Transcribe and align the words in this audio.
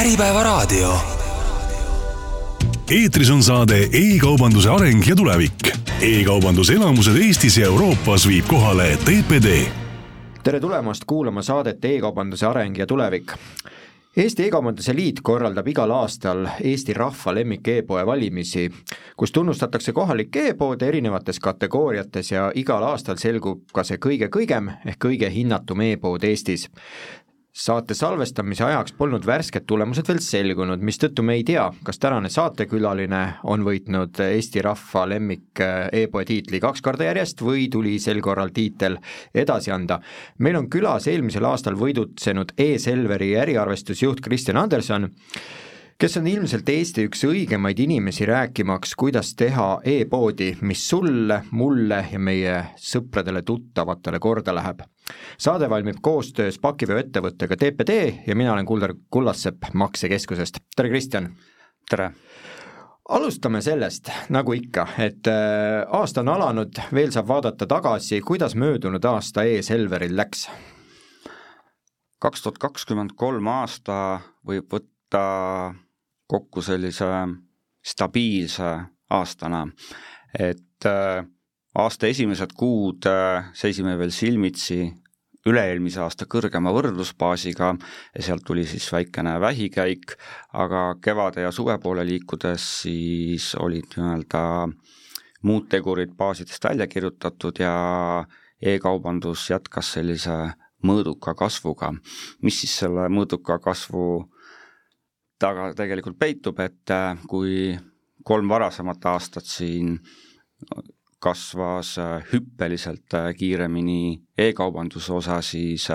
Äripäevaraadio. 0.00 0.94
eetris 2.90 3.30
on 3.30 3.42
saade 3.42 3.88
E-kaubanduse 3.92 4.70
areng 4.70 5.08
ja 5.08 5.16
tulevik 5.16 5.68
e. 5.68 6.20
e-kaubanduse 6.20 6.72
elamused 6.72 7.16
Eestis 7.16 7.56
ja 7.58 7.66
Euroopas 7.66 8.28
viib 8.28 8.44
kohale 8.48 8.96
TPD. 8.96 9.66
tere 10.42 10.60
tulemast 10.60 11.04
kuulama 11.06 11.42
saadet 11.42 11.84
E-kaubanduse 11.84 12.46
areng 12.46 12.78
ja 12.78 12.86
tulevik. 12.86 13.32
Eesti 14.16 14.44
E-kaubanduse 14.44 14.96
Liit 14.96 15.20
korraldab 15.22 15.68
igal 15.68 15.90
aastal 15.90 16.46
Eesti 16.64 16.94
rahva 16.94 17.34
lemmik 17.34 17.68
e-poe 17.68 18.06
valimisi, 18.06 18.70
kus 19.16 19.32
tunnustatakse 19.32 19.92
kohalikke 19.92 20.48
e-poode 20.48 20.88
erinevates 20.88 21.40
kategooriates 21.40 22.32
ja 22.32 22.52
igal 22.54 22.82
aastal 22.82 23.16
selgub 23.16 23.64
ka 23.72 23.84
see 23.84 23.96
kõige 23.96 24.28
kõigem 24.28 24.70
ehk 24.84 25.04
kõige 25.04 25.30
hinnatum 25.30 25.80
e-pood 25.80 26.24
Eestis 26.24 26.68
saate 27.56 27.94
salvestamise 27.96 28.64
ajaks 28.66 28.92
polnud 28.98 29.24
värsked 29.26 29.64
tulemused 29.68 30.04
veel 30.10 30.20
selgunud, 30.20 30.82
mistõttu 30.84 31.24
me 31.24 31.38
ei 31.38 31.44
tea, 31.48 31.64
kas 31.86 31.96
tänane 32.02 32.28
saatekülaline 32.32 33.22
on 33.48 33.64
võitnud 33.64 34.20
Eesti 34.26 34.60
rahva 34.66 35.06
lemmik 35.08 35.62
eh, 35.64 36.02
e-poe 36.02 36.26
tiitli 36.28 36.60
kaks 36.60 36.84
korda 36.84 37.08
järjest 37.08 37.40
või 37.46 37.70
tuli 37.72 37.96
sel 38.02 38.20
korral 38.24 38.52
tiitel 38.52 38.98
edasi 39.34 39.72
anda. 39.72 40.00
meil 40.38 40.60
on 40.60 40.68
külas 40.68 41.08
eelmisel 41.08 41.48
aastal 41.48 41.78
võidutsenud 41.80 42.52
e-Selveri 42.60 43.32
äriarvestusjuht 43.40 44.20
Kristjan 44.20 44.60
Anderson, 44.60 45.08
kes 45.98 46.16
on 46.16 46.26
ilmselt 46.26 46.68
Eesti 46.68 47.06
üks 47.08 47.24
õigemaid 47.24 47.78
inimesi 47.80 48.26
rääkimaks, 48.28 48.94
kuidas 48.98 49.34
teha 49.34 49.80
e-poodi, 49.84 50.52
mis 50.60 50.88
sulle, 50.88 51.42
mulle 51.50 52.02
ja 52.12 52.18
meie 52.18 52.58
sõpradele-tuttavatele 52.76 54.20
korda 54.20 54.54
läheb 54.54 54.84
saade 55.38 55.68
valmib 55.70 56.00
koostöös 56.02 56.58
pakiveoettevõttega 56.58 57.56
TPD 57.56 57.96
ja 58.26 58.36
mina 58.36 58.52
olen 58.52 58.66
Kuldar 58.66 58.94
Kullassepp 59.10 59.70
Maksekeskusest, 59.72 60.58
tere 60.76 60.88
Kristjan! 60.88 61.30
tere! 61.90 62.10
alustame 63.08 63.60
sellest, 63.62 64.10
nagu 64.34 64.52
ikka, 64.56 64.88
et 64.98 65.28
äh, 65.30 65.84
aasta 65.94 66.24
on 66.24 66.32
alanud, 66.34 66.80
veel 66.94 67.12
saab 67.14 67.28
vaadata 67.28 67.68
tagasi, 67.70 68.20
kuidas 68.20 68.56
möödunud 68.58 69.04
aasta 69.04 69.46
e-Selveril 69.46 70.16
läks? 70.16 70.48
kaks 72.18 72.42
tuhat 72.42 72.58
kakskümmend 72.58 73.14
kolm 73.14 73.46
aasta 73.52 74.20
võib 74.46 74.72
võtta 74.72 75.22
kokku 76.26 76.62
sellise 76.62 77.06
stabiilse 77.86 78.70
aastana, 79.10 79.66
et 80.38 80.86
äh, 80.86 81.24
aasta 81.78 82.10
esimesed 82.10 82.54
kuud 82.58 83.06
äh, 83.06 83.50
seisime 83.54 83.94
veel 83.98 84.10
silmitsi 84.10 84.80
üle-eelmise 85.46 86.00
aasta 86.02 86.26
kõrgema 86.26 86.72
võrdlusbaasiga 86.74 87.68
ja 87.78 88.24
sealt 88.24 88.42
tuli 88.46 88.64
siis 88.66 88.88
väikene 88.92 89.36
vähikäik, 89.40 90.16
aga 90.58 90.96
kevade 91.02 91.44
ja 91.46 91.52
suve 91.54 91.78
poole 91.82 92.02
liikudes 92.06 92.64
siis 92.82 93.52
olid 93.62 93.94
nii-öelda 93.94 94.42
muud 95.46 95.68
tegurid 95.70 96.16
baasidest 96.18 96.64
välja 96.66 96.88
kirjutatud 96.90 97.60
ja 97.62 97.74
e-kaubandus 98.60 99.46
jätkas 99.52 99.92
sellise 99.94 100.34
mõõduka 100.86 101.34
kasvuga. 101.38 101.92
mis 102.42 102.60
siis 102.60 102.78
selle 102.82 103.06
mõõduka 103.08 103.60
kasvu 103.62 104.26
taga 105.38 105.70
tegelikult 105.76 106.18
peitub, 106.18 106.60
et 106.64 106.92
äh, 106.94 107.16
kui 107.28 107.74
kolm 108.26 108.48
varasemat 108.50 109.08
aastat 109.12 109.48
siin 109.48 109.96
kasvas 111.22 111.96
äh, 112.02 112.16
hüppeliselt 112.32 113.16
äh, 113.18 113.30
kiiremini 113.36 114.16
e-kaubanduse 114.46 115.12
osa, 115.16 115.40
siis 115.44 115.88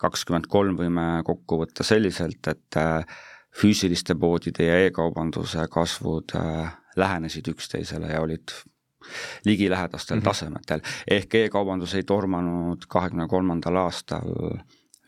kakskümmend 0.00 0.48
kolm 0.50 0.78
võime 0.80 1.08
kokku 1.26 1.62
võtta 1.64 1.86
selliselt, 1.86 2.40
et 2.50 2.80
füüsiliste 3.58 4.14
poodide 4.20 4.66
ja 4.68 4.80
e-kaubanduse 4.86 5.64
kasvud 5.72 6.34
lähenesid 6.98 7.48
üksteisele 7.48 8.12
ja 8.12 8.20
olid 8.20 8.52
ligilähedastel 9.46 10.18
mm 10.18 10.20
-hmm. 10.20 10.24
tasemetel, 10.24 10.80
ehk 11.10 11.34
e-kaubandus 11.34 11.94
ei 11.94 12.04
tormanud 12.04 12.84
kahekümne 12.88 13.28
kolmandal 13.28 13.76
aastal 13.76 14.28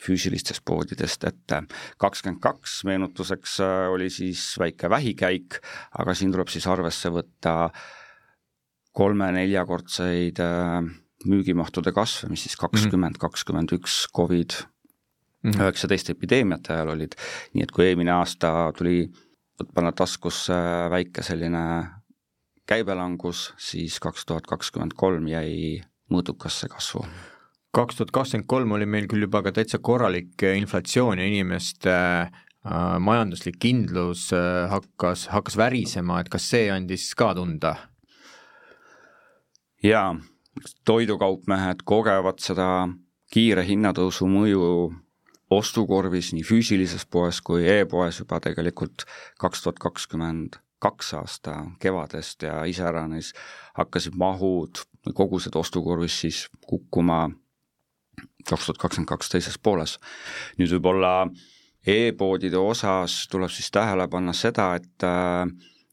füüsilistest 0.01 0.65
poodidest 0.65 1.25
ette. 1.29 1.63
kakskümmend 1.99 2.41
kaks 2.41 2.85
meenutuseks 2.89 3.59
oli 3.93 4.11
siis 4.11 4.55
väike 4.59 4.91
vähikäik, 4.91 5.61
aga 5.99 6.15
siin 6.15 6.33
tuleb 6.33 6.49
siis 6.49 6.67
arvesse 6.67 7.13
võtta 7.13 7.57
äh, 7.67 7.89
kolme-neljakordseid 8.97 10.41
äh, 10.43 10.83
müügimahtude 11.31 11.93
kasve, 11.95 12.31
mis 12.33 12.47
siis 12.47 12.57
kakskümmend, 12.59 13.21
kakskümmend 13.23 13.73
üks 13.77 14.03
Covid 14.17 14.57
mhm. 15.45 15.61
üheksateist 15.61 16.13
epideemiate 16.15 16.75
ajal 16.75 16.95
olid, 16.97 17.17
nii 17.55 17.67
et 17.67 17.75
kui 17.75 17.87
eelmine 17.87 18.15
aasta 18.17 18.71
tuli 18.77 19.05
panna 19.75 19.93
taskusse 19.93 20.57
väike 20.91 21.23
selline 21.27 21.65
käibelangus, 22.71 23.51
siis 23.61 23.99
kaks 24.03 24.25
tuhat 24.27 24.47
kakskümmend 24.49 24.95
kolm 24.99 25.27
jäi 25.29 25.83
mõõdukasse 26.11 26.71
kasvu. 26.71 27.05
Kaks 27.77 27.97
tuhat 27.97 28.11
kakskümmend 28.15 28.49
kolm 28.51 28.73
oli 28.75 28.87
meil 28.87 29.07
küll 29.11 29.27
juba 29.27 29.43
ka 29.47 29.53
täitsa 29.55 29.79
korralik 29.79 30.43
inflatsioon 30.43 31.21
ja 31.23 31.27
inimeste 31.27 31.93
äh, 31.95 32.31
majanduslik 32.99 33.61
kindlus 33.63 34.31
äh, 34.35 34.67
hakkas, 34.71 35.29
hakkas 35.31 35.57
värisema, 35.57 36.21
et 36.21 36.31
kas 36.33 36.49
see 36.51 36.71
andis 36.73 37.13
ka 37.15 37.33
tunda? 37.39 37.77
jaa, 39.85 40.17
toidukaupmehed 40.85 41.87
kogevad 41.89 42.43
seda 42.43 42.67
kiire 43.33 43.63
hinnatõusu 43.65 44.27
mõju 44.29 44.65
ostukorvis 45.51 46.35
nii 46.35 46.45
füüsilises 46.47 47.07
poes 47.11 47.41
kui 47.43 47.65
e-poes 47.69 48.21
juba 48.21 48.41
tegelikult 48.45 49.07
kaks 49.41 49.63
tuhat 49.65 49.79
kakskümmend 49.83 50.59
kaks 50.81 51.15
aasta 51.15 51.55
kevadest 51.81 52.43
ja 52.43 52.63
iseäranis 52.65 53.35
hakkasid 53.77 54.17
mahud, 54.17 54.81
kogused 55.15 55.57
ostukorvis 55.57 56.21
siis 56.25 56.47
kukkuma 56.67 57.29
kaks 58.47 58.67
tuhat 58.69 58.81
kakskümmend 58.83 59.11
kaks 59.11 59.33
teises 59.33 59.59
pooles. 59.59 59.99
nüüd 60.59 60.73
võib-olla 60.77 61.13
e-poodide 61.87 62.59
osas 62.61 63.27
tuleb 63.33 63.53
siis 63.53 63.71
tähele 63.73 64.09
panna 64.09 64.35
seda, 64.37 64.75
et 64.77 65.07
äh, 65.07 65.47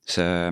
see 0.08 0.52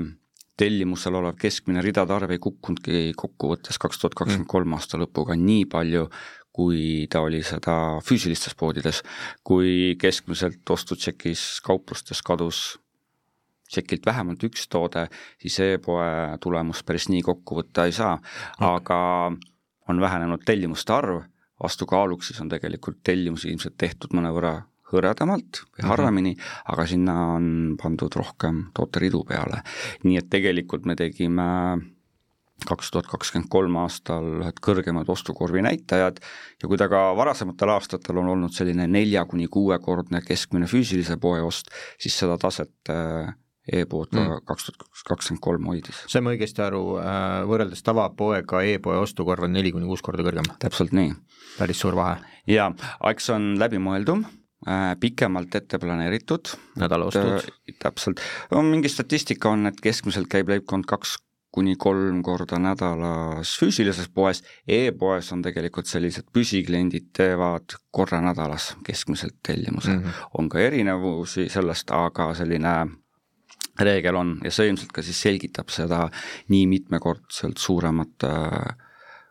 tellimusel 0.56 1.18
olev 1.20 1.36
keskmine 1.40 1.84
ridade 1.84 2.16
arv 2.16 2.32
ei 2.32 2.40
kukkunudki 2.40 3.12
kokkuvõttes 3.20 3.80
kaks 3.82 4.00
tuhat 4.00 4.16
kakskümmend 4.16 4.50
kolm 4.52 4.70
mm. 4.72 4.78
aasta 4.80 5.00
lõpuga 5.00 5.36
nii 5.40 5.66
palju, 5.72 6.08
kui 6.56 7.04
ta 7.12 7.26
oli 7.26 7.42
seda 7.44 8.00
füüsilistes 8.06 8.56
poodides, 8.56 9.02
kui 9.44 9.98
keskmiselt 10.00 10.64
ostutšekis 10.72 11.44
kauplustes 11.66 12.24
kadus 12.24 12.62
tšekilt 13.68 14.06
vähemalt 14.06 14.44
üks 14.48 14.70
toode, 14.72 15.08
siis 15.42 15.58
e-poe 15.66 16.38
tulemust 16.40 16.86
päris 16.88 17.10
nii 17.12 17.24
kokku 17.26 17.60
võtta 17.60 17.88
ei 17.90 17.96
saa, 17.98 18.16
aga 18.64 19.00
on 19.90 20.02
vähenenud 20.02 20.46
tellimuste 20.46 20.94
arv, 20.96 21.24
vastukaaluks 21.64 22.32
siis 22.32 22.42
on 22.42 22.50
tegelikult 22.52 23.02
tellimusi 23.04 23.52
ilmselt 23.52 23.78
tehtud 23.78 24.16
mõnevõrra 24.18 24.58
hõredamalt 24.92 25.64
või 25.64 25.82
mhm. 25.82 25.90
harvemini 25.90 26.34
mm, 26.36 26.40
-hmm. 26.40 26.72
aga 26.74 26.86
sinna 26.90 27.18
on 27.36 27.50
pandud 27.82 28.16
rohkem 28.16 28.66
tooteridu 28.74 29.24
peale. 29.28 29.62
nii 30.04 30.18
et 30.22 30.30
tegelikult 30.30 30.86
me 30.86 30.96
tegime 30.96 31.46
kaks 32.66 32.92
tuhat 32.92 33.08
kakskümmend 33.12 33.50
kolm 33.52 33.76
aastal 33.82 34.28
ühed 34.42 34.60
kõrgemad 34.64 35.10
ostukorvi 35.12 35.64
näitajad 35.66 36.22
ja 36.62 36.68
kui 36.68 36.78
ta 36.80 36.88
ka 36.92 37.10
varasematel 37.18 37.74
aastatel 37.74 38.22
on 38.22 38.30
olnud 38.36 38.54
selline 38.56 38.88
nelja 38.88 39.26
kuni 39.26 39.48
kuuekordne 39.52 40.22
keskmine 40.26 40.70
füüsilise 40.72 41.18
poe 41.20 41.42
ost, 41.44 41.74
siis 42.00 42.16
seda 42.20 42.38
taset 42.42 42.94
äh, 42.94 43.34
e-pood 43.74 44.12
ka 44.12 44.22
mm. 44.22 44.46
kaks 44.46 44.70
tuhat 44.70 45.04
kakskümmend 45.10 45.42
kolm 45.42 45.68
hoidis. 45.72 46.06
saime 46.12 46.36
õigesti 46.36 46.64
aru, 46.66 46.84
äh, 47.02 47.42
võrreldes 47.50 47.84
tavapoega 47.86 48.64
e-poe 48.64 48.98
ostukorv 49.02 49.48
on 49.50 49.56
neli 49.58 49.74
kuni 49.76 49.90
kuus 49.90 50.06
korda 50.06 50.26
kõrgem? 50.26 50.50
täpselt 50.60 50.96
nii. 50.96 51.14
päris 51.58 51.84
suur 51.84 51.98
vahe. 51.98 52.18
jaa, 52.48 52.72
eks 53.12 53.30
on 53.36 53.54
läbimõeldum 53.60 54.26
Äh, 54.66 54.96
pikemalt 55.00 55.56
ette 55.56 55.78
planeeritud. 55.78 56.56
nädalaostud. 56.76 57.34
Äh, 57.38 57.76
täpselt, 57.80 58.22
mingi 58.66 58.90
statistika 58.90 59.50
on, 59.50 59.68
et 59.70 59.78
keskmiselt 59.82 60.26
käib 60.32 60.50
leibkond 60.50 60.88
kaks 60.90 61.18
kuni 61.54 61.76
kolm 61.80 62.24
korda 62.24 62.58
nädalas 62.60 63.52
füüsilises 63.60 64.10
poes 64.10 64.42
e, 64.68 64.88
e-poes 64.88 65.30
on 65.32 65.44
tegelikult 65.46 65.88
sellised 65.88 66.28
püsikliendid 66.34 67.12
teevad 67.16 67.78
korra 67.96 68.20
nädalas 68.26 68.74
keskmiselt 68.88 69.38
tellimuse 69.46 69.94
mm. 69.94 70.02
-hmm. 70.04 70.26
on 70.40 70.50
ka 70.50 70.60
erinevusi 70.60 71.46
sellest, 71.50 71.92
aga 71.92 72.34
selline 72.34 72.74
reegel 73.80 74.16
on 74.16 74.38
ja 74.44 74.52
see 74.56 74.70
ilmselt 74.70 74.94
ka 74.96 75.04
siis 75.04 75.20
selgitab 75.28 75.72
seda 75.74 76.06
nii 76.54 76.68
mitmekordselt 76.72 77.60
suuremat 77.60 78.28
äh, 78.28 78.76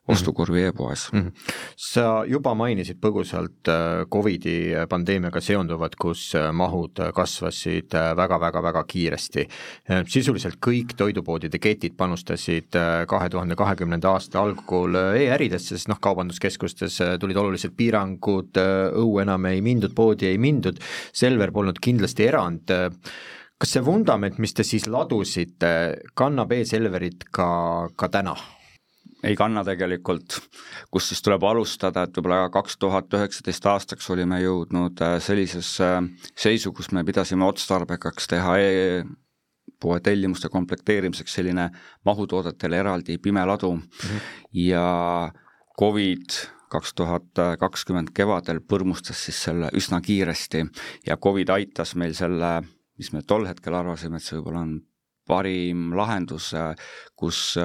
ostukorvi 0.08 0.62
e-poes 0.62 1.12
mm. 1.12 1.20
-hmm. 1.20 1.32
sa 1.76 2.24
juba 2.28 2.54
mainisid 2.54 2.96
põgusalt 3.00 3.68
äh, 3.68 4.06
Covidi 4.12 4.72
pandeemiaga 4.88 5.40
seonduvat, 5.40 5.96
kus 5.96 6.34
äh, 6.34 6.52
mahud 6.52 7.00
kasvasid 7.14 7.94
väga-väga-väga 8.16 8.78
äh, 8.78 8.86
kiiresti. 8.88 9.48
sisuliselt 10.08 10.56
kõik 10.66 10.94
toidupoodide 10.96 11.58
ketid 11.58 11.96
panustasid 11.96 12.76
kahe 13.08 13.28
tuhande 13.28 13.56
kahekümnenda 13.56 14.10
aasta 14.10 14.40
algul 14.40 14.94
e-äridesse, 14.94 15.76
sest 15.76 15.88
noh, 15.88 16.00
kaubanduskeskustes 16.00 16.98
tulid 17.20 17.36
olulised 17.36 17.72
piirangud, 17.76 18.60
õue 18.92 19.22
enam 19.22 19.44
ei 19.44 19.60
mindud, 19.60 19.94
poodi 19.94 20.26
ei 20.26 20.38
mindud, 20.38 20.78
Selver 21.12 21.50
polnud 21.52 21.78
kindlasti 21.80 22.26
erand 22.26 22.70
kas 23.64 23.78
see 23.78 23.84
vundament, 23.84 24.36
mis 24.44 24.52
te 24.52 24.60
siis 24.60 24.84
ladusite, 24.92 25.68
kannab 26.12 26.50
e-Selverit 26.52 27.24
ka, 27.32 27.46
ka 27.96 28.10
täna? 28.12 28.34
ei 29.24 29.38
kanna 29.40 29.62
tegelikult, 29.64 30.34
kus 30.92 31.06
siis 31.08 31.22
tuleb 31.24 31.46
alustada, 31.48 32.02
et 32.04 32.18
võib-olla 32.18 32.50
kaks 32.52 32.76
tuhat 32.76 33.14
üheksateist 33.16 33.64
aastaks 33.72 34.10
olime 34.12 34.42
jõudnud 34.42 35.00
äh, 35.00 35.14
sellisesse 35.24 35.88
äh, 35.94 36.10
seisu, 36.36 36.74
kus 36.76 36.90
me 36.92 37.06
pidasime 37.08 37.46
otstarbekaks 37.48 38.28
teha 38.34 38.58
e-poe 38.60 40.02
tellimuste 40.04 40.52
komplekteerimiseks 40.52 41.38
selline 41.40 41.70
mahutoodetele 42.04 42.82
eraldi 42.84 43.16
pime 43.16 43.46
ladu 43.48 43.72
mm 43.78 43.80
-hmm. 43.80 44.28
ja 44.66 45.32
Covid 45.80 46.36
kaks 46.68 46.94
tuhat 46.94 47.40
kakskümmend 47.58 48.12
kevadel 48.14 48.60
põrmustas 48.60 49.24
siis 49.24 49.42
selle 49.48 49.72
üsna 49.72 50.00
kiiresti 50.04 50.66
ja 51.06 51.16
Covid 51.16 51.48
aitas 51.48 51.94
meil 51.94 52.12
selle, 52.12 52.58
mis 52.98 53.12
me 53.12 53.22
tol 53.22 53.46
hetkel 53.48 53.74
arvasime, 53.74 54.16
et 54.16 54.26
see 54.26 54.38
võib-olla 54.38 54.66
on 54.66 54.76
parim 55.26 55.94
lahendus, 55.96 56.52
äh, 56.58 56.74
kus 57.16 57.56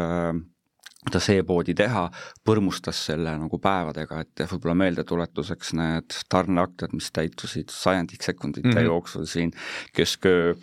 kuidas 0.99 1.29
e-poodi 1.31 1.73
teha, 1.79 2.03
põrmustas 2.45 2.99
selle 3.07 3.31
nagu 3.39 3.59
päevadega, 3.63 4.19
et 4.25 4.43
võib-olla 4.51 4.75
meeldetuletuseks 4.81 5.73
need 5.79 6.17
tarneaktid, 6.31 6.93
mis 6.93 7.07
täitusid 7.15 7.71
sajandik 7.71 8.23
sekundite 8.25 8.67
mm 8.67 8.75
-hmm. 8.75 8.89
jooksul 8.91 9.25
siin 9.25 9.53
kesköö 9.95 10.55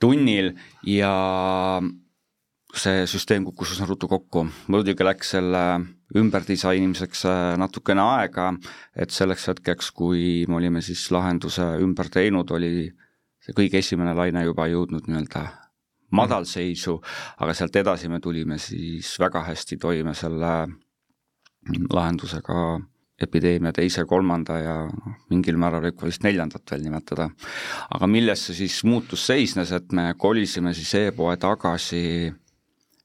tunnil 0.00 0.52
ja 0.86 1.80
see 2.74 3.06
süsteem 3.06 3.44
kukkus 3.44 3.72
üsna 3.72 3.86
ruttu 3.86 4.08
kokku, 4.08 4.46
muidugi 4.66 5.04
läks 5.04 5.30
selle 5.36 5.80
ümberdisainimiseks 6.16 7.24
äh, 7.24 7.56
natukene 7.56 8.02
aega, 8.02 8.52
et 8.96 9.10
selleks 9.10 9.48
hetkeks, 9.48 9.90
kui 9.90 10.44
me 10.48 10.56
olime 10.56 10.82
siis 10.82 11.10
lahenduse 11.10 11.62
ümber 11.80 12.10
teinud, 12.12 12.50
oli 12.50 12.92
see 13.44 13.56
kõige 13.56 13.80
esimene 13.82 14.14
laine 14.16 14.44
juba 14.46 14.66
jõudnud 14.70 15.08
nii-öelda 15.08 15.44
madalseisu, 16.14 16.96
aga 17.42 17.54
sealt 17.56 17.76
edasi 17.76 18.08
me 18.08 18.20
tulime 18.22 18.58
siis 18.62 19.14
väga 19.20 19.44
hästi 19.48 19.78
toime 19.82 20.14
selle 20.16 20.54
lahendusega 21.92 22.58
epideemia 23.24 23.72
teise-kolmanda 23.74 24.56
ja 24.58 24.76
noh, 24.88 25.18
mingil 25.30 25.58
määral 25.60 25.84
võib 25.84 25.98
ka 26.00 26.08
vist 26.08 26.24
neljandat 26.26 26.70
veel 26.70 26.82
nimetada. 26.82 27.28
aga 27.94 28.06
milles 28.10 28.48
see 28.48 28.58
siis 28.64 28.82
muutus 28.84 29.26
seisnes, 29.26 29.72
et 29.72 29.92
me 29.92 30.12
kolisime 30.18 30.74
siis 30.74 30.94
e-poe 30.98 31.36
tagasi 31.40 32.32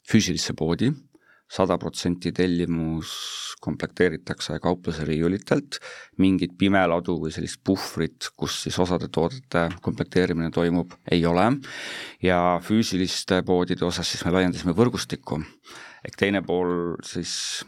füüsilisse 0.10 0.56
poodi 0.58 0.90
sada 1.50 1.78
protsenti 1.82 2.32
tellimus 2.36 3.12
komplekteeritakse 3.62 4.60
kaupluse 4.64 5.04
riiulitelt, 5.08 5.80
mingit 6.22 6.54
pimeladu 6.58 7.18
või 7.24 7.34
sellist 7.34 7.60
puhvrit, 7.66 8.30
kus 8.38 8.62
siis 8.66 8.78
osade 8.80 9.10
toodete 9.12 9.66
komplekteerimine 9.84 10.52
toimub, 10.56 10.94
ei 11.12 11.26
ole, 11.26 11.50
ja 12.24 12.60
füüsiliste 12.64 13.42
poodide 13.46 13.86
osas 13.88 14.14
siis 14.14 14.24
me 14.26 14.36
laiendasime 14.38 14.76
võrgustikku, 14.78 15.42
ehk 16.06 16.20
teine 16.22 16.44
pool 16.46 16.96
siis 17.06 17.66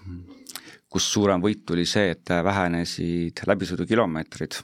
kus 0.92 1.08
suurem 1.14 1.40
võit 1.44 1.64
tuli 1.68 1.86
see, 1.88 2.12
et 2.16 2.30
vähenesid 2.44 3.44
läbisõidukilomeetrid. 3.48 4.58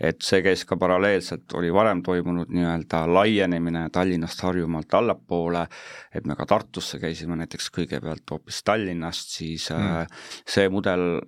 et 0.00 0.22
see 0.22 0.42
käis 0.42 0.64
ka 0.64 0.78
paralleelselt, 0.80 1.52
oli 1.54 1.72
varem 1.72 2.02
toimunud 2.02 2.48
nii-öelda 2.48 3.04
laienemine 3.06 3.88
Tallinnast 3.92 4.40
Harjumaalt 4.40 4.94
allapoole, 4.94 5.66
et 6.14 6.26
me 6.26 6.36
ka 6.36 6.46
Tartusse 6.46 6.98
käisime 6.98 7.36
näiteks 7.36 7.70
kõigepealt 7.70 8.30
hoopis 8.30 8.62
Tallinnast, 8.64 9.36
siis 9.36 9.68
mm. 9.70 10.12
see 10.48 10.68
mudel 10.72 11.20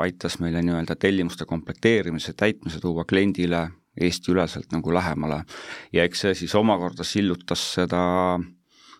aitas 0.00 0.38
meile 0.40 0.62
nii-öelda 0.64 0.96
tellimuste 0.96 1.46
komplekteerimise, 1.46 2.32
täitmise 2.32 2.80
tuua 2.80 3.04
kliendile 3.04 3.68
Eesti-üleselt 4.00 4.70
nagu 4.72 4.94
lähemale. 4.94 5.44
ja 5.92 6.04
eks 6.04 6.20
see 6.24 6.34
siis 6.34 6.54
omakorda 6.54 7.04
sillutas 7.04 7.62
seda 7.74 8.02
äh, 8.34 8.48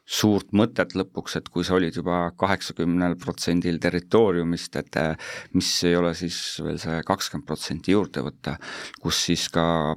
suurt 0.06 0.50
mõtet 0.56 0.94
lõpuks, 0.98 1.36
et 1.38 1.48
kui 1.48 1.64
sa 1.66 1.76
olid 1.76 1.96
juba 1.96 2.30
kaheksakümnel 2.38 3.16
protsendil 3.20 3.78
territooriumist, 3.82 4.76
et 4.80 4.96
eh, 4.98 5.28
mis 5.54 5.68
ei 5.86 5.96
ole 5.96 6.14
siis 6.18 6.38
veel 6.64 6.80
see 6.82 7.02
kakskümmend 7.06 7.46
protsenti 7.46 7.94
juurde 7.94 8.24
võtta, 8.26 8.56
kus 9.00 9.24
siis 9.28 9.46
ka 9.54 9.94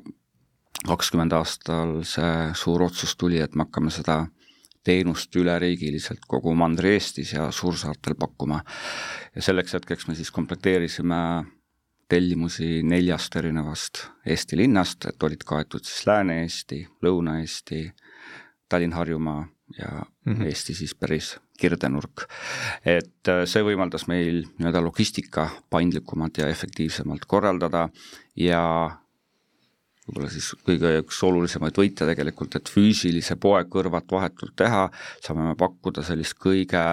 kakskümmend 0.88 1.34
aastal 1.34 2.02
see 2.08 2.54
suur 2.60 2.84
otsus 2.86 3.16
tuli, 3.16 3.40
et 3.42 3.56
me 3.56 3.66
hakkame 3.66 3.92
seda 3.94 4.24
teenust 4.84 5.36
üleriigiliselt 5.40 6.26
kogu 6.28 6.54
Mandri-Eestis 6.60 7.34
ja 7.38 7.48
suursaartel 7.52 8.18
pakkuma. 8.20 8.64
ja 9.36 9.42
selleks 9.42 9.74
hetkeks 9.74 10.08
me 10.08 10.16
siis 10.16 10.32
komplekteerisime 10.32 11.16
tellimusi 12.10 12.84
neljast 12.84 13.36
erinevast 13.36 14.04
Eesti 14.26 14.58
linnast, 14.60 15.06
et 15.06 15.24
olid 15.24 15.44
kaetud 15.48 15.88
siis 15.88 16.06
Lääne-Eesti, 16.08 16.84
Lõuna-Eesti, 17.02 17.82
Tallinn-Harjumaa 18.70 19.48
ja 19.78 20.06
mm 20.26 20.34
-hmm. 20.34 20.46
Eesti 20.46 20.74
siis 20.74 20.96
päris 20.96 21.38
kirdenurk. 21.60 22.26
et 22.86 23.28
äh, 23.28 23.46
see 23.46 23.64
võimaldas 23.64 24.08
meil 24.08 24.44
nii-öelda 24.58 24.84
logistika 24.84 25.50
paindlikumalt 25.70 26.38
ja 26.38 26.48
efektiivsemalt 26.48 27.26
korraldada 27.26 27.90
ja 28.36 28.64
võib-olla 30.08 30.30
siis 30.30 30.52
kõige 30.68 30.98
üks 31.00 31.24
olulisemaid 31.24 31.78
võite 31.78 32.06
tegelikult, 32.06 32.56
et 32.56 32.70
füüsilise 32.70 33.36
poe 33.36 33.64
kõrvat 33.64 34.12
vahetult 34.12 34.56
teha, 34.56 34.90
saame 35.22 35.48
me 35.48 35.56
pakkuda 35.56 36.04
sellist 36.04 36.36
kõige 36.40 36.84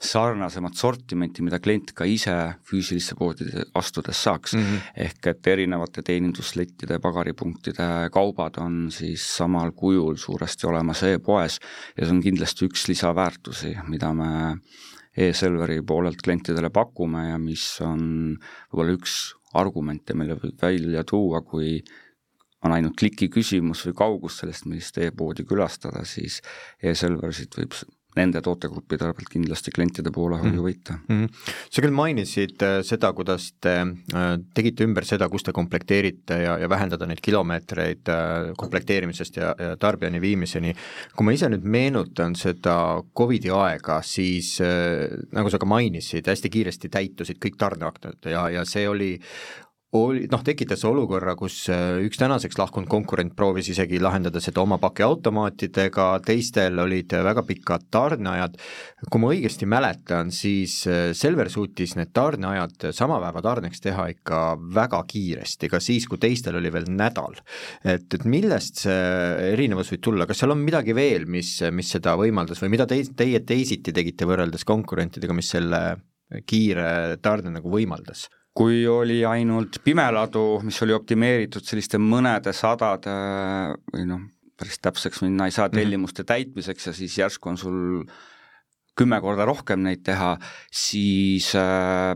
sarnasemat 0.00 0.78
sortimenti, 0.80 1.42
mida 1.44 1.58
klient 1.60 1.92
ka 1.96 2.06
ise 2.08 2.34
füüsilisse 2.66 3.16
poodi 3.18 3.46
astudes 3.76 4.22
saaks 4.24 4.54
mm. 4.56 4.62
-hmm. 4.62 4.92
ehk 5.06 5.26
et 5.26 5.46
erinevate 5.52 6.02
teeninduslettide, 6.02 6.98
pagaripunktide 6.98 8.08
kaubad 8.12 8.56
on 8.58 8.90
siis 8.90 9.26
samal 9.36 9.72
kujul 9.76 10.16
suuresti 10.16 10.66
olemas 10.66 11.02
e-poes 11.02 11.60
ja 11.96 12.06
see 12.06 12.16
on 12.16 12.22
kindlasti 12.24 12.66
üks 12.68 12.88
lisaväärtusi, 12.88 13.76
mida 13.88 14.14
me 14.14 14.56
e-Selveri 15.16 15.82
poolelt 15.82 16.22
klientidele 16.24 16.70
pakume 16.70 17.28
ja 17.28 17.38
mis 17.38 17.64
on 17.84 18.38
võib-olla 18.72 18.96
üks 18.96 19.34
argumente, 19.54 20.14
mille 20.14 20.38
võib 20.38 20.62
välja 20.62 21.04
tuua, 21.04 21.42
kui 21.42 21.80
on 22.64 22.72
ainult 22.72 22.96
kliki 22.96 23.28
küsimus 23.28 23.84
või 23.88 23.96
kaugus 23.96 24.40
sellest, 24.40 24.66
millist 24.68 24.98
e-poodi 24.98 25.44
külastada, 25.48 26.04
siis 26.04 26.40
e-Selversit 26.82 27.56
võib 27.58 27.74
nende 28.18 28.40
tootegruppide 28.42 29.06
arvelt 29.06 29.30
kindlasti 29.30 29.72
klientide 29.74 30.10
poolehoiu 30.14 30.50
mhm. 30.50 30.64
võita 30.64 30.96
mm. 30.98 31.20
-hmm. 31.20 31.52
sa 31.70 31.84
küll 31.84 31.94
mainisid 31.94 32.64
äh, 32.66 32.80
seda, 32.86 33.12
kuidas 33.16 33.52
te 33.62 33.74
äh, 33.84 34.32
tegite 34.54 34.84
ümber 34.86 35.06
seda, 35.06 35.28
kus 35.30 35.46
te 35.46 35.54
komplekteerite 35.54 36.40
ja, 36.42 36.56
ja 36.58 36.68
vähendada 36.68 37.06
neid 37.06 37.22
kilomeetreid 37.22 38.10
äh, 38.10 38.50
komplekteerimisest 38.58 39.36
ja, 39.36 39.54
ja 39.58 39.76
tarbijani 39.76 40.20
viimiseni. 40.20 40.74
kui 41.16 41.24
ma 41.24 41.36
ise 41.36 41.48
nüüd 41.52 41.64
meenutan 41.64 42.34
seda 42.36 42.76
Covidi 43.16 43.50
aega, 43.54 44.00
siis 44.02 44.58
nagu 45.32 45.50
sa 45.50 45.58
ka 45.58 45.66
mainisid, 45.66 46.26
hästi 46.26 46.50
kiiresti 46.50 46.88
täitusid 46.88 47.38
kõik 47.42 47.58
tarneaktid 47.58 48.30
ja, 48.30 48.48
ja 48.50 48.64
see 48.64 48.88
oli 48.88 49.16
oli, 49.98 50.26
noh, 50.30 50.42
tekitas 50.46 50.84
olukorra, 50.86 51.34
kus 51.38 51.64
äh, 51.72 51.98
üks 52.06 52.20
tänaseks 52.20 52.58
lahkunud 52.60 52.88
konkurent 52.90 53.34
proovis 53.38 53.72
isegi 53.72 53.98
lahendada 54.02 54.38
seda 54.42 54.62
oma 54.62 54.78
pakiautomaatidega, 54.82 56.06
teistel 56.26 56.78
olid 56.78 57.10
väga 57.26 57.42
pikad 57.48 57.88
tarneajad, 57.90 58.54
kui 59.10 59.22
ma 59.22 59.32
õigesti 59.34 59.66
mäletan, 59.70 60.30
siis 60.34 60.80
äh, 60.86 61.10
Selver 61.16 61.50
suutis 61.50 61.96
need 61.98 62.14
tarneajad 62.14 62.90
sama 62.94 63.18
päeva 63.22 63.42
tarneks 63.42 63.82
teha 63.82 64.06
ikka 64.14 64.40
väga 64.78 65.02
kiiresti, 65.10 65.72
ka 65.72 65.82
siis, 65.82 66.06
kui 66.10 66.22
teistel 66.22 66.60
oli 66.60 66.70
veel 66.70 66.86
nädal. 66.94 67.40
et, 67.82 68.06
et 68.14 68.24
millest 68.30 68.84
see 68.84 68.98
erinevus 69.50 69.90
võib 69.90 70.06
tulla, 70.06 70.26
kas 70.30 70.44
seal 70.44 70.54
on 70.54 70.62
midagi 70.62 70.94
veel, 70.94 71.26
mis, 71.26 71.56
mis 71.74 71.90
seda 71.98 72.14
võimaldas 72.20 72.62
või 72.62 72.76
mida 72.76 72.86
te, 72.86 73.02
teie 73.16 73.42
teisiti 73.42 73.94
tegite 73.96 74.28
võrreldes 74.28 74.62
konkurentidega, 74.68 75.34
mis 75.34 75.50
selle 75.50 75.82
kiire 76.46 77.18
tarne 77.22 77.50
nagu 77.58 77.72
võimaldas? 77.72 78.28
Kui 78.56 78.82
oli 78.90 79.20
ainult 79.24 79.78
pimeladu, 79.84 80.60
mis 80.66 80.80
oli 80.82 80.94
optimeeritud 80.96 81.64
selliste 81.64 82.00
mõnede 82.02 82.52
sadade 82.56 83.14
või 83.92 84.08
noh, 84.08 84.24
päris 84.58 84.80
täpseks 84.82 85.22
minna 85.24 85.46
ei 85.48 85.54
saa 85.54 85.68
mhm. 85.68 85.78
tellimuste 85.78 86.26
täitmiseks 86.28 86.90
ja 86.90 86.96
siis 86.96 87.18
järsku 87.18 87.52
on 87.52 87.60
sul 87.60 87.78
kümme 88.98 89.20
korda 89.22 89.46
rohkem 89.48 89.80
neid 89.86 90.02
teha, 90.04 90.34
siis 90.74 91.54
äh, 91.56 92.12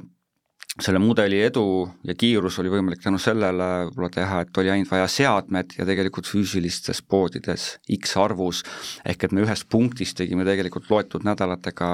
selle 0.82 0.98
mudeli 0.98 1.38
edu 1.46 1.86
ja 2.04 2.16
kiirus 2.18 2.58
oli 2.58 2.72
võimalik 2.72 3.02
tänu 3.04 3.20
sellele 3.22 3.68
võib-olla 3.86 4.10
teha, 4.16 4.40
et 4.42 4.58
oli 4.58 4.72
ainult 4.74 4.90
vaja 4.90 5.06
seadmed 5.10 5.76
ja 5.78 5.86
tegelikult 5.86 6.26
füüsilistes 6.28 7.00
poodides 7.06 7.68
X 7.94 8.16
arvus, 8.20 8.64
ehk 9.06 9.28
et 9.28 9.34
me 9.36 9.44
ühest 9.46 9.68
punktist 9.70 10.18
tegime 10.18 10.46
tegelikult 10.46 10.90
loetud 10.90 11.26
nädalatega 11.26 11.88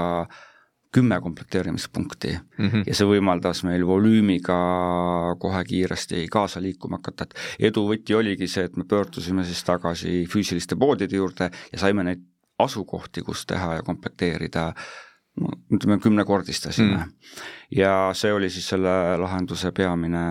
kümme 0.93 1.21
komplekteerimispunkti 1.21 2.39
mm. 2.59 2.69
-hmm. 2.69 2.83
ja 2.87 2.95
see 2.95 3.07
võimaldas 3.07 3.63
meil 3.67 3.87
volüümiga 3.87 4.57
kohe 5.39 5.65
kiiresti 5.65 6.27
kaasa 6.33 6.63
liikuma 6.63 6.99
hakata, 6.99 7.29
et 7.29 7.71
edu 7.71 7.87
võti 7.89 8.17
oligi 8.17 8.49
see, 8.49 8.65
et 8.65 8.77
me 8.77 8.85
pöördusime 8.85 9.45
siis 9.45 9.63
tagasi 9.65 10.25
füüsiliste 10.31 10.79
poodide 10.79 11.17
juurde 11.17 11.51
ja 11.73 11.79
saime 11.79 12.05
neid 12.05 12.27
asukohti, 12.59 13.23
kus 13.23 13.47
teha 13.47 13.75
ja 13.79 13.83
komplekteerida 13.83 14.73
no 15.41 15.55
ütleme, 15.73 15.99
kümnekordistasime 16.03 16.97
mm.. 16.97 17.13
ja 17.77 18.11
see 18.15 18.33
oli 18.33 18.51
siis 18.51 18.69
selle 18.75 19.17
lahenduse 19.21 19.73
peamine 19.73 20.25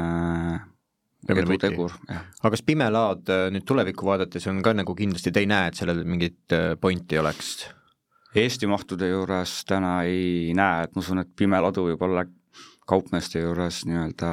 edutegur, 1.30 1.94
jah. 2.08 2.24
aga 2.42 2.54
kas 2.56 2.64
pimelaad 2.68 3.32
äh, 3.34 3.48
nüüd 3.54 3.66
tulevikku 3.68 4.08
vaadates 4.08 4.48
on 4.52 4.62
ka 4.66 4.74
nagu 4.76 4.96
kindlasti, 4.96 5.32
te 5.32 5.44
ei 5.44 5.50
näe, 5.50 5.72
et 5.72 5.80
sellel 5.80 6.04
mingit 6.08 6.56
äh, 6.56 6.74
pointi 6.80 7.20
oleks? 7.20 7.68
Eesti 8.36 8.68
mahtude 8.70 9.10
juures 9.10 9.64
täna 9.66 10.04
ei 10.06 10.54
näe, 10.54 10.84
et 10.86 10.94
ma 10.96 11.02
usun, 11.02 11.24
et 11.24 11.32
pime 11.36 11.58
ladu 11.62 11.88
võib 11.88 12.04
olla 12.06 12.26
kaupmeeste 12.90 13.42
juures 13.42 13.84
nii-öelda 13.90 14.30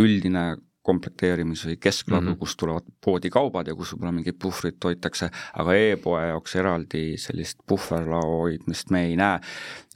üldine 0.00 0.44
komplekteerimis- 0.82 1.64
või 1.66 1.76
keskladu 1.80 2.22
mm. 2.22 2.32
-hmm. 2.32 2.38
kust 2.38 2.58
tulevad 2.58 2.86
poodi 3.04 3.30
kaubad 3.30 3.68
ja 3.68 3.74
kus 3.74 3.92
võib-olla 3.92 4.12
mingit 4.12 4.38
puhvrit 4.38 4.84
hoitakse, 4.84 5.30
aga 5.54 5.76
e-poe 5.78 6.24
jaoks 6.26 6.56
eraldi 6.58 7.04
sellist 7.22 7.62
puhverlao 7.66 8.32
hoidmist 8.42 8.90
me 8.90 9.04
ei 9.06 9.16
näe. 9.16 9.40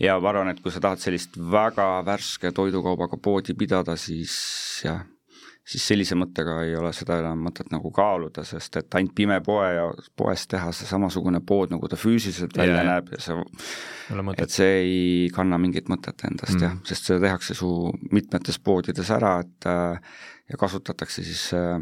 ja 0.01 0.21
ma 0.21 0.29
arvan, 0.29 0.49
et 0.49 0.61
kui 0.61 0.73
sa 0.73 0.81
tahad 0.81 1.03
sellist 1.03 1.37
väga 1.37 2.05
värske 2.07 2.53
toidukaubaga 2.53 3.17
poodi 3.17 3.55
pidada, 3.55 3.97
siis 3.97 4.37
jah, 4.85 5.03
siis 5.67 5.87
sellise 5.89 6.15
mõttega 6.19 6.61
ei 6.63 6.77
ole 6.79 6.93
seda 6.95 7.19
enam 7.21 7.41
mõtet 7.49 7.73
nagu 7.75 7.91
kaaluda, 7.95 8.45
sest 8.47 8.79
et 8.81 8.99
ainult 8.99 9.15
pime 9.19 9.41
poe 9.45 9.67
ja 9.75 9.89
poes 10.19 10.47
teha 10.51 10.71
see 10.77 10.87
samasugune 10.87 11.41
pood, 11.47 11.73
nagu 11.75 11.91
ta 11.91 11.99
füüsiliselt 11.99 12.55
välja 12.57 12.83
jaa. 12.83 12.87
näeb 12.93 13.11
ja 13.17 13.21
see 13.25 13.41
et 14.39 14.55
see 14.55 14.71
ei 14.85 15.03
kanna 15.35 15.59
mingit 15.59 15.91
mõtet 15.93 16.23
endast 16.29 16.55
Mm. 16.57 16.61
mm. 16.61 16.63
jah, 16.63 16.79
sest 16.87 17.11
seda 17.11 17.21
tehakse 17.27 17.55
su 17.59 17.69
mitmetes 18.13 18.59
poodides 18.63 19.11
ära, 19.11 19.41
et 19.43 19.67
äh, 19.67 19.99
ja 20.49 20.57
kasutatakse 20.61 21.25
siis 21.27 21.49
äh, 21.55 21.81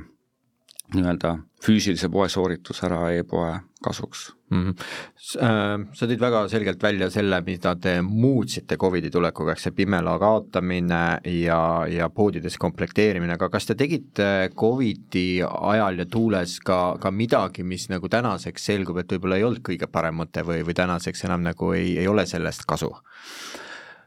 nii-öelda 0.93 1.39
füüsilise 1.65 2.11
poe 2.13 2.29
sooritus 2.29 2.83
ära 2.85 3.09
e-poe 3.17 3.55
kasuks. 3.85 4.33
mm. 4.51 4.63
-hmm. 4.63 5.87
sa 5.97 6.07
tõid 6.07 6.21
väga 6.21 6.43
selgelt 6.49 6.83
välja 6.83 7.09
selle, 7.11 7.41
mida 7.47 7.75
te 7.77 7.95
muutsite 8.03 8.77
Covidi 8.77 9.11
tulekuga, 9.11 9.53
ehk 9.53 9.63
see 9.63 9.73
pimela 9.77 10.19
kaotamine 10.19 11.01
ja, 11.25 11.87
ja 11.89 12.09
poodides 12.09 12.59
komplekteerimine, 12.59 13.33
aga 13.35 13.49
kas 13.49 13.67
te 13.67 13.75
tegite 13.75 14.51
Covidi 14.57 15.43
ajal 15.43 15.99
ja 15.99 16.07
tuules 16.07 16.59
ka, 16.61 16.97
ka 17.01 17.11
midagi, 17.11 17.65
mis 17.65 17.89
nagu 17.89 18.09
tänaseks 18.09 18.71
selgub, 18.71 19.01
et 19.01 19.13
võib-olla 19.13 19.41
ei 19.41 19.49
olnud 19.49 19.65
kõige 19.65 19.91
parem 19.91 20.21
mõte 20.21 20.45
või, 20.47 20.63
või 20.65 20.77
tänaseks 20.77 21.25
enam 21.25 21.43
nagu 21.43 21.73
ei, 21.73 21.99
ei 21.99 22.09
ole 22.09 22.27
sellest 22.27 22.69
kasu? 22.69 22.93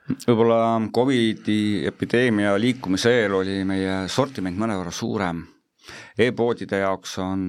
võib-olla 0.07 0.79
Covidi 0.93 1.85
epideemia 1.85 2.55
liikumise 2.59 3.11
eel 3.11 3.33
oli 3.41 3.63
meie 3.67 4.07
sortiment 4.07 4.57
mõnevõrra 4.57 4.91
suurem 4.91 5.43
e-poodide 6.17 6.83
jaoks 6.83 7.17
on 7.23 7.41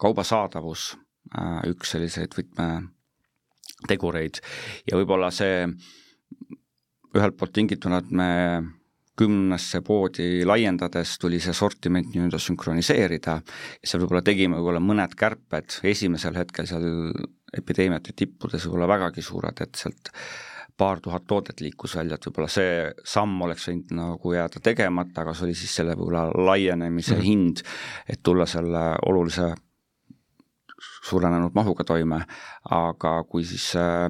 kauba 0.00 0.24
saadavus 0.26 0.94
äh, 1.38 1.60
üks 1.70 1.94
selliseid 1.94 2.34
võtmetegureid. 2.36 4.40
Ja 4.90 5.00
võib-olla 5.00 5.30
see 5.34 5.68
ühelt 7.14 7.36
poolt 7.38 7.54
tingituna, 7.54 8.02
et 8.02 8.10
me 8.10 8.30
kümnesse 9.18 9.78
poodi 9.86 10.42
laiendades 10.46 11.12
tuli 11.22 11.38
see 11.42 11.54
sortiment 11.54 12.08
nii-öelda 12.10 12.40
sünkroniseerida. 12.42 13.36
Ja 13.78 13.90
seal 13.90 14.02
võib-olla 14.02 14.24
tegime 14.26 14.58
võib-olla 14.58 14.82
mõned 14.82 15.14
kärped. 15.18 15.78
Esimesel 15.86 16.34
hetkel 16.40 16.66
seal 16.66 16.88
epideemiate 17.54 18.16
tippudes 18.18 18.66
võib-olla 18.66 18.90
vägagi 18.96 19.22
suured, 19.22 19.62
et 19.62 19.78
sealt 19.78 20.10
paar 20.76 21.00
tuhat 21.00 21.26
toodet 21.26 21.60
liikus 21.60 21.96
välja, 21.96 22.14
et 22.14 22.26
võib-olla 22.26 22.48
see 22.50 22.88
samm 23.06 23.42
oleks 23.46 23.68
võinud 23.68 23.92
nagu 23.94 24.32
jääda 24.34 24.62
tegemata, 24.62 25.22
aga 25.22 25.34
see 25.34 25.46
oli 25.48 25.54
siis 25.58 25.74
selle 25.78 25.94
võib-olla 25.94 26.26
laienemise 26.34 27.14
mm 27.14 27.20
-hmm. 27.20 27.24
hind, 27.24 27.62
et 28.08 28.22
tulla 28.22 28.46
selle 28.46 28.84
olulise 29.06 29.54
suurenenud 31.04 31.54
mahuga 31.54 31.84
toime, 31.84 32.24
aga 32.70 33.24
kui 33.24 33.44
siis 33.44 33.76
äh, 33.76 34.08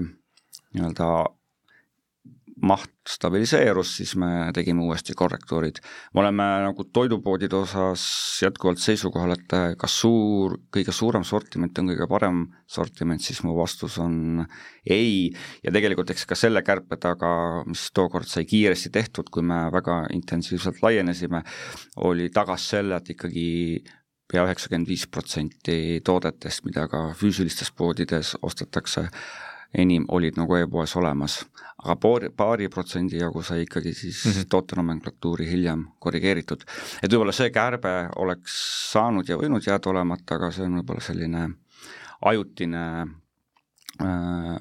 nii-öelda 0.74 1.08
maht 2.64 2.90
stabiliseerus, 3.08 3.90
siis 3.98 4.14
me 4.20 4.50
tegime 4.56 4.82
uuesti 4.86 5.14
korrektuurid. 5.16 5.80
me 6.14 6.20
oleme 6.20 6.44
nagu 6.64 6.84
toidupoodide 6.84 7.56
osas 7.56 8.04
jätkuvalt 8.42 8.80
seisukohal, 8.80 9.34
et 9.36 9.56
kas 9.78 9.98
suur, 10.00 10.56
kõige 10.72 10.92
suurem 10.92 11.24
sortiment 11.24 11.78
on 11.78 11.90
kõige 11.92 12.08
parem 12.08 12.44
sortiment, 12.66 13.20
siis 13.20 13.42
mu 13.44 13.56
vastus 13.58 13.98
on 13.98 14.44
ei 14.86 15.30
ja 15.64 15.72
tegelikult 15.72 16.10
eks 16.14 16.24
ka 16.30 16.38
selle 16.38 16.62
kärpe 16.64 16.96
taga, 17.00 17.64
mis 17.68 17.90
tookord 17.94 18.28
sai 18.30 18.48
kiiresti 18.48 18.92
tehtud, 18.94 19.28
kui 19.30 19.44
me 19.44 19.66
väga 19.74 20.04
intensiivselt 20.16 20.80
laienesime, 20.82 21.44
oli 22.08 22.30
tagas 22.32 22.70
selle, 22.72 22.96
et 22.96 23.12
ikkagi 23.14 23.48
pea 24.30 24.44
üheksakümmend 24.46 24.88
viis 24.88 25.04
protsenti 25.12 26.00
toodetest, 26.04 26.64
mida 26.64 26.88
ka 26.88 27.10
füüsilistes 27.18 27.70
poodides 27.76 28.34
ostetakse, 28.42 29.10
enim 29.78 30.04
olid 30.08 30.38
nagu 30.38 30.56
e-poes 30.56 30.96
olemas, 30.96 31.40
aga 31.82 31.96
paari, 32.00 32.30
paari 32.36 32.68
protsendi 32.68 33.18
jagu 33.18 33.42
sai 33.42 33.62
ikkagi 33.62 33.94
siis 33.94 34.24
mm 34.24 34.30
-hmm. 34.30 34.48
tootenomenklatuuri 34.50 35.50
hiljem 35.50 35.86
korrigeeritud. 35.98 36.64
et 37.02 37.12
võib-olla 37.12 37.32
see 37.32 37.50
kärbe 37.50 38.08
oleks 38.16 38.58
saanud 38.92 39.28
ja 39.28 39.36
võinud 39.36 39.66
jääda 39.66 39.90
olemata, 39.90 40.34
aga 40.34 40.50
see 40.50 40.64
on 40.64 40.78
võib-olla 40.78 41.00
selline 41.00 41.48
ajutine 42.22 42.84
äh, 44.02 44.56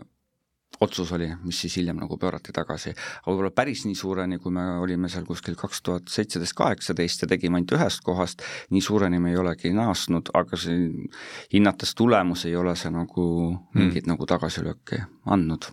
otsus 0.84 1.12
oli, 1.16 1.30
mis 1.44 1.60
siis 1.64 1.78
hiljem 1.80 2.00
nagu 2.02 2.18
pöörati 2.20 2.56
tagasi. 2.56 2.94
aga 2.94 3.32
võib-olla 3.32 3.54
päris 3.56 3.86
nii 3.88 3.96
suureni, 3.98 4.40
kui 4.44 4.54
me 4.56 4.66
olime 4.84 5.10
seal 5.12 5.26
kuskil 5.28 5.56
kaks 5.60 5.82
tuhat 5.82 6.10
seitseteist, 6.12 6.58
kaheksateist 6.60 7.26
ja 7.26 7.32
tegime 7.32 7.60
ainult 7.60 7.76
ühest 7.78 8.04
kohast, 8.06 8.44
nii 8.72 8.82
suureni 8.82 9.22
me 9.24 9.34
ei 9.34 9.40
olegi 9.42 9.74
naasnud, 9.76 10.34
aga 10.34 10.60
see 10.60 10.90
hinnates 11.54 11.96
tulemusi 11.96 12.52
ei 12.52 12.60
ole 12.60 12.76
see 12.80 12.92
nagu 12.94 13.26
mingit 13.74 14.06
mm. 14.06 14.14
nagu 14.14 14.28
tagasilööki 14.30 15.04
andnud 15.26 15.72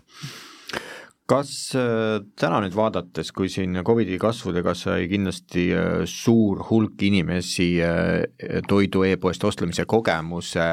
kas 1.31 1.51
äh, 1.79 2.19
täna 2.39 2.59
nüüd 2.63 2.75
vaadates, 2.75 3.31
kui 3.35 3.49
siin 3.51 3.79
Covidi 3.87 4.17
kasvudega 4.19 4.73
sai 4.75 5.07
kindlasti 5.11 5.69
äh, 5.75 6.03
suur 6.09 6.65
hulk 6.67 7.01
inimesi 7.07 7.71
äh, 7.85 8.59
toidu 8.67 9.05
e-poest 9.07 9.47
ostlemise 9.47 9.87
kogemuse 9.89 10.67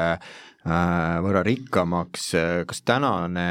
võrra 0.59 1.39
rikkamaks, 1.45 2.25
kas 2.67 2.81
tänane 2.83 3.45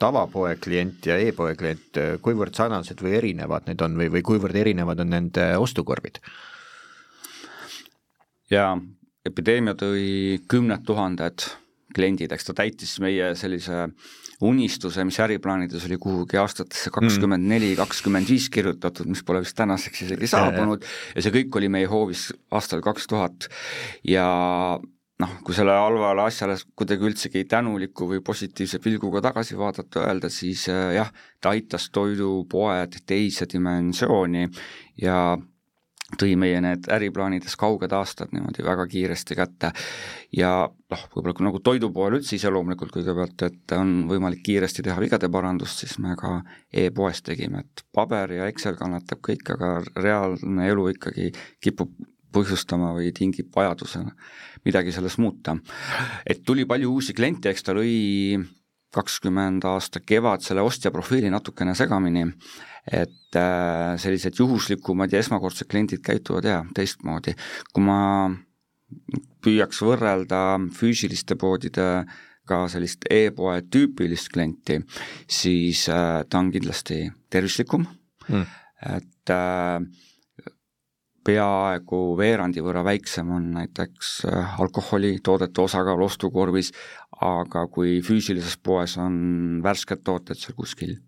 tavapoe 0.00 0.56
klient 0.62 1.06
ja 1.06 1.18
e-poe 1.20 1.54
klient, 1.58 2.00
äh, 2.00 2.16
kuivõrd 2.22 2.56
sarnased 2.56 3.00
või 3.04 3.16
erinevad 3.20 3.68
need 3.68 3.82
on 3.84 3.96
või, 4.00 4.10
või 4.12 4.24
kuivõrd 4.26 4.56
erinevad 4.64 5.04
on 5.04 5.14
nende 5.16 5.52
ostukorvid? 5.60 6.20
ja 8.52 8.74
epideemia 9.26 9.74
tõi 9.78 10.40
kümned 10.50 10.84
tuhanded 10.86 11.46
kliendid, 11.94 12.32
eks 12.34 12.48
ta 12.48 12.54
täitis 12.58 12.98
meie 13.02 13.32
sellise 13.38 13.86
unistuse, 14.44 15.04
mis 15.06 15.18
äriplaanides 15.22 15.86
oli 15.88 15.98
kuhugi 16.00 16.38
aastatesse 16.40 16.90
kakskümmend 16.94 17.46
neli, 17.48 17.70
kakskümmend 17.78 18.28
viis 18.28 18.48
kirjutatud, 18.52 19.08
mis 19.10 19.22
pole 19.26 19.44
vist 19.44 19.56
tänaseks 19.58 20.04
isegi 20.08 20.30
saabunud. 20.30 20.84
Ja 21.14 21.22
see 21.22 21.34
kõik 21.34 21.54
oli 21.60 21.70
meie 21.72 21.88
hoovis 21.90 22.28
aastal 22.54 22.82
kaks 22.84 23.06
tuhat. 23.10 23.48
Ja 24.08 24.26
noh, 25.24 25.38
kui 25.44 25.56
selle 25.56 25.74
halvale 25.78 26.26
asjale 26.28 26.56
kuidagi 26.76 27.08
üldsegi 27.08 27.44
tänuliku 27.50 28.08
või 28.10 28.20
positiivse 28.24 28.80
pilguga 28.84 29.22
tagasi 29.30 29.56
vaadata, 29.58 30.04
öelda, 30.08 30.30
siis 30.32 30.68
äh, 30.72 30.92
jah, 30.98 31.10
ta 31.40 31.54
aitas 31.54 31.88
toidupoed 31.94 33.00
teise 33.08 33.48
dimensiooni 33.50 34.46
ja 35.02 35.18
tõi 36.20 36.34
meie 36.38 36.60
need 36.62 36.86
äriplaanides 36.92 37.56
kauged 37.58 37.92
aastad 37.96 38.30
niimoodi 38.34 38.62
väga 38.62 38.86
kiiresti 38.90 39.36
kätte. 39.38 39.70
Ja 40.36 40.52
noh, 40.68 41.04
võib-olla 41.14 41.48
nagu 41.48 41.60
toidupoel 41.64 42.18
üldse 42.20 42.36
iseloomulikult 42.36 42.92
kõigepealt, 42.94 43.46
et 43.48 43.74
on 43.74 43.94
võimalik 44.10 44.44
kiiresti 44.46 44.84
teha 44.86 45.00
vigade 45.02 45.30
parandust, 45.32 45.82
siis 45.82 45.96
me 46.02 46.14
ka 46.20 46.36
e-poes 46.70 47.24
tegime, 47.26 47.64
et 47.64 47.84
paber 47.94 48.36
ja 48.36 48.48
Excel 48.52 48.78
kannatab 48.78 49.24
kõik, 49.24 49.56
aga 49.56 49.76
reaalne 49.96 50.68
elu 50.70 50.90
ikkagi 50.94 51.32
kipub 51.64 51.96
põhjustama 52.34 52.92
või 52.96 53.12
tingib 53.16 53.52
vajaduse 53.54 54.02
midagi 54.64 54.92
selles 54.92 55.18
muuta. 55.18 55.56
et 56.26 56.44
tuli 56.44 56.64
palju 56.66 56.92
uusi 56.92 57.14
kliente, 57.14 57.50
eks 57.50 57.62
ta 57.62 57.74
lõi 57.76 58.38
kakskümmend 58.94 59.64
aasta 59.66 60.00
kevad 60.00 60.42
selle 60.42 60.62
ostja 60.62 60.92
profiili 60.94 61.30
natukene 61.30 61.74
segamini, 61.74 62.28
et 62.86 63.36
äh, 63.36 63.96
sellised 63.98 64.38
juhuslikumad 64.38 65.12
ja 65.12 65.18
esmakordsed 65.18 65.66
kliendid 65.70 66.02
käituvad 66.04 66.44
jaa, 66.44 66.62
teistmoodi. 66.74 67.34
kui 67.72 67.82
ma 67.82 68.30
püüaks 69.42 69.80
võrrelda 69.82 70.60
füüsiliste 70.76 71.34
poodidega 71.40 72.60
sellist 72.68 73.08
e-poe 73.10 73.62
tüüpilist 73.66 74.30
klienti, 74.30 74.78
siis 75.26 75.88
äh, 75.88 76.22
ta 76.28 76.38
on 76.38 76.52
kindlasti 76.54 77.08
tervislikum 77.30 77.86
Mm. 78.28 78.46
et 78.96 79.30
äh, 79.30 79.80
peaaegu 81.24 82.00
veerandi 82.18 82.62
võrra 82.64 82.84
väiksem 82.84 83.30
on 83.32 83.50
näiteks 83.56 84.14
äh, 84.28 84.60
alkoholitoodete 84.60 85.62
osakaal 85.64 86.02
ostukorvis, 86.04 86.72
aga 87.24 87.66
kui 87.72 88.00
füüsilises 88.04 88.58
poes 88.62 88.98
on 89.00 89.60
värsked 89.64 90.04
tooted 90.04 90.40
seal 90.40 90.56
kuskil 90.58 90.98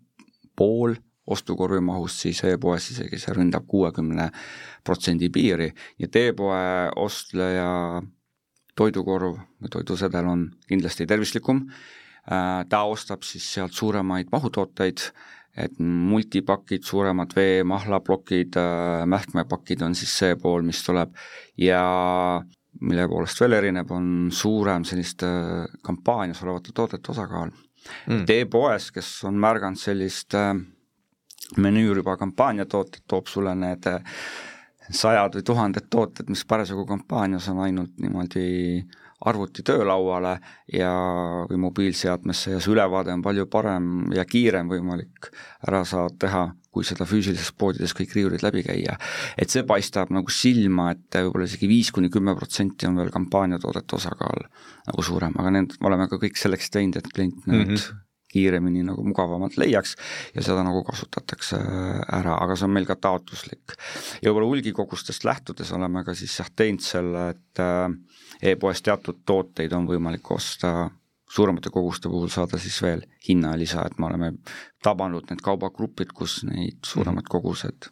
pool 0.57 0.95
ostukorvi 1.27 1.81
mahust, 1.83 2.23
siis 2.23 2.39
e-poes 2.47 2.91
isegi 2.93 3.19
see 3.19 3.35
ründab 3.35 3.67
kuuekümne 3.67 4.29
protsendi 4.87 5.29
piiri, 5.33 5.67
nii 5.99 6.07
et 6.07 6.19
e-poe 6.21 6.61
ostleja 7.03 8.01
toidukorv 8.77 9.35
või 9.35 9.73
toidusedel 9.73 10.29
on 10.29 10.45
kindlasti 10.69 11.07
tervislikum, 11.09 11.65
äh, 12.31 12.63
ta 12.69 12.83
ostab 12.87 13.27
siis 13.27 13.47
sealt 13.57 13.75
suuremaid 13.75 14.31
mahutooteid, 14.31 15.09
et 15.57 15.79
multipakid, 15.81 16.83
suuremad 16.85 17.33
vee, 17.35 17.63
mahlaplokid, 17.67 18.57
äh, 18.61 19.05
mähkmepakid 19.09 19.81
on 19.85 19.95
siis 19.97 20.13
see 20.21 20.37
pool, 20.41 20.65
mis 20.67 20.83
tuleb. 20.85 21.15
Ja 21.57 21.81
mille 22.81 23.07
poolest 23.09 23.41
veel 23.41 23.57
erineb, 23.57 23.91
on 23.91 24.29
suurem 24.33 24.85
selliste 24.85 25.27
kampaanias 25.85 26.43
olevate 26.45 26.75
toodete 26.75 27.11
osakaal. 27.11 27.53
Mm.. 28.07 28.25
e-poes, 28.27 28.91
kes 28.91 29.09
on 29.29 29.37
märganud 29.39 29.79
sellist 29.79 30.35
äh, 30.35 30.53
menüüriba 31.57 32.17
kampaaniatooted, 32.19 33.05
toob 33.07 33.31
sulle 33.31 33.55
need 33.55 33.87
äh, 33.89 34.01
sajad 34.91 35.37
või 35.37 35.45
tuhanded 35.47 35.87
tooted, 35.89 36.29
mis 36.29 36.45
parasjagu 36.47 36.85
kampaanias 36.87 37.47
on 37.51 37.63
ainult 37.65 37.95
niimoodi 38.01 38.83
arvuti 39.25 39.63
töölauale 39.65 40.35
ja, 40.73 40.91
või 41.49 41.57
mobiilseadmesse 41.65 42.53
ja 42.53 42.61
see 42.61 42.73
ülevaade 42.75 43.13
on 43.15 43.23
palju 43.25 43.47
parem 43.49 44.11
ja 44.13 44.25
kiirem 44.29 44.69
võimalik 44.69 45.31
ära 45.67 45.81
saad 45.89 46.19
teha, 46.21 46.43
kui 46.69 46.85
seda 46.85 47.07
füüsilises 47.09 47.49
poodides 47.57 47.95
kõik 47.97 48.13
riiulid 48.13 48.45
läbi 48.45 48.61
käia. 48.67 48.97
et 49.37 49.49
see 49.49 49.65
paistab 49.65 50.13
nagu 50.13 50.29
silma, 50.29 50.91
et 50.93 51.17
võib-olla 51.17 51.49
isegi 51.49 51.69
viis 51.69 51.91
kuni 51.91 52.11
kümme 52.13 52.35
protsenti 52.37 52.89
on 52.89 52.99
veel 53.01 53.09
kampaaniatoodete 53.13 53.97
osakaal 53.97 54.45
nagu 54.87 55.07
suurem, 55.09 55.33
aga 55.39 55.55
need, 55.55 55.79
me 55.81 55.89
oleme 55.89 56.07
ka 56.11 56.21
kõik 56.21 56.37
selleks 56.37 56.69
teinud, 56.69 57.01
et 57.01 57.09
klient 57.13 57.47
mm 57.47 57.63
-hmm. 57.63 58.03
Kiiremini 58.31 58.83
nagu 58.87 59.03
mugavamalt 59.07 59.57
leiaks 59.57 59.95
ja 60.35 60.43
seda 60.43 60.63
nagu 60.67 60.83
kasutatakse 60.87 61.59
ära, 62.19 62.37
aga 62.43 62.57
see 62.57 62.67
on 62.67 62.75
meil 62.75 62.87
ka 62.89 62.97
taotluslik. 62.99 63.75
ja 64.21 64.29
võib-olla 64.29 64.51
hulgikogustest 64.51 65.27
lähtudes 65.27 65.71
oleme 65.75 66.03
ka 66.07 66.15
siis 66.17 66.37
jah 66.39 66.51
teinud 66.55 66.83
selle, 66.83 67.29
et 67.35 67.63
äh, 67.63 68.51
e-poes 68.51 68.83
teatud 68.83 69.23
tooteid 69.25 69.73
on 69.73 69.87
võimalik 69.89 70.31
osta 70.31 70.89
suuremate 71.29 71.69
koguste 71.73 72.09
puhul 72.09 72.31
saada 72.31 72.59
siis 72.59 72.79
veel 72.81 73.03
hinnalisa, 73.27 73.83
et 73.85 73.99
me 73.99 74.07
oleme 74.07 74.31
tabanud 74.83 75.27
need 75.29 75.43
kaubagrupid, 75.43 76.13
kus 76.15 76.41
neid 76.47 76.79
suuremad 76.87 77.27
kogused 77.29 77.91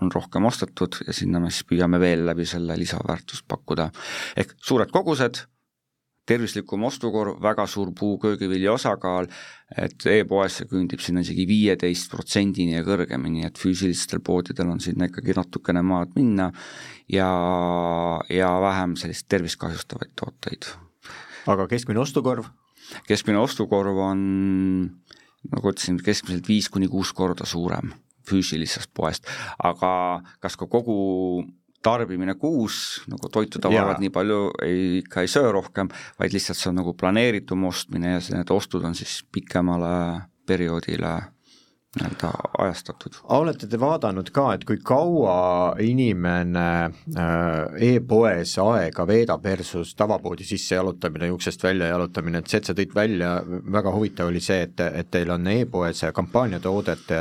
on 0.00 0.12
rohkem 0.12 0.44
ostetud 0.44 0.98
ja 1.06 1.12
sinna 1.16 1.40
me 1.40 1.50
siis 1.50 1.64
püüame 1.68 2.00
veel 2.00 2.26
läbi 2.26 2.44
selle 2.48 2.76
lisaväärtust 2.76 3.46
pakkuda. 3.48 3.90
ehk 4.36 4.52
suured 4.60 4.92
kogused 4.92 5.46
tervislikum 6.26 6.84
ostukorv, 6.88 7.38
väga 7.42 7.66
suur 7.70 7.92
puuköögivilja 7.96 8.74
osakaal, 8.74 9.28
et 9.78 10.06
e-poes 10.10 10.58
see 10.58 10.68
küündib 10.70 11.02
sinna 11.02 11.22
isegi 11.24 11.46
viieteist 11.48 12.10
protsendini 12.12 12.76
ja 12.76 12.84
kõrgemini, 12.86 13.46
et 13.46 13.58
füüsilistel 13.60 14.22
poodidel 14.26 14.70
on 14.72 14.82
sinna 14.82 15.08
ikkagi 15.10 15.36
natukene 15.38 15.82
maad 15.86 16.14
minna 16.18 16.50
ja, 17.12 17.30
ja 18.30 18.52
vähem 18.62 18.96
sellist 18.98 19.28
tervist 19.30 19.60
kahjustavaid 19.62 20.14
tooteid. 20.18 20.70
aga 21.46 21.68
keskmine 21.70 22.02
ostukorv? 22.02 22.50
keskmine 23.06 23.38
ostukorv 23.42 24.02
on, 24.10 24.24
nagu 25.52 25.72
ütlesin, 25.72 26.00
keskmiselt 26.02 26.48
viis 26.48 26.68
kuni 26.70 26.90
kuus 26.90 27.12
korda 27.14 27.46
suurem 27.46 27.94
füüsilisest 28.26 28.90
poest, 28.94 29.28
aga 29.62 30.22
kas 30.42 30.58
ka 30.58 30.66
kogu 30.66 31.44
tarbimine 31.82 32.34
kuus, 32.40 33.02
nagu 33.10 33.30
toitu 33.32 33.60
tavaliselt 33.62 34.02
nii 34.02 34.12
palju 34.14 34.40
ei, 34.64 34.82
ikka 35.02 35.24
ei 35.24 35.30
söö 35.30 35.52
rohkem, 35.58 35.90
vaid 36.20 36.34
lihtsalt 36.36 36.60
see 36.60 36.72
on 36.72 36.80
nagu 36.82 36.96
planeeritum 36.98 37.64
ostmine 37.68 38.16
ja 38.16 38.20
need 38.34 38.52
ostud 38.54 38.84
on 38.84 38.94
siis 38.98 39.20
pikemale 39.32 39.94
perioodile 40.46 41.16
nii-öelda 41.96 42.30
ajastatud. 42.58 43.14
olete 43.22 43.66
te 43.66 43.80
vaadanud 43.80 44.30
ka, 44.30 44.46
et 44.54 44.64
kui 44.68 44.78
kaua 44.84 45.76
inimene 45.80 46.68
äh, 46.84 47.92
e-poes 47.94 48.56
aega 48.62 49.06
veedab 49.08 49.44
versus 49.44 49.94
tavapoodi 49.94 50.44
sisse 50.44 50.74
jalutamine, 50.74 51.30
uksest 51.32 51.62
välja 51.64 51.86
jalutamine, 51.86 52.38
et 52.38 52.52
see, 52.52 52.60
et 52.60 52.68
sa 52.68 52.76
tõid 52.76 52.94
välja, 52.94 53.32
väga 53.78 53.94
huvitav 53.94 54.30
oli 54.32 54.40
see, 54.44 54.62
et, 54.68 54.80
et 54.80 55.10
teil 55.10 55.32
on 55.32 55.48
e-poes 55.52 56.04
kampaaniatoodete 56.14 57.18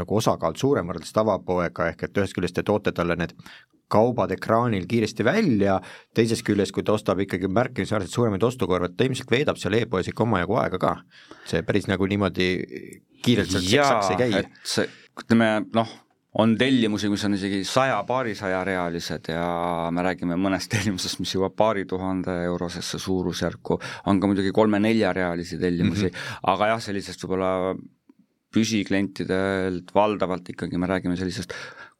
nagu 0.00 0.20
osakaal 0.22 0.56
suurem 0.56 0.88
võrreldes 0.88 1.12
tavapoega, 1.12 1.92
ehk 1.92 2.08
et 2.08 2.22
ühest 2.22 2.36
küljest 2.36 2.60
te 2.60 2.66
toote 2.66 2.92
talle 2.96 3.18
need 3.20 3.36
kaubad 3.92 4.32
ekraanil 4.34 4.86
kiiresti 4.90 5.26
välja, 5.26 5.78
teisest 6.16 6.44
küljest, 6.46 6.74
kui 6.74 6.84
ta 6.86 6.94
ostab 6.96 7.20
ikkagi 7.24 7.50
märkimisväärselt 7.52 8.12
suuremaid 8.12 8.46
ostukorve, 8.46 8.90
ta 8.96 9.06
ilmselt 9.06 9.30
veedab 9.30 9.60
seal 9.60 9.76
e-poes 9.78 10.08
ikka 10.10 10.24
omajagu 10.24 10.58
aega 10.62 10.80
ka. 10.80 10.94
see 11.48 11.62
päris 11.62 11.88
nagu 11.90 12.06
niimoodi 12.08 12.48
kiirelt 13.24 13.52
sealt 13.52 13.68
seksaks 13.68 14.14
ei 14.14 14.22
käi. 14.22 14.46
see, 14.64 14.88
ütleme 15.20 15.50
noh, 15.76 15.92
on 16.40 16.56
tellimusi, 16.58 17.08
mis 17.12 17.24
on 17.28 17.36
isegi 17.36 17.62
saja, 17.68 18.00
paarisaja 18.08 18.64
realised 18.66 19.30
ja 19.30 19.44
me 19.94 20.02
räägime 20.06 20.38
mõnest 20.40 20.72
tellimusest, 20.72 21.20
mis 21.22 21.34
jõuab 21.36 21.54
paari 21.58 21.84
tuhande 21.90 22.34
eurosesse 22.48 22.98
suurusjärku, 23.02 23.78
on 24.10 24.20
ka 24.20 24.30
muidugi 24.30 24.54
kolme-neljarealisi 24.54 25.60
tellimusi 25.60 26.08
mm, 26.08 26.16
-hmm. 26.16 26.40
aga 26.54 26.72
jah, 26.74 26.82
sellisest 26.88 27.22
võib-olla 27.24 27.52
püsiklientidelt 28.54 29.90
valdavalt 29.94 30.48
ikkagi 30.52 30.78
me 30.78 30.86
räägime 30.90 31.16
sellisest 31.18 31.54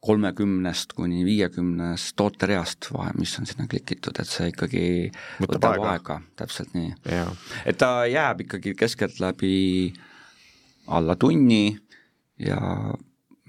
kolmekümnest 0.05 0.93
kuni 0.97 1.23
viiekümnest 1.25 2.13
tootereast, 2.19 2.91
mis 3.19 3.33
on 3.39 3.49
sinna 3.49 3.67
klikitud, 3.71 4.17
et 4.21 4.29
see 4.29 4.51
ikkagi 4.51 4.85
võtab, 5.41 5.55
võtab 5.55 5.71
aega, 5.71 5.89
aega., 5.95 6.19
täpselt 6.41 6.75
nii. 6.77 6.93
et 7.65 7.79
ta 7.81 8.05
jääb 8.09 8.45
ikkagi 8.45 8.75
keskeltläbi 8.77 9.55
alla 10.93 11.15
tunni 11.17 11.77
ja 12.39 12.59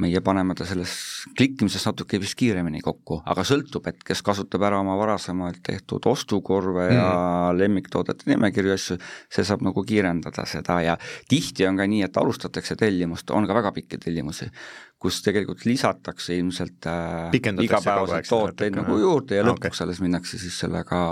meie 0.01 0.21
paneme 0.21 0.55
ta 0.57 0.67
selles 0.69 0.93
klikkimises 1.39 1.87
natuke 1.89 2.19
vist 2.21 2.37
kiiremini 2.37 2.83
kokku, 2.85 3.23
aga 3.33 3.45
sõltub, 3.49 3.87
et 3.89 4.03
kes 4.05 4.21
kasutab 4.25 4.67
ära 4.69 4.81
oma 4.83 4.97
varasemalt 4.99 5.63
tehtud 5.65 6.05
ostukorve 6.11 6.85
mm. 6.91 6.97
ja 6.99 7.55
lemmiktoodete 7.57 8.29
nimekirju 8.29 8.75
asju, 8.75 8.99
see 9.33 9.47
saab 9.49 9.65
nagu 9.65 9.85
kiirendada 9.89 10.45
seda 10.49 10.83
ja 10.85 10.99
tihti 11.31 11.65
on 11.69 11.81
ka 11.81 11.89
nii, 11.89 12.03
et 12.05 12.21
alustatakse 12.21 12.77
tellimust, 12.77 13.33
on 13.33 13.49
ka 13.49 13.57
väga 13.57 13.73
pikki 13.79 14.01
tellimusi, 14.05 14.51
kus 14.99 15.23
tegelikult 15.25 15.67
lisatakse 15.69 16.37
ilmselt 16.37 16.87
äh, 16.89 17.35
igapäevaseid 17.37 18.29
tooteid 18.29 18.79
nagu 18.81 18.99
juurde 19.01 19.41
ja 19.41 19.45
lõpuks 19.47 19.77
okay. 19.77 19.87
alles 19.87 20.01
minnakse 20.05 20.41
siis 20.41 20.59
sellega 20.65 21.03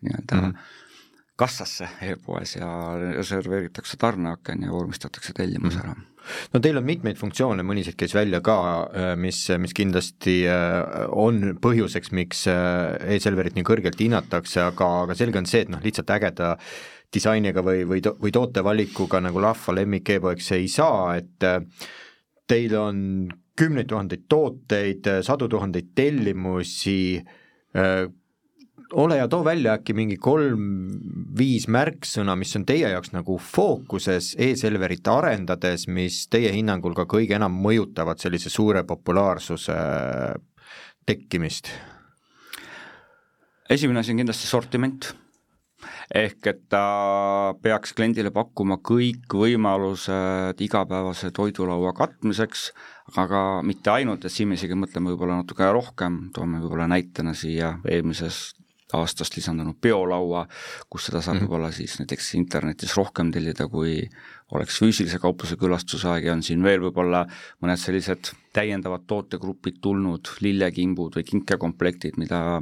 nii-öelda 0.00 0.40
mm 0.40 0.48
-hmm 0.48 0.72
kassasse 1.34 1.88
e-poes 2.06 2.52
ja 2.56 2.68
reserveeritakse 3.16 3.96
tarneaken 3.98 4.62
ja 4.62 4.70
vormistatakse 4.70 5.32
tellimus 5.34 5.76
ära 5.76 5.94
mm. 5.94 6.02
-hmm 6.02 6.10
no 6.54 6.60
teil 6.60 6.78
on 6.80 6.84
mitmeid 6.84 7.18
funktsioone, 7.20 7.62
mõniseid 7.62 7.96
käis 8.00 8.14
välja 8.14 8.40
ka, 8.40 8.56
äh, 8.96 9.16
mis, 9.16 9.48
mis 9.58 9.74
kindlasti 9.76 10.46
äh, 10.48 11.08
on 11.12 11.58
põhjuseks, 11.60 12.12
miks 12.16 12.46
e-Selverit 12.46 13.58
nii 13.58 13.66
kõrgelt 13.68 14.00
hinnatakse, 14.00 14.62
aga, 14.62 14.88
aga 15.02 15.14
selge 15.14 15.38
on 15.38 15.46
see, 15.46 15.66
et 15.66 15.68
noh, 15.68 15.82
lihtsalt 15.84 16.10
ägeda 16.10 16.56
disainiga 17.12 17.60
või, 17.60 17.84
või, 17.84 18.00
või 18.00 18.32
tootevalikuga 18.32 19.20
nagu 19.20 19.42
rahva 19.44 19.74
lemmik 19.74 20.14
e-poeks 20.16 20.52
ei 20.56 20.68
saa, 20.68 21.16
et 21.16 21.44
teil 22.50 22.74
on 22.76 22.98
kümneid 23.56 23.88
tuhandeid 23.88 24.26
tooteid, 24.28 25.08
sadu 25.22 25.48
tuhandeid 25.48 25.92
tellimusi, 25.94 27.22
ole 28.92 29.16
ja 29.16 29.28
too 29.28 29.44
välja 29.46 29.76
äkki 29.78 29.94
mingi 29.96 30.16
kolm-viis 30.22 31.66
märksõna, 31.72 32.36
mis 32.38 32.54
on 32.58 32.66
teie 32.68 32.90
jaoks 32.92 33.14
nagu 33.14 33.38
fookuses 33.40 34.34
e-Selverit 34.38 35.08
arendades, 35.10 35.86
mis 35.88 36.24
teie 36.32 36.52
hinnangul 36.54 36.96
ka 36.98 37.06
kõige 37.10 37.38
enam 37.38 37.56
mõjutavad 37.64 38.22
sellise 38.22 38.52
suure 38.52 38.84
populaarsuse 38.88 39.78
tekkimist? 41.06 41.72
esimene 43.70 44.02
asi 44.02 44.12
on 44.12 44.20
kindlasti 44.20 44.46
sortiment, 44.46 45.14
ehk 46.14 46.50
et 46.50 46.60
ta 46.72 47.54
peaks 47.62 47.94
kliendile 47.96 48.32
pakkuma 48.34 48.78
kõik 48.82 49.36
võimalused 49.40 50.60
igapäevase 50.64 51.30
toidulaua 51.34 51.92
katmiseks, 51.96 52.66
aga 53.20 53.62
mitte 53.62 53.90
ainult, 53.92 54.24
et 54.24 54.32
siin 54.32 54.48
me 54.50 54.58
isegi 54.58 54.78
mõtleme 54.78 55.12
võib-olla 55.12 55.40
natuke 55.42 55.70
rohkem, 55.72 56.28
toome 56.34 56.60
võib-olla 56.62 56.88
näitena 56.90 57.34
siia 57.36 57.78
eelmisest 57.84 58.60
aastast 58.94 59.36
lisandunud 59.36 59.78
biolaua, 59.82 60.44
kus 60.90 61.08
seda 61.08 61.20
saab 61.20 61.34
mm 61.34 61.40
-hmm. 61.40 61.48
võib-olla 61.48 61.72
siis 61.72 61.98
näiteks 61.98 62.34
internetis 62.38 62.96
rohkem 62.96 63.32
tellida, 63.32 63.68
kui 63.68 64.08
oleks 64.52 64.78
füüsilise 64.82 65.18
kaupluse 65.18 65.56
külastusaeg 65.56 66.24
ja 66.24 66.32
on 66.32 66.42
siin 66.42 66.62
veel 66.62 66.80
võib-olla 66.80 67.24
mõned 67.62 67.80
sellised 67.80 68.32
täiendavad 68.52 69.06
tootegrupid 69.06 69.80
tulnud, 69.80 70.28
lillekimbud 70.40 71.16
või 71.16 71.24
kinkekomplektid, 71.30 72.18
mida 72.18 72.60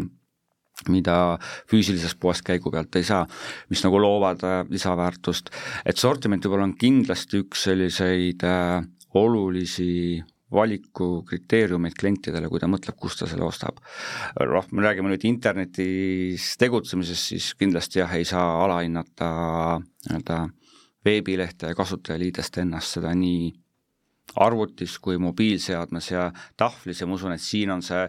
mida 0.91 1.39
füüsilisest 1.71 2.19
poest 2.21 2.45
käigu 2.47 2.73
pealt 2.73 2.97
ei 2.99 3.07
saa, 3.07 3.23
mis 3.71 3.85
nagu 3.85 4.01
loovad 4.03 4.43
äh, 4.47 4.59
lisaväärtust, 4.71 5.53
et 5.87 6.01
sortiment 6.01 6.45
võib-olla 6.45 6.71
on 6.71 6.77
kindlasti 6.79 7.43
üks 7.45 7.67
selliseid 7.69 8.45
äh, 8.49 8.83
olulisi 9.19 10.23
valikukriteeriumeid 10.53 11.95
klientidele, 11.97 12.49
kui 12.53 12.61
ta 12.61 12.69
mõtleb, 12.69 12.97
kust 13.01 13.23
ta 13.23 13.29
selle 13.29 13.47
ostab. 13.47 13.79
noh, 14.37 14.67
me 14.73 14.85
räägime 14.85 15.13
nüüd 15.13 15.25
internetis 15.29 16.53
tegutsemisest, 16.61 17.31
siis 17.33 17.53
kindlasti 17.57 18.03
jah, 18.03 18.13
ei 18.13 18.29
saa 18.29 18.65
alahinnata 18.65 19.31
nii-öelda 19.81 20.43
veebilehte 21.05 21.73
ja 21.73 21.75
kasutajaliidest 21.79 22.61
ennast, 22.63 22.99
seda 22.99 23.15
nii 23.17 23.49
arvutis 24.37 24.99
kui 25.03 25.19
mobiilseadmes 25.21 26.11
ja 26.11 26.31
tahvlis 26.57 27.01
ja 27.01 27.07
ma 27.07 27.19
usun, 27.19 27.37
et 27.37 27.45
siin 27.45 27.71
on 27.75 27.83
see 27.85 28.07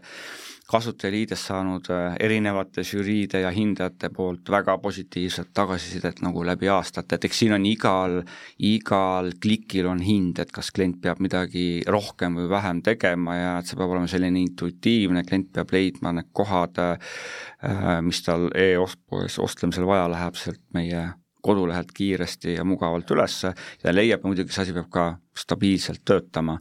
kasutajaliides 0.69 1.41
saanud 1.49 1.89
äh, 1.91 2.15
erinevate 2.23 2.83
žüriide 2.87 3.41
ja 3.43 3.51
hindajate 3.53 4.09
poolt 4.15 4.49
väga 4.49 4.77
positiivset 4.81 5.51
tagasisidet 5.53 6.21
nagu 6.23 6.45
läbi 6.45 6.69
aastate, 6.71 7.17
et 7.17 7.27
eks 7.27 7.41
siin 7.43 7.55
on 7.57 7.65
igal, 7.67 8.21
igal 8.63 9.33
klikil 9.43 9.89
on 9.91 10.01
hind, 10.03 10.39
et 10.39 10.53
kas 10.55 10.71
klient 10.75 11.01
peab 11.03 11.19
midagi 11.23 11.83
rohkem 11.87 12.39
või 12.39 12.47
vähem 12.51 12.81
tegema 12.85 13.35
ja 13.37 13.57
et 13.59 13.69
see 13.69 13.79
peab 13.79 13.91
olema 13.95 14.09
selline 14.11 14.39
intuitiivne, 14.45 15.25
klient 15.27 15.51
peab 15.57 15.75
leidma 15.75 16.15
need 16.15 16.31
kohad, 16.31 16.79
äh, 16.79 17.99
mis 18.05 18.23
tal 18.25 18.47
e-ostpoes 18.55 19.37
ostlemisel 19.43 19.87
vaja 19.89 20.07
läheb 20.11 20.39
sealt 20.39 20.63
meie 20.73 21.09
kodulehelt 21.43 21.91
kiiresti 21.95 22.57
ja 22.57 22.65
mugavalt 22.67 23.09
üles 23.15 23.39
ja 23.43 23.93
leiab, 23.93 24.23
muidugi 24.27 24.53
see 24.55 24.65
asi 24.65 24.75
peab 24.75 24.89
ka 24.93 25.07
stabiilselt 25.37 26.03
töötama, 26.07 26.57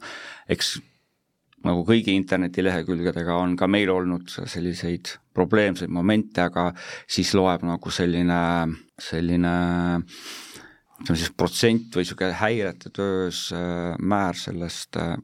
eks 0.51 0.75
nagu 1.63 1.85
kõigi 1.87 2.15
internetilehekülgedega 2.19 3.37
on 3.39 3.55
ka 3.59 3.69
meil 3.71 3.91
olnud 3.93 4.31
selliseid 4.31 5.15
probleemseid 5.33 5.91
momente, 5.93 6.43
aga 6.43 6.71
siis 7.07 7.31
loeb 7.37 7.63
nagu 7.67 7.93
selline, 7.93 8.39
selline 9.01 9.53
ütleme 11.03 11.19
siis 11.19 11.31
protsent 11.35 11.95
või 11.95 12.03
niisugune 12.03 12.35
häirete 12.39 12.91
töös 12.93 13.45
äh, 13.55 13.93
määr 13.99 14.37
sellest 14.39 14.99
äh, 14.99 15.15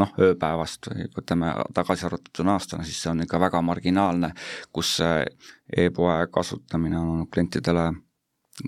noh, 0.00 0.12
ööpäevast 0.18 0.90
võtame 1.14 1.52
tagasi 1.76 2.06
arvutatud 2.08 2.50
aastana, 2.52 2.86
siis 2.86 3.00
see 3.02 3.12
on 3.12 3.24
ikka 3.24 3.40
väga 3.42 3.62
marginaalne, 3.64 4.32
kus 4.72 4.96
e-poe 5.04 6.20
kasutamine 6.32 7.00
on 7.00 7.26
klientidele 7.32 7.90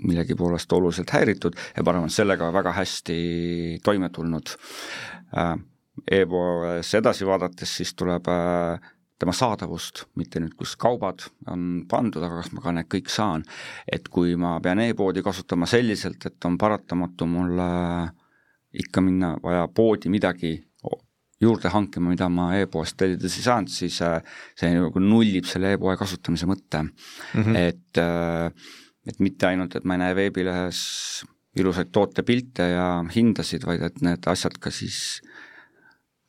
millegi 0.01 0.35
poolest 0.39 0.73
oluliselt 0.73 1.13
häiritud 1.13 1.57
ja 1.75 1.83
ma 1.83 1.93
arvan, 1.93 2.09
et 2.09 2.15
sellega 2.15 2.49
väga 2.53 2.73
hästi 2.79 3.19
toime 3.83 4.09
tulnud 4.13 4.55
äh, 5.37 5.53
e-poes 6.19 6.93
edasi 6.99 7.27
vaadates, 7.29 7.77
siis 7.77 7.93
tuleb 7.95 8.27
äh, 8.31 8.91
tema 9.19 9.35
saadavust, 9.35 10.05
mitte 10.19 10.41
nüüd, 10.43 10.55
kus 10.59 10.75
kaubad 10.79 11.23
on 11.47 11.85
pandud, 11.89 12.23
aga 12.25 12.41
kas 12.41 12.51
ma 12.55 12.63
ka 12.63 12.73
need 12.75 12.89
kõik 12.91 13.11
saan. 13.13 13.45
et 13.87 14.09
kui 14.09 14.35
ma 14.35 14.57
pean 14.59 14.81
e-poodi 14.83 15.23
kasutama 15.23 15.69
selliselt, 15.69 16.25
et 16.25 16.45
on 16.45 16.57
paratamatu 16.57 17.29
mul 17.29 17.61
ikka 18.73 19.01
minna 19.05 19.35
vaja 19.43 19.67
poodi 19.69 20.09
midagi 20.09 20.57
juurde 21.43 21.71
hankima, 21.73 22.11
mida 22.13 22.29
ma 22.31 22.51
e-poest 22.57 22.97
tellides 22.99 23.37
ei 23.39 23.45
saanud, 23.45 23.71
siis 23.71 23.99
äh, 24.05 24.19
see 24.59 24.71
nagu 24.75 25.01
nullib 25.03 25.47
selle 25.49 25.73
e-poe 25.75 25.95
kasutamise 25.99 26.47
mõtte 26.49 26.83
mm. 26.83 27.43
-hmm. 27.43 27.59
et, 27.59 28.01
äh, 28.01 28.51
et 29.07 29.19
mitte 29.19 29.49
ainult, 29.49 29.75
et 29.75 29.85
ma 29.85 29.97
ei 29.97 30.03
näe 30.05 30.17
veebilehes 30.17 30.79
ilusaid 31.59 31.91
tootepilte 31.93 32.67
ja 32.73 32.87
hindasid, 33.13 33.65
vaid 33.67 33.83
et 33.85 34.01
need 34.05 34.27
asjad 34.31 34.57
ka 34.61 34.71
siis 34.73 35.21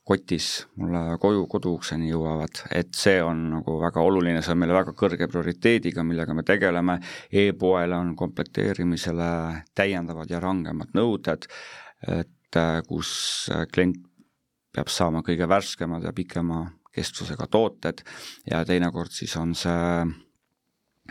kotis 0.04 0.66
mulle 0.76 1.16
koju, 1.20 1.46
koduukseni 1.48 2.10
jõuavad, 2.10 2.60
et 2.76 2.92
see 2.96 3.22
on 3.24 3.40
nagu 3.54 3.78
väga 3.80 4.02
oluline, 4.04 4.42
see 4.44 4.52
on 4.52 4.60
meile 4.60 4.76
väga 4.76 4.92
kõrge 4.98 5.28
prioriteediga, 5.32 6.04
millega 6.04 6.36
me 6.36 6.44
tegeleme. 6.44 6.98
E, 7.30 7.46
e-poele 7.48 7.96
on 7.96 8.12
komplekteerimisele 8.18 9.30
täiendavad 9.74 10.28
ja 10.30 10.42
rangemad 10.44 10.92
nõuded, 10.96 11.48
et 12.18 12.60
äh, 12.60 12.82
kus 12.84 13.14
klient 13.72 14.02
peab 14.74 14.90
saama 14.92 15.22
kõige 15.24 15.48
värskemad 15.48 16.04
ja 16.04 16.12
pikema 16.12 16.66
kestvusega 16.94 17.46
tooted. 17.50 18.04
Ja 18.50 18.60
teinekord 18.66 19.14
siis 19.14 19.34
on 19.40 19.54
see 19.56 20.04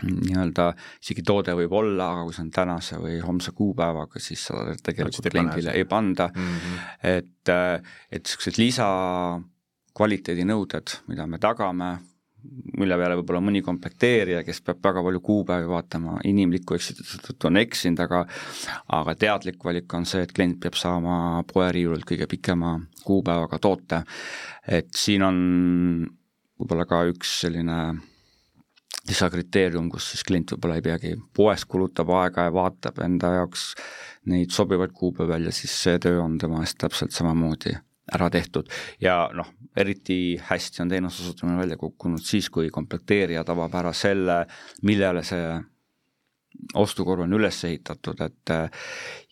nii-öelda 0.01 0.71
isegi 1.01 1.21
toode 1.25 1.53
võib 1.57 1.71
olla, 1.77 2.11
aga 2.15 2.23
kui 2.25 2.33
see 2.33 2.43
on 2.47 2.51
tänase 2.53 2.97
või 3.01 3.19
homse 3.21 3.51
kuupäevaga, 3.55 4.19
siis 4.21 4.45
seda 4.49 4.75
tegelikult 4.81 5.29
kliendile 5.29 5.71
ei 5.77 5.85
panda 5.85 6.29
mm, 6.33 6.41
-hmm. 6.41 6.77
et, 7.19 7.49
et 8.09 8.23
niisugused 8.23 8.57
lisakvaliteedinõuded, 8.57 10.87
mida 11.11 11.27
me 11.29 11.37
tagame, 11.37 11.99
mille 12.77 12.97
peale 12.99 13.15
võib-olla 13.19 13.41
mõni 13.43 13.61
komplekteerija, 13.63 14.43
kes 14.43 14.61
peab 14.65 14.79
väga 14.83 15.03
palju 15.05 15.19
kuupäevi 15.23 15.67
vaatama, 15.69 16.11
inimlikku 16.27 16.73
eksituse 16.75 17.17
tõttu 17.27 17.47
on 17.47 17.57
eksinud, 17.61 17.99
aga 18.03 18.19
aga 18.97 19.15
teadlik 19.15 19.63
valik 19.63 19.93
on 19.93 20.05
see, 20.09 20.21
et 20.25 20.33
klient 20.33 20.59
peab 20.63 20.75
saama 20.79 21.43
poeriiulilt 21.53 22.05
kõige 22.09 22.27
pikema 22.27 22.79
kuupäevaga 23.05 23.57
toote. 23.59 24.03
et 24.67 24.89
siin 24.95 25.23
on 25.23 25.37
võib-olla 26.57 26.85
ka 26.89 27.03
üks 27.11 27.39
selline 27.45 27.77
lisakriteerium, 29.09 29.89
kus 29.91 30.11
siis 30.13 30.23
klient 30.27 30.53
võib-olla 30.53 30.77
ei 30.79 30.85
peagi 30.85 31.15
poes 31.35 31.65
kulutab 31.67 32.11
aega 32.15 32.47
ja 32.47 32.53
vaatab 32.55 33.01
enda 33.03 33.33
jaoks 33.37 33.73
neid 34.31 34.53
sobivaid 34.55 34.93
kuupäevi 34.95 35.33
välja, 35.35 35.51
siis 35.51 35.73
see 35.85 35.99
töö 35.99 36.21
on 36.23 36.37
tema 36.39 36.61
eest 36.63 36.79
täpselt 36.79 37.11
samamoodi 37.11 37.75
ära 38.13 38.29
tehtud. 38.31 38.69
Ja 39.01 39.27
noh, 39.35 39.49
eriti 39.75 40.37
hästi 40.49 40.83
on 40.83 40.91
teenuse 40.91 41.23
osutamine 41.23 41.59
välja 41.59 41.77
kukkunud 41.79 42.23
siis, 42.23 42.49
kui 42.49 42.69
komplekteerija 42.71 43.43
tabab 43.47 43.75
ära 43.79 43.93
selle, 43.95 44.43
millele 44.87 45.23
see 45.27 45.53
ostukorv 46.79 47.25
on 47.25 47.35
üles 47.39 47.63
ehitatud, 47.67 48.19
et 48.21 48.53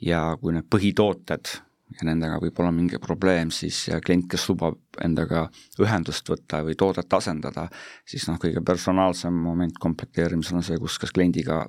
ja 0.01 0.23
kui 0.41 0.55
need 0.55 0.67
põhitooted 0.71 1.51
ja 1.97 2.07
nendega 2.07 2.39
võib 2.41 2.59
olla 2.61 2.71
mingi 2.75 2.99
probleem, 3.01 3.51
siis 3.51 3.83
klient, 4.05 4.27
kes 4.31 4.47
lubab 4.49 5.01
endaga 5.03 5.47
ühendust 5.81 6.29
võtta 6.29 6.63
või 6.65 6.77
toodet 6.79 7.13
asendada, 7.13 7.67
siis 8.07 8.27
noh, 8.29 8.39
kõige 8.41 8.63
personaalsem 8.65 9.33
moment 9.33 9.77
komplekteerimisel 9.81 10.61
on 10.61 10.65
see, 10.65 10.79
kus 10.81 10.99
kas 11.01 11.13
kliendiga 11.15 11.65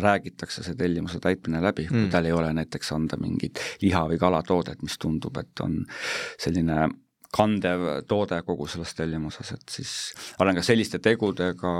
räägitakse 0.00 0.64
see 0.66 0.74
tellimuse 0.74 1.20
täitmine 1.22 1.62
läbi 1.62 1.86
mm., 1.86 2.04
kui 2.04 2.10
tal 2.10 2.26
ei 2.26 2.34
ole 2.34 2.50
näiteks 2.56 2.92
anda 2.96 3.18
mingit 3.20 3.60
liha- 3.82 4.06
või 4.10 4.18
kalatoodet, 4.18 4.82
mis 4.82 4.98
tundub, 4.98 5.38
et 5.38 5.62
on 5.62 5.84
selline 6.40 6.88
kandev 7.34 7.86
toode 8.08 8.40
kogu 8.46 8.66
selles 8.70 8.94
tellimuses, 8.94 9.52
et 9.56 9.76
siis 9.76 9.92
arvan 10.38 10.58
ka 10.58 10.62
selliste 10.66 11.00
tegudega 11.02 11.74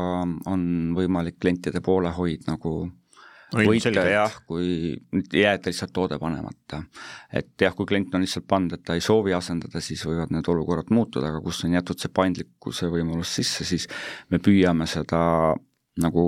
on 0.51 0.67
võimalik 0.97 1.39
klientide 1.43 1.83
poolehoid 1.85 2.49
nagu 2.51 2.75
võita 3.57 4.07
jah, 4.09 4.39
kui 4.49 4.95
jäeta 5.33 5.71
lihtsalt 5.71 5.93
toode 5.95 6.19
panemata. 6.19 6.83
et 7.33 7.53
jah, 7.61 7.75
kui 7.75 7.87
klient 7.87 8.15
on 8.15 8.25
lihtsalt 8.25 8.47
pannud, 8.49 8.77
et 8.77 8.85
ta 8.85 8.97
ei 8.99 9.05
soovi 9.05 9.35
asendada, 9.37 9.81
siis 9.81 10.05
võivad 10.07 10.33
need 10.35 10.49
olukorrad 10.49 10.91
muutuda, 10.95 11.31
aga 11.31 11.41
kus 11.45 11.65
on 11.65 11.77
jäetud 11.77 12.01
see 12.01 12.13
paindlikkuse 12.15 12.91
võimalus 12.93 13.37
sisse, 13.41 13.65
siis 13.65 13.89
me 14.31 14.43
püüame 14.43 14.87
seda 14.91 15.55
nagu 16.03 16.27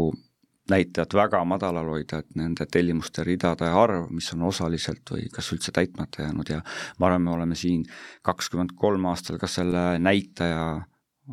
näitajat 0.70 1.14
väga 1.14 1.42
madalal 1.46 1.88
hoida, 1.94 2.20
et 2.22 2.38
nende 2.38 2.66
tellimuste 2.70 3.24
ridade 3.26 3.68
arv, 3.70 4.08
mis 4.10 4.32
on 4.34 4.46
osaliselt 4.48 5.14
või 5.14 5.28
kas 5.32 5.52
üldse 5.54 5.72
täitmata 5.74 6.24
jäänud 6.24 6.50
ja 6.50 6.62
ma 6.98 7.10
arvan, 7.10 7.22
me 7.22 7.34
oleme 7.36 7.58
siin 7.58 7.84
kakskümmend 8.26 8.74
kolm 8.78 9.06
aastal 9.10 9.38
ka 9.38 9.50
selle 9.50 9.98
näitaja 10.02 10.66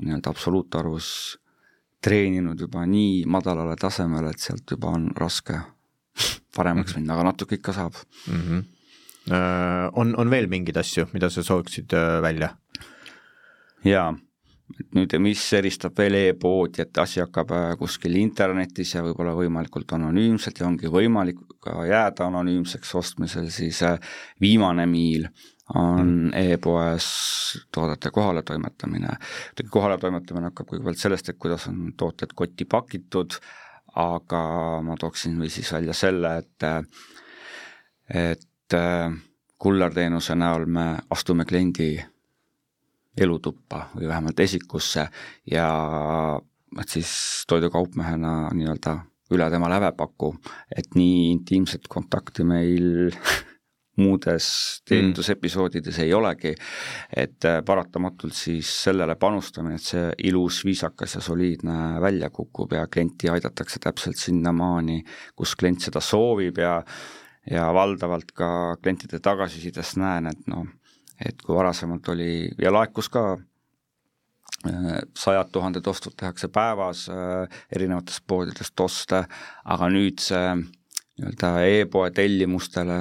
nii-öelda 0.01 0.29
absoluutarvus 0.29 1.07
treeninud 2.03 2.59
juba 2.59 2.85
nii 2.85 3.23
madalale 3.29 3.75
tasemele, 3.79 4.33
et 4.33 4.43
sealt 4.43 4.75
juba 4.75 4.93
on 4.93 5.09
raske 5.17 5.57
paremaks 6.55 6.97
minna, 6.97 7.15
aga 7.15 7.29
natuke 7.31 7.59
ikka 7.59 7.73
saab 7.73 7.97
mm. 8.27 8.41
-hmm. 8.41 8.63
On, 9.93 10.09
on 10.19 10.29
veel 10.29 10.49
mingeid 10.51 10.77
asju, 10.77 11.05
mida 11.13 11.29
sa 11.29 11.43
sooviksid 11.43 11.93
äh, 11.95 12.21
välja? 12.21 12.49
jaa, 13.85 14.09
et 14.79 14.89
nüüd, 14.97 15.15
mis 15.23 15.43
eristab 15.53 15.95
veel 15.97 16.17
e-poodi, 16.19 16.81
et 16.83 16.97
asi 16.97 17.21
hakkab 17.23 17.51
äh, 17.55 17.77
kuskil 17.79 18.17
internetis 18.19 18.93
ja 18.95 19.03
võib-olla 19.05 19.31
võimalikult 19.37 19.95
anonüümselt 19.95 20.59
ja 20.59 20.67
ongi 20.67 20.91
võimalik 20.91 21.39
ka 21.63 21.85
jääda 21.87 22.27
anonüümseks 22.27 22.95
ostmisel, 22.99 23.49
siis 23.49 23.79
viimane 24.41 24.85
miil 24.85 25.29
on 25.75 26.07
mm. 26.07 26.33
e-poes 26.33 27.05
toodete 27.71 28.11
kohaletoimetamine. 28.11 29.15
kohaletoimetamine 29.71 30.51
hakkab 30.51 30.67
kõigepealt 30.69 30.99
sellest, 30.99 31.29
et 31.29 31.39
kuidas 31.39 31.67
on 31.71 31.93
tooted 31.97 32.35
kotti 32.35 32.65
pakitud, 32.65 33.39
aga 33.99 34.41
ma 34.85 34.95
tooksin 34.99 35.37
või 35.39 35.51
siis 35.53 35.71
välja 35.73 35.93
selle, 35.93 36.37
et 36.37 36.67
et 38.13 38.75
kullerteenuse 39.63 40.35
näol 40.35 40.65
me 40.65 40.85
astume 41.13 41.45
kliendi 41.45 41.95
elutuppa 43.17 43.87
või 43.95 44.07
vähemalt 44.09 44.39
esikusse 44.39 45.07
ja 45.51 45.67
et 46.81 46.89
siis 46.89 47.11
toidukaupmehena 47.47 48.49
nii-öelda 48.53 48.97
üle 49.33 49.49
tema 49.49 49.69
lävepaku, 49.71 50.33
et 50.75 50.95
nii 50.97 51.31
intiimset 51.31 51.87
kontakti 51.89 52.45
meil 52.45 53.13
muudes 53.95 54.45
teenindusepisoodides 54.89 55.97
mm. 55.97 56.03
ei 56.03 56.13
olegi, 56.13 56.53
et 57.15 57.45
äh, 57.45 57.59
paratamatult 57.65 58.33
siis 58.33 58.69
sellele 58.83 59.15
panustamine, 59.21 59.77
et 59.77 59.85
see 59.85 60.07
ilus, 60.29 60.63
viisakas 60.65 61.17
ja 61.19 61.21
soliidne 61.21 62.01
välja 62.01 62.29
kukub 62.33 62.73
ja 62.73 62.87
klienti 62.87 63.29
aidatakse 63.29 63.79
täpselt 63.83 64.17
sinnamaani, 64.17 65.03
kus 65.35 65.55
klient 65.55 65.85
seda 65.89 66.01
soovib 66.01 66.61
ja 66.63 66.79
ja 67.51 67.65
valdavalt 67.75 68.29
ka 68.31 68.47
klientide 68.81 69.19
tagasisidest 69.19 69.97
näen, 69.99 70.29
et 70.31 70.45
noh, 70.47 70.63
et 71.19 71.41
kui 71.43 71.55
varasemalt 71.55 72.07
oli 72.13 72.47
ja 72.61 72.71
laekus 72.71 73.09
ka 73.11 73.23
äh, 73.35 75.01
sajad 75.17 75.51
tuhanded 75.51 75.87
ostud 75.87 76.15
tehakse 76.17 76.47
päevas 76.47 77.09
äh, 77.11 77.59
erinevatest 77.75 78.23
poodidest 78.27 78.79
oste, 78.79 79.25
aga 79.65 79.91
nüüd 79.91 80.23
see 80.23 80.55
nii-öelda 81.13 81.51
e-poe 81.67 82.09
tellimustele 82.15 82.99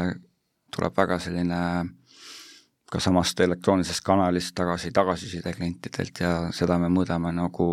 tuleb 0.72 0.96
väga 0.96 1.18
selline 1.20 1.60
ka 2.92 3.00
samast 3.00 3.40
elektroonilisest 3.40 4.04
kanalist 4.04 4.54
tagasi 4.56 4.92
tagasiside 4.92 5.52
klientidelt 5.56 6.20
ja 6.20 6.32
seda 6.52 6.78
me 6.78 6.90
mõõdame 6.92 7.32
nagu 7.36 7.66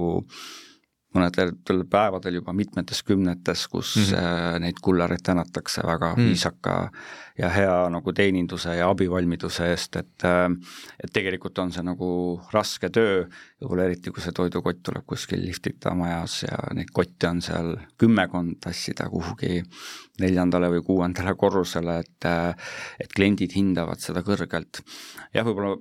mõnedel 1.15 1.55
päevadel 1.89 2.37
juba 2.37 2.53
mitmetes 2.53 3.01
kümnetes, 3.03 3.65
kus 3.67 3.95
mm 3.97 4.03
-hmm. 4.13 4.59
neid 4.65 4.81
kullareid 4.81 5.23
tänatakse 5.25 5.81
väga 5.85 6.13
mm 6.13 6.21
-hmm. 6.21 6.27
viisaka 6.27 6.91
ja 7.37 7.49
hea 7.49 7.89
nagu 7.89 8.13
teeninduse 8.13 8.75
ja 8.75 8.89
abivalmiduse 8.89 9.69
eest, 9.71 9.95
et 9.95 10.23
äh, 10.23 10.49
et 11.03 11.13
tegelikult 11.13 11.57
on 11.59 11.71
see 11.71 11.83
nagu 11.83 12.41
raske 12.53 12.89
töö, 12.89 13.25
võib-olla 13.61 13.83
eriti, 13.83 14.11
kui 14.11 14.21
see 14.21 14.31
toidukott 14.31 14.83
tuleb 14.83 15.05
kuskil 15.05 15.45
liftita 15.45 15.95
majas 15.95 16.43
ja 16.43 16.57
neid 16.73 16.91
kotte 16.93 17.27
on 17.27 17.41
seal 17.41 17.77
kümmekond, 17.97 18.59
tassida 18.61 19.09
kuhugi 19.09 19.63
neljandale 20.19 20.69
või 20.69 20.83
kuuendale 20.83 21.35
korrusele, 21.35 21.99
et 21.99 22.25
äh, 22.25 22.55
et 22.99 23.13
kliendid 23.15 23.55
hindavad 23.55 23.99
seda 23.99 24.21
kõrgelt. 24.21 24.83
jah, 25.33 25.45
võib-olla 25.45 25.77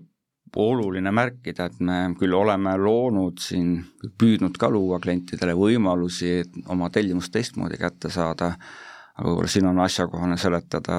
oluline 0.57 1.13
märkida, 1.13 1.69
et 1.69 1.81
me 1.81 1.99
küll 2.19 2.35
oleme 2.35 2.77
loonud 2.81 3.41
siin, 3.43 3.79
püüdnud 4.19 4.59
ka 4.59 4.71
luua 4.73 5.01
klientidele 5.03 5.55
võimalusi 5.59 6.43
oma 6.73 6.91
tellimust 6.91 7.33
teistmoodi 7.35 7.79
kätte 7.81 8.11
saada, 8.11 8.53
aga 9.17 9.29
võib-olla 9.29 9.51
siin 9.53 9.67
on 9.71 9.81
asjakohane 9.85 10.37
seletada 10.41 10.99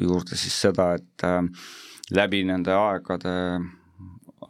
juurde 0.00 0.38
siis 0.38 0.60
seda, 0.66 0.92
et 0.98 1.26
äh, 1.26 1.42
läbi 2.14 2.44
nende 2.44 2.74
aegade 2.76 3.34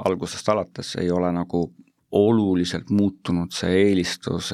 algusest 0.04 0.48
alates 0.48 0.96
ei 1.00 1.10
ole 1.10 1.30
nagu 1.32 1.68
oluliselt 2.14 2.90
muutunud 2.94 3.52
see 3.54 3.72
eelistus, 3.88 4.52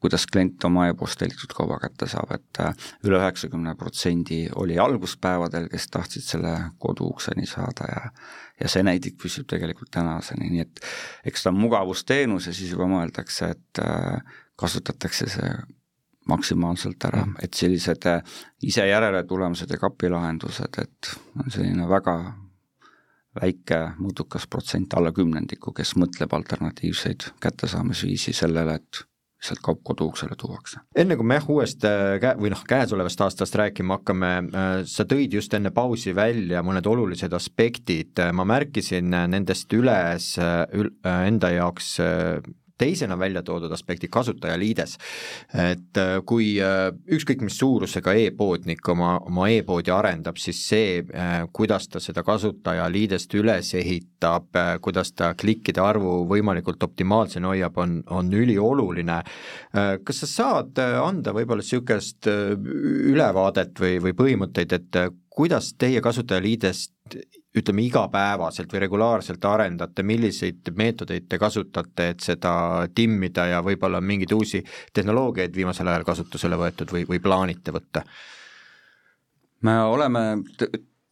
kuidas 0.00 0.26
klient 0.32 0.64
oma 0.68 0.86
e-post 0.90 1.18
tellitud 1.20 1.52
kauba 1.56 1.78
kätte 1.82 2.08
saab, 2.10 2.34
et 2.36 2.60
äh, 2.62 2.86
üle 3.08 3.18
üheksakümne 3.20 3.74
protsendi 3.80 4.42
oli 4.60 4.78
alguspäevadel, 4.80 5.68
kes 5.72 5.88
tahtsid 5.92 6.26
selle 6.26 6.54
koduukseni 6.78 7.48
saada 7.48 7.90
ja 7.94 8.04
ja 8.60 8.68
see 8.68 8.84
näidik 8.84 9.16
püsib 9.16 9.46
tegelikult 9.48 9.88
tänaseni, 9.94 10.50
nii 10.52 10.62
et 10.66 10.82
eks 11.30 11.46
ta 11.46 11.52
on 11.52 11.60
mugavusteenus 11.62 12.50
ja 12.50 12.52
siis 12.52 12.74
juba 12.74 12.84
mõeldakse, 12.90 13.54
et 13.54 13.80
äh, 13.80 14.36
kasutatakse 14.60 15.28
see 15.32 15.52
maksimaalselt 16.28 17.08
ära, 17.08 17.24
mm. 17.24 17.38
et 17.44 17.56
sellised 17.56 18.06
äh, 18.10 18.36
ise 18.68 18.84
järele 18.86 19.24
tulemused 19.28 19.72
ja 19.72 19.80
kapilahendused, 19.80 20.76
et 20.82 21.12
on 21.40 21.48
selline 21.48 21.88
väga 21.88 22.16
väike 23.36 23.78
mõõdukas 24.00 24.48
protsent, 24.50 24.94
alla 24.98 25.12
kümnendiku, 25.14 25.74
kes 25.76 25.94
mõtleb 26.00 26.32
alternatiivseid 26.34 27.30
kättesaamisviisi 27.42 28.34
sellele, 28.34 28.80
et 28.80 29.04
lihtsalt 29.40 29.62
kaup 29.64 29.80
koduuksele 29.84 30.36
tuuakse. 30.36 30.82
enne 30.96 31.16
kui 31.16 31.24
me 31.24 31.38
jah, 31.38 31.46
uuest 31.48 31.84
äh, 31.88 32.18
kä-, 32.20 32.34
või 32.40 32.50
noh, 32.52 32.60
käesolevast 32.68 33.22
aastast 33.24 33.56
rääkima 33.56 33.96
hakkame, 33.96 34.32
äh, 34.52 34.72
sa 34.84 35.06
tõid 35.08 35.32
just 35.32 35.54
enne 35.56 35.72
pausi 35.72 36.12
välja 36.16 36.62
mõned 36.66 36.86
olulised 36.86 37.32
aspektid, 37.32 38.20
ma 38.36 38.44
märkisin 38.44 39.08
nendest 39.32 39.72
üles 39.72 40.34
ül, 40.76 40.92
enda 41.04 41.54
jaoks 41.54 41.94
teisena 42.80 43.18
välja 43.18 43.42
toodud 43.46 43.72
aspekti 43.72 44.08
kasutajaliides. 44.08 44.96
et 45.70 45.98
äh, 45.98 46.12
kui 46.26 46.54
äh, 46.62 46.88
ükskõik 47.12 47.44
mis 47.44 47.58
suurusega 47.60 48.14
e-poodnik 48.24 48.88
oma, 48.88 49.16
oma 49.28 49.48
e-poodi 49.52 49.92
arendab, 49.94 50.38
siis 50.40 50.62
see, 50.68 51.00
äh, 51.14 51.44
kuidas 51.52 51.88
ta 51.88 52.00
seda 52.00 52.24
kasutajaliidest 52.26 53.34
üles 53.40 53.74
ehitab, 53.78 54.56
kuidas 54.84 55.12
ta 55.12 55.32
klikkide 55.38 55.80
arvu 55.82 56.24
võimalikult 56.30 56.82
optimaalsena 56.82 57.52
hoiab, 57.52 57.78
on, 57.80 58.00
on 58.10 58.28
ülioluline. 58.34 59.20
kas 60.04 60.20
sa 60.22 60.28
saad 60.28 60.78
anda 60.80 61.32
võib-olla 61.34 61.64
niisugust 61.64 62.28
ülevaadet 62.28 63.80
või, 63.80 63.98
või 64.04 64.14
põhimõtteid, 64.18 64.74
et 64.76 64.98
kuidas 65.32 65.72
teie 65.78 66.02
kasutajaliidest 66.04 67.16
ütleme, 67.56 67.82
igapäevaselt 67.82 68.70
või 68.72 68.82
regulaarselt 68.84 69.44
arendate, 69.44 70.04
milliseid 70.06 70.70
meetodeid 70.76 71.26
te 71.28 71.38
kasutate, 71.38 72.10
et 72.14 72.20
seda 72.22 72.52
timmida 72.94 73.48
ja 73.50 73.62
võib-olla 73.66 74.00
mingeid 74.00 74.32
uusi 74.36 74.62
tehnoloogiaid 74.94 75.56
viimasel 75.56 75.90
ajal 75.90 76.06
kasutusele 76.06 76.58
võetud 76.60 76.94
või, 76.94 77.06
või 77.08 77.22
plaanite 77.22 77.74
võtta? 77.74 78.04
me 79.66 79.74
oleme, 79.84 80.20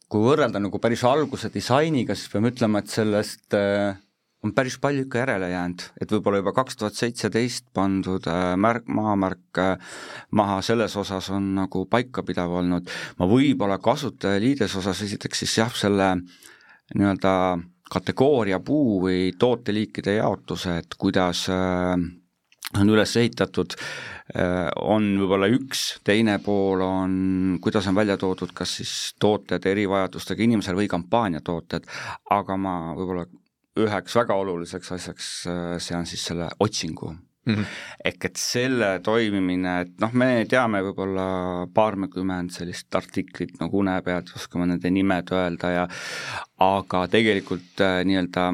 kui 0.09 0.23
võrrelda 0.23 0.57
nagu 0.57 0.79
päris 0.81 1.03
alguse 1.05 1.51
disainiga, 1.53 2.15
siis 2.17 2.31
peame 2.31 2.49
ütlema, 2.49 2.81
et 2.81 2.89
sellest 2.89 3.53
äh, 3.53 3.99
on 4.43 4.53
päris 4.55 4.77
palju 4.79 5.03
ikka 5.03 5.23
järele 5.23 5.49
jäänud, 5.51 5.83
et 6.01 6.11
võib-olla 6.13 6.39
juba 6.39 6.53
kaks 6.55 6.79
tuhat 6.79 6.95
seitseteist 6.95 7.65
pandud 7.75 8.27
äh, 8.31 8.53
märk, 8.59 8.87
maamärk 8.87 9.59
äh, 9.59 9.97
maha 10.31 10.61
selles 10.65 10.95
osas 10.99 11.29
on 11.35 11.53
nagu 11.57 11.83
paikapidav 11.91 12.53
olnud. 12.61 12.87
ma 13.19 13.27
võib-olla 13.27 13.79
kasutajaliides 13.83 14.77
osas 14.79 15.01
esiteks 15.07 15.43
siis 15.43 15.57
jah, 15.59 15.75
selle 15.75 16.13
nii-öelda 16.95 17.33
kategooria 17.89 18.61
puu 18.63 19.01
või 19.03 19.33
tooteliikide 19.39 20.19
jaotuse, 20.19 20.77
et 20.83 20.95
kuidas 20.97 21.47
äh, 21.51 21.97
on 22.79 22.89
üles 22.93 23.15
ehitatud, 23.17 23.73
on 24.85 25.05
võib-olla 25.17 25.47
üks, 25.49 25.79
teine 26.05 26.35
pool 26.45 26.83
on, 26.85 27.13
kuidas 27.65 27.87
on 27.89 27.95
välja 27.97 28.13
toodud 28.21 28.51
kas 28.53 28.75
siis 28.77 28.91
tooted 29.17 29.65
erivajadustega 29.65 30.45
inimesel 30.45 30.77
või 30.77 30.85
kampaaniatooted, 30.91 31.87
aga 32.37 32.57
ma 32.61 32.75
võib-olla 32.93 33.25
üheks 33.77 34.15
väga 34.15 34.35
oluliseks 34.35 34.91
asjaks 34.97 35.31
äh, 35.47 35.75
sean 35.83 36.05
siis 36.09 36.25
selle 36.31 36.49
otsingu 36.59 37.11
mm. 37.11 37.53
-hmm. 37.53 37.65
ehk 38.05 38.25
et 38.25 38.41
selle 38.41 38.89
toimimine, 39.03 39.75
et 39.81 39.93
noh, 40.01 40.13
me 40.13 40.45
teame 40.49 40.81
võib-olla 40.85 41.67
paarkümmend 41.73 42.51
sellist 42.55 42.95
artiklit 42.95 43.59
nagu 43.59 43.79
une 43.79 44.01
pealt, 44.01 44.33
oskame 44.35 44.65
nende 44.65 44.91
nimed 44.91 45.31
öelda 45.31 45.71
ja 45.71 45.87
aga 46.65 47.07
tegelikult 47.07 47.81
äh, 47.85 48.01
nii-öelda 48.05 48.51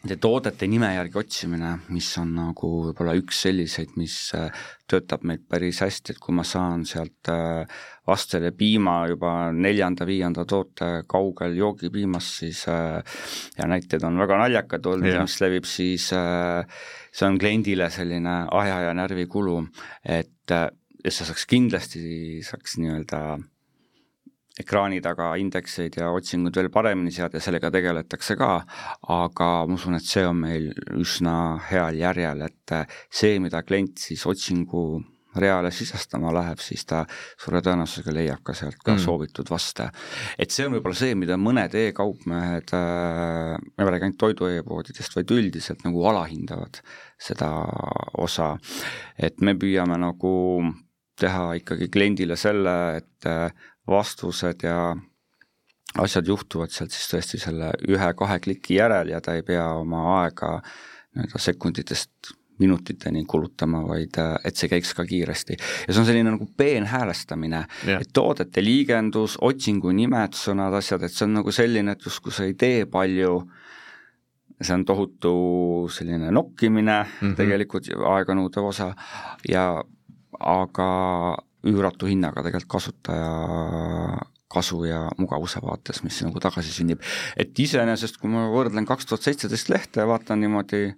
toodete 0.00 0.64
nime 0.70 0.88
järgi 0.94 1.18
otsimine, 1.20 1.74
mis 1.92 2.08
on 2.20 2.30
nagu 2.32 2.68
võib-olla 2.86 3.12
üks 3.18 3.42
selliseid, 3.44 3.92
mis 4.00 4.14
äh, 4.36 4.48
töötab 4.88 5.26
meil 5.28 5.42
päris 5.44 5.82
hästi, 5.84 6.14
et 6.14 6.22
kui 6.22 6.34
ma 6.36 6.44
saan 6.46 6.86
sealt 6.88 7.28
äh, 7.28 7.68
vastu 8.08 8.38
selle 8.38 8.54
piima 8.56 9.02
juba 9.10 9.34
neljanda-viienda 9.52 10.46
toote 10.48 10.90
kaugel 11.10 11.58
joogipiimast, 11.58 12.40
siis 12.40 12.64
äh, 12.72 13.20
ja 13.58 13.68
näited 13.68 14.04
on 14.08 14.16
väga 14.22 14.40
naljakad 14.40 14.88
olnud, 14.88 15.20
mis 15.20 15.38
levib, 15.44 15.68
siis 15.68 16.08
see 16.10 17.28
on 17.28 17.38
kliendile 17.40 17.90
selline 17.92 18.44
aja 18.56 18.80
ja 18.88 18.96
närvikulu, 18.96 19.60
et 20.08 20.48
ja 20.50 21.12
see 21.12 21.28
saaks 21.28 21.44
kindlasti, 21.48 22.02
saaks 22.46 22.78
nii-öelda 22.80 23.20
ekraani 24.60 25.00
taga 25.04 25.32
indekseid 25.40 26.00
ja 26.00 26.10
otsinguid 26.14 26.56
veel 26.56 26.70
paremini 26.72 27.12
seada 27.14 27.38
ja 27.38 27.44
sellega 27.44 27.70
tegeletakse 27.74 28.36
ka, 28.40 28.50
aga 29.20 29.52
ma 29.68 29.78
usun, 29.78 29.98
et 29.98 30.06
see 30.06 30.26
on 30.26 30.42
meil 30.44 30.70
üsna 30.98 31.36
heal 31.70 31.98
järjel, 32.00 32.44
et 32.48 32.76
see, 33.08 33.38
mida 33.42 33.64
klient 33.66 33.98
siis 34.08 34.26
otsingu 34.28 34.84
reale 35.36 35.70
sisestama 35.70 36.32
läheb, 36.34 36.58
siis 36.62 36.82
ta 36.88 37.04
suure 37.38 37.60
tõenäosusega 37.62 38.14
leiab 38.14 38.42
ka 38.46 38.54
sealt 38.56 38.80
ka 38.82 38.96
mm. 38.96 39.02
soovitud 39.04 39.50
vaste. 39.50 39.86
et 40.38 40.50
see 40.50 40.66
on 40.66 40.74
võib-olla 40.74 40.98
see, 40.98 41.14
mida 41.14 41.38
mõned 41.38 41.74
e-kaupmehed 41.78 42.74
äh,, 42.74 43.54
ma 43.54 43.84
ei 43.84 43.94
räägi 43.94 44.08
ainult 44.08 44.20
toidu 44.20 44.50
e-poodidest, 44.50 45.14
vaid 45.16 45.34
üldiselt 45.36 45.84
nagu 45.86 46.04
alahindavad 46.10 46.82
seda 47.20 47.50
osa. 48.18 48.56
et 49.18 49.40
me 49.40 49.54
püüame 49.54 49.98
nagu 50.02 50.34
teha 51.20 51.52
ikkagi 51.60 51.90
kliendile 51.92 52.36
selle, 52.40 52.74
et 52.96 53.28
vastused 53.88 54.62
ja 54.62 54.96
asjad 55.98 56.28
juhtuvad 56.28 56.70
sealt 56.70 56.94
siis 56.94 57.08
tõesti 57.10 57.40
selle 57.42 57.72
ühe-kahe 57.88 58.38
kliki 58.42 58.78
järel 58.78 59.10
ja 59.14 59.20
ta 59.20 59.34
ei 59.34 59.42
pea 59.46 59.66
oma 59.80 60.04
aega 60.20 60.58
nii-öelda 60.60 61.40
sekunditest 61.42 62.34
minutiteni 62.60 63.24
kulutama, 63.24 63.80
vaid 63.88 64.18
et 64.44 64.58
see 64.58 64.68
käiks 64.68 64.92
ka 64.94 65.06
kiiresti. 65.08 65.56
ja 65.86 65.94
see 65.94 66.02
on 66.02 66.06
selline 66.06 66.34
nagu 66.34 66.46
peenhäälestamine 66.56 67.64
et 67.96 68.12
toodete 68.12 68.64
liigendus, 68.64 69.38
otsingu 69.40 69.94
nimed, 69.96 70.36
sõnad, 70.36 70.76
asjad, 70.76 71.06
et 71.06 71.14
see 71.14 71.24
on 71.24 71.38
nagu 71.40 71.54
selline, 71.56 71.96
et 71.96 72.04
justkui 72.04 72.34
sa 72.36 72.44
ei 72.44 72.54
tee 72.60 72.84
palju, 72.90 73.38
see 74.60 74.76
on 74.76 74.84
tohutu 74.84 75.34
selline 75.92 76.30
nokkimine 76.36 76.98
mm 77.00 77.14
-hmm. 77.20 77.36
tegelikult 77.36 77.88
aeganõudev 78.14 78.68
osa 78.74 78.92
ja 79.48 79.82
aga 80.38 80.90
üüratu 81.68 82.08
hinnaga 82.08 82.44
tegelikult 82.46 82.70
kasutaja 82.78 83.30
kasu 84.50 84.82
ja 84.88 85.04
mugavuse 85.18 85.60
vaates, 85.62 86.02
mis 86.02 86.18
nagu 86.26 86.40
tagasi 86.42 86.72
sünnib. 86.74 87.02
et 87.36 87.58
iseenesest, 87.58 88.18
kui 88.18 88.30
ma 88.30 88.48
võrdlen 88.50 88.86
kaks 88.88 89.06
tuhat 89.06 89.28
seitseteist 89.28 89.70
lehte 89.70 90.02
ja 90.02 90.08
vaatan 90.10 90.40
niimoodi 90.42 90.90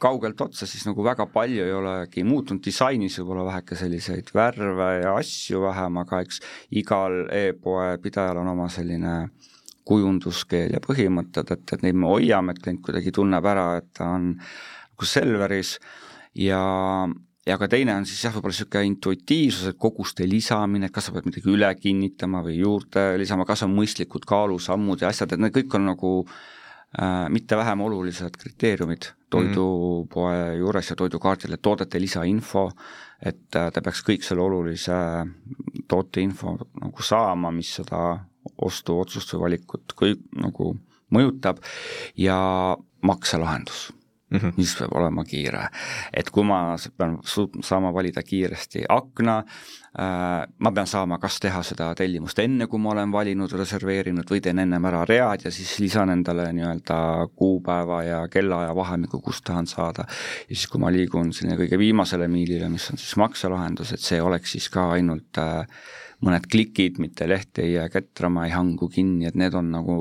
kaugelt 0.00 0.40
otsa, 0.40 0.66
siis 0.66 0.84
nagu 0.88 1.04
väga 1.06 1.26
palju 1.32 1.64
ei 1.64 1.72
olegi 1.72 2.24
muutunud, 2.26 2.62
disainis 2.64 3.16
võib-olla 3.20 3.46
väheke 3.46 3.78
selliseid 3.78 4.32
värve 4.34 4.90
ja 5.04 5.14
asju 5.16 5.62
vähem, 5.62 6.00
aga 6.02 6.20
eks 6.24 6.40
igal 6.82 7.24
e-poe 7.32 7.94
pidajal 8.02 8.42
on 8.42 8.52
oma 8.52 8.68
selline 8.72 9.14
kujunduskeel 9.88 10.74
ja 10.74 10.80
põhimõtted, 10.84 11.52
et, 11.54 11.76
et 11.76 11.84
neid 11.84 11.96
me 12.00 12.10
hoiame, 12.10 12.52
et 12.52 12.62
klient 12.64 12.82
kuidagi 12.84 13.12
tunneb 13.14 13.46
ära, 13.46 13.68
et 13.80 13.92
ta 13.96 14.10
on 14.16 14.32
nagu 14.34 15.08
Selveris 15.08 15.76
ja 16.40 16.60
ja 17.46 17.58
ka 17.60 17.68
teine 17.70 17.94
on 17.98 18.06
siis 18.08 18.22
jah, 18.24 18.34
võib-olla 18.34 18.54
niisugune 18.54 18.90
intuitiivsus, 18.90 19.68
et 19.70 19.78
koguste 19.80 20.26
lisamine, 20.28 20.88
kas 20.92 21.08
sa 21.08 21.14
pead 21.14 21.28
midagi 21.28 21.52
üle 21.52 21.70
kinnitama 21.76 22.42
või 22.46 22.58
juurde 22.62 23.06
lisama, 23.20 23.46
kas 23.48 23.64
on 23.66 23.74
mõistlikud 23.76 24.26
kaalusammud 24.28 25.04
ja 25.04 25.12
asjad, 25.12 25.34
et 25.34 25.42
need 25.42 25.54
kõik 25.54 25.76
on 25.78 25.88
nagu 25.90 26.12
äh, 26.24 27.26
mitte 27.34 27.58
vähem 27.60 27.84
olulised 27.84 28.38
kriteeriumid 28.40 29.10
toidupoe 29.34 30.30
mm 30.32 30.38
-hmm. 30.38 30.58
juures 30.62 30.90
ja 30.90 30.96
toidukaardil, 30.96 31.52
et 31.52 31.62
toodete 31.62 32.00
lisainfo, 32.00 32.70
et 33.20 33.56
äh, 33.56 33.70
ta 33.72 33.82
peaks 33.82 34.04
kõik 34.08 34.24
selle 34.24 34.42
olulise 34.42 34.94
tooteinfo 35.88 36.56
nagu 36.80 37.02
saama, 37.02 37.50
mis 37.50 37.74
seda 37.74 38.24
ostuotsust 38.60 39.34
või 39.34 39.40
valikut 39.40 39.92
kõik 40.00 40.20
nagu 40.36 40.76
mõjutab 41.10 41.60
ja 42.16 42.76
makselahendus 43.02 43.92
mm, 44.34 44.40
-hmm. 44.40 44.52
mis 44.56 44.74
peab 44.78 44.92
olema 44.98 45.24
kiire. 45.24 45.68
et 46.12 46.30
kui 46.30 46.44
ma 46.44 46.76
pean 46.96 47.18
saama 47.62 47.92
valida 47.94 48.22
kiiresti 48.22 48.84
akna 48.88 49.38
äh,, 49.38 50.46
ma 50.58 50.72
pean 50.72 50.86
saama 50.86 51.18
kas 51.18 51.40
teha 51.40 51.62
seda 51.62 51.94
tellimust 51.94 52.38
enne, 52.38 52.66
kui 52.66 52.78
ma 52.78 52.90
olen 52.90 53.12
valinud, 53.12 53.52
reserveerinud 53.52 54.30
või 54.30 54.40
teen 54.40 54.58
ennem 54.58 54.84
ära 54.84 55.04
read 55.08 55.44
ja 55.44 55.50
siis 55.50 55.78
lisan 55.78 56.10
endale 56.10 56.52
nii-öelda 56.52 57.28
kuupäeva 57.36 58.02
ja 58.02 58.28
kellaaja 58.28 58.74
vahemikku, 58.74 59.20
kust 59.20 59.44
tahan 59.44 59.66
saada. 59.66 60.06
ja 60.48 60.54
siis, 60.54 60.66
kui 60.66 60.80
ma 60.80 60.92
liigun 60.92 61.32
sinna 61.32 61.56
kõige 61.56 61.78
viimasele 61.78 62.28
miilile, 62.28 62.68
mis 62.68 62.90
on 62.90 62.98
siis 62.98 63.16
makselahendus, 63.16 63.92
et 63.92 64.00
see 64.00 64.22
oleks 64.22 64.52
siis 64.52 64.68
ka 64.68 64.90
ainult 64.96 65.38
äh, 65.38 65.66
mõned 66.24 66.46
klikid, 66.50 67.00
mitte 67.02 67.28
leht 67.28 67.58
ei 67.62 67.74
jää 67.74 67.88
ketrama, 67.92 68.46
ei 68.46 68.54
hangu 68.54 68.88
kinni, 68.92 69.28
et 69.28 69.38
need 69.38 69.54
on 69.58 69.70
nagu 69.74 69.96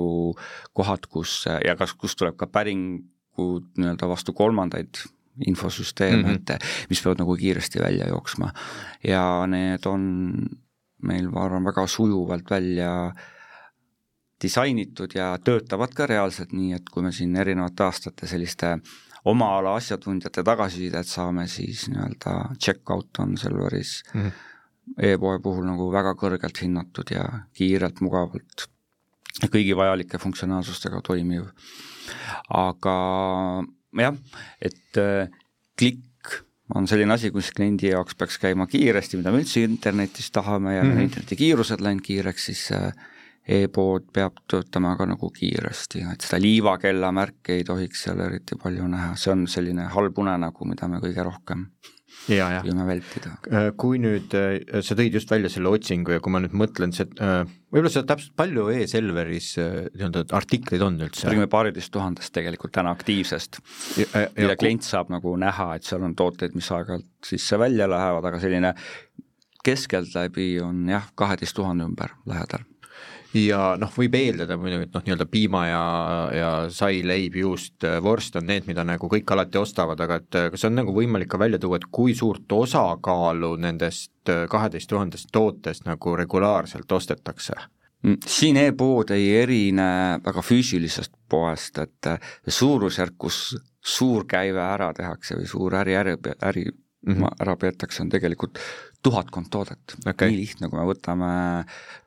kohad, 0.77 1.07
kus 1.11 1.43
ja 1.47 1.75
kas, 1.79 1.95
kust 1.99 2.19
tuleb 2.19 2.37
ka 2.39 2.47
päring 2.51 3.01
nagu 3.33 3.59
nii-öelda 3.77 4.07
vastu 4.09 4.33
kolmandaid 4.33 5.01
infosüsteeme 5.47 6.23
mm, 6.23 6.29
-hmm. 6.29 6.53
et 6.53 6.89
mis 6.89 7.01
peavad 7.01 7.19
nagu 7.19 7.35
kiiresti 7.35 7.79
välja 7.79 8.07
jooksma. 8.07 8.51
ja 9.03 9.47
need 9.47 9.85
on 9.85 10.03
meil, 11.01 11.29
ma 11.29 11.45
arvan, 11.45 11.63
väga 11.65 11.87
sujuvalt 11.87 12.49
välja 12.49 13.13
disainitud 14.43 15.15
ja 15.15 15.37
töötavad 15.43 15.93
ka 15.95 16.05
reaalselt 16.05 16.53
nii, 16.53 16.73
et 16.73 16.89
kui 16.91 17.03
me 17.03 17.11
siin 17.11 17.35
erinevate 17.35 17.83
aastate 17.83 18.27
selliste 18.27 18.77
oma 19.25 19.57
ala 19.57 19.75
asjatundjate 19.75 20.43
tagasisidet 20.43 21.07
saame, 21.07 21.47
siis 21.47 21.87
nii-öelda 21.89 22.55
check-out 22.59 23.19
on 23.19 23.37
Selveris 23.37 24.03
mm 24.13 24.21
-hmm. 24.21 24.31
e-poe 24.97 25.39
puhul 25.39 25.65
nagu 25.65 25.91
väga 25.91 26.13
kõrgelt 26.13 26.61
hinnatud 26.61 27.11
ja 27.11 27.25
kiirelt, 27.53 28.01
mugavalt 28.01 28.67
kõigi 29.51 29.75
vajalike 29.75 30.17
funktsionaalsustega 30.17 31.01
toimiv 31.01 31.47
aga 32.49 32.97
jah, 33.99 34.17
et 34.61 34.99
äh, 35.01 35.31
klikk 35.79 36.09
on 36.73 36.87
selline 36.89 37.13
asi, 37.13 37.31
kus 37.31 37.51
kliendi 37.55 37.91
jaoks 37.91 38.17
peaks 38.17 38.39
käima 38.41 38.67
kiiresti, 38.69 39.19
mida 39.19 39.33
me 39.33 39.43
üldse 39.43 39.65
internetis 39.67 40.31
tahame 40.31 40.77
ja 40.77 40.83
mm 40.83 40.91
-hmm. 40.91 41.09
interneti 41.09 41.35
kiirused 41.35 41.81
läinud 41.81 42.05
kiireks, 42.05 42.45
siis 42.45 42.71
äh, 42.71 42.93
e-pood 43.47 44.07
peab 44.13 44.39
töötama 44.47 44.95
ka 44.95 45.05
nagu 45.05 45.29
kiiresti, 45.29 46.05
et 46.13 46.21
seda 46.21 46.39
liivakella 46.41 47.11
märki 47.11 47.59
ei 47.59 47.63
tohiks 47.63 48.03
seal 48.03 48.19
eriti 48.19 48.55
palju 48.55 48.87
näha, 48.87 49.15
see 49.15 49.31
on 49.31 49.47
selline 49.47 49.89
halb 49.95 50.17
unenägu, 50.17 50.65
mida 50.65 50.87
me 50.87 51.01
kõige 51.03 51.23
rohkem 51.23 51.67
püüame 52.27 52.85
vältida. 52.87 53.33
Äh, 53.51 53.69
kui 53.79 53.99
nüüd, 54.01 54.33
äh, 54.37 54.81
sa 54.85 54.97
tõid 54.97 55.17
just 55.17 55.31
välja 55.31 55.51
selle 55.51 55.71
otsingu 55.73 56.15
ja 56.15 56.23
kui 56.23 56.33
ma 56.33 56.41
nüüd 56.43 56.55
mõtlen, 56.57 56.93
see, 56.95 57.07
äh, 57.19 57.43
võib-olla 57.73 57.91
seda 57.93 58.13
täpselt 58.13 58.35
palju 58.39 58.67
e-Selveris 58.73 59.49
nii-öelda 59.59 60.25
artikleid 60.39 60.85
on 60.85 60.99
üldse? 61.03 61.27
räägime 61.27 61.49
paariteist 61.51 61.93
tuhandest 61.93 62.33
tegelikult 62.35 62.75
täna 62.75 62.93
aktiivsest, 62.95 63.61
mille 64.37 64.57
klient 64.59 64.87
saab 64.87 65.13
nagu 65.13 65.35
näha, 65.39 65.73
et 65.77 65.87
seal 65.87 66.05
on 66.05 66.15
tooteid, 66.19 66.55
mis 66.57 66.71
aeg-ajalt 66.73 67.31
sisse-välja 67.33 67.89
lähevad, 67.91 68.29
aga 68.31 68.43
selline 68.43 68.75
keskeltläbi 69.63 70.57
on 70.63 70.85
jah, 70.91 71.09
kaheteist 71.15 71.55
tuhande 71.55 71.87
ümber 71.87 72.15
lähedal 72.29 72.67
ja 73.37 73.73
noh, 73.79 73.91
võib 73.97 74.15
eeldada 74.17 74.57
muidugi, 74.59 74.87
et 74.87 74.95
noh, 74.95 75.03
nii-öelda 75.05 75.27
piima 75.31 75.63
ja, 75.67 75.83
ja 76.37 76.49
sai, 76.73 77.01
leib, 77.05 77.37
juust, 77.41 77.85
vorst 78.03 78.37
on 78.39 78.47
need, 78.49 78.67
mida 78.69 78.85
nagu 78.87 79.09
kõik 79.11 79.33
alati 79.35 79.61
ostavad, 79.61 79.99
aga 80.05 80.19
et 80.21 80.39
kas 80.53 80.67
on 80.69 80.77
nagu 80.77 80.93
võimalik 80.95 81.31
ka 81.33 81.39
välja 81.41 81.59
tuua, 81.61 81.79
et 81.81 81.87
kui 81.91 82.15
suurt 82.17 82.51
osakaalu 82.57 83.55
nendest 83.63 84.33
kaheteist 84.49 84.89
tuhandest 84.89 85.31
tootest 85.33 85.87
nagu 85.89 86.15
regulaarselt 86.19 86.91
ostetakse? 86.91 87.57
Mm, 88.03 88.19
siin 88.27 88.57
e-pood 88.59 89.13
ei 89.15 89.29
erine 89.39 90.19
väga 90.23 90.41
füüsilisest 90.43 91.13
poest, 91.29 91.79
et 91.79 92.09
suurusjärk, 92.47 93.15
kus 93.17 93.55
suur 93.83 94.25
käive 94.27 94.59
ära 94.63 94.91
tehakse 94.95 95.37
või 95.39 95.47
suur 95.47 95.75
äri, 95.79 95.95
äri, 95.95 96.17
äri 96.43 96.65
mm 96.67 97.13
-hmm. 97.13 97.35
ära 97.39 97.55
peetakse, 97.55 98.03
on 98.03 98.09
tegelikult 98.09 98.59
tuhatkond 99.03 99.49
toodet 99.51 99.95
okay., 100.07 100.31
nii 100.31 100.39
lihtne, 100.39 100.69
kui 100.69 100.79
me 100.79 100.85
võtame 100.87 101.31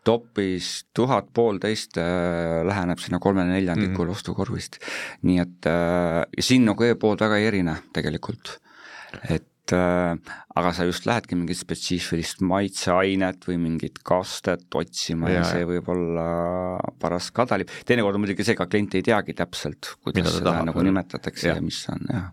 topis 0.07 0.71
tuhat 0.97 1.29
poolteist 1.35 1.99
äh, 2.01 2.63
läheneb 2.67 3.03
sinna 3.03 3.21
kolmele 3.23 3.53
neljandikule 3.53 4.09
mm 4.09 4.13
-hmm. 4.13 4.17
ostukorvist. 4.17 4.79
nii 5.23 5.39
et 5.43 5.69
äh, 5.73 6.23
siin 6.41 6.65
nagu 6.65 6.85
e-pood 6.85 7.21
väga 7.21 7.37
ei 7.37 7.51
erine 7.53 7.77
tegelikult, 7.93 8.59
et 9.29 9.47
aga 9.75 10.73
sa 10.77 10.87
just 10.87 11.07
lähedki 11.09 11.37
mingit 11.39 11.59
spetsiifilist 11.59 12.43
maitseainet 12.47 13.47
või 13.49 13.59
mingit 13.65 13.99
kastet 14.07 14.67
otsima 14.79 15.31
ja, 15.33 15.41
ja 15.41 15.49
see 15.49 15.67
võib 15.69 15.91
olla 15.93 16.27
paras 17.03 17.31
kadalipp, 17.35 17.73
teinekord 17.89 18.19
on 18.19 18.25
muidugi 18.25 18.47
see, 18.47 18.57
ka 18.59 18.69
klient 18.71 18.95
ei 18.99 19.05
teagi 19.07 19.35
täpselt, 19.37 19.93
kuidas 20.07 20.31
seda 20.37 20.53
tahab, 20.53 20.69
nagu 20.71 20.87
nimetatakse 20.87 21.51
ja. 21.51 21.57
ja 21.59 21.65
mis 21.65 21.81
on, 21.93 22.07
jah. 22.13 22.29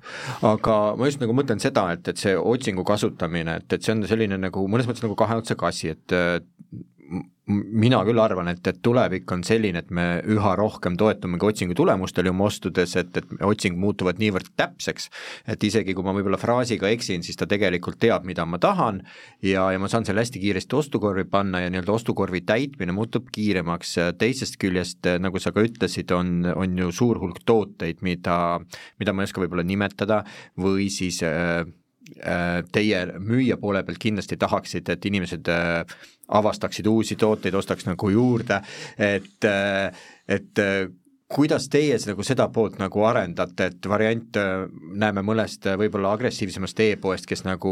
aga 0.53 0.79
ma 0.99 1.09
just 1.09 1.23
nagu 1.23 1.35
mõtlen 1.37 1.63
seda, 1.63 1.87
et, 1.97 2.13
et 2.13 2.21
see 2.21 2.35
otsingu 2.37 2.85
kasutamine, 2.87 3.59
et, 3.63 3.69
et 3.77 3.85
see 3.85 3.95
on 3.95 4.05
selline 4.09 4.39
nagu 4.41 4.67
mõnes 4.69 4.89
mõttes 4.89 5.05
nagu 5.05 5.17
kahe 5.19 5.39
otsaga 5.41 5.71
asi, 5.73 5.93
et 5.95 6.17
mina 7.43 7.99
küll 8.07 8.21
arvan, 8.23 8.47
et, 8.53 8.61
et 8.69 8.77
tulevik 8.85 9.27
on 9.35 9.41
selline, 9.43 9.81
et 9.83 9.89
me 9.91 10.05
üha 10.31 10.53
rohkem 10.55 10.95
toetumegi 10.99 11.43
otsingu 11.49 11.75
tulemustele 11.75 12.31
oma 12.31 12.47
ostudes, 12.47 12.95
et, 13.01 13.11
et 13.19 13.33
otsing 13.43 13.75
muutuvad 13.79 14.21
niivõrd 14.21 14.53
täpseks, 14.59 15.09
et 15.51 15.65
isegi 15.67 15.95
kui 15.97 16.07
ma 16.07 16.13
võib-olla 16.15 16.39
fraasiga 16.39 16.87
eksin, 16.93 17.25
siis 17.27 17.35
ta 17.39 17.47
tegelikult 17.49 17.99
teab, 17.99 18.23
mida 18.29 18.45
ma 18.47 18.61
tahan 18.63 19.01
ja, 19.43 19.65
ja 19.75 19.81
ma 19.81 19.91
saan 19.91 20.07
selle 20.07 20.23
hästi 20.23 20.39
kiiresti 20.39 20.79
ostukorvi 20.79 21.27
panna 21.27 21.65
ja 21.65 21.73
nii-öelda 21.73 21.97
ostukorvi 21.97 22.45
täitmine 22.47 22.95
muutub 22.95 23.27
kiiremaks, 23.35 23.97
teisest 24.23 24.55
küljest, 24.61 25.11
nagu 25.19 25.43
sa 25.43 25.51
ka 25.51 25.67
ütlesid, 25.67 26.15
on, 26.15 26.47
on 26.55 26.79
ju 26.79 26.95
suur 26.95 27.19
hulk 27.19 27.43
tooteid, 27.43 27.99
mida, 28.07 28.37
mida 29.03 29.11
ma 29.11 29.25
ei 29.25 29.31
oska 29.31 29.43
võib-olla 29.43 29.67
nimetada, 29.67 30.23
või 30.63 30.87
siis 30.93 31.19
Äh, 31.33 31.65
teie 32.71 33.05
müüja 33.19 33.57
poole 33.61 33.83
pealt 33.83 34.01
kindlasti 34.01 34.37
tahaksite, 34.39 34.97
et 34.97 35.05
inimesed 35.05 35.47
äh, 35.51 36.01
avastaksid 36.33 36.87
uusi 36.87 37.15
tooteid, 37.19 37.55
ostaks 37.55 37.87
nagu 37.87 38.09
juurde, 38.11 38.59
et, 38.97 39.47
äh, 39.47 40.03
et 40.27 40.63
kuidas 41.33 41.69
teie 41.71 41.95
nagu 42.05 42.25
seda 42.27 42.49
poolt 42.53 42.75
nagu 42.81 43.05
arendate, 43.07 43.69
et 43.71 43.87
variant 43.89 44.37
näeme 45.01 45.23
mõnest 45.25 45.65
võib-olla 45.79 46.11
agressiivsemast 46.13 46.83
e-poest, 46.85 47.25
kes 47.29 47.41
nagu, 47.47 47.71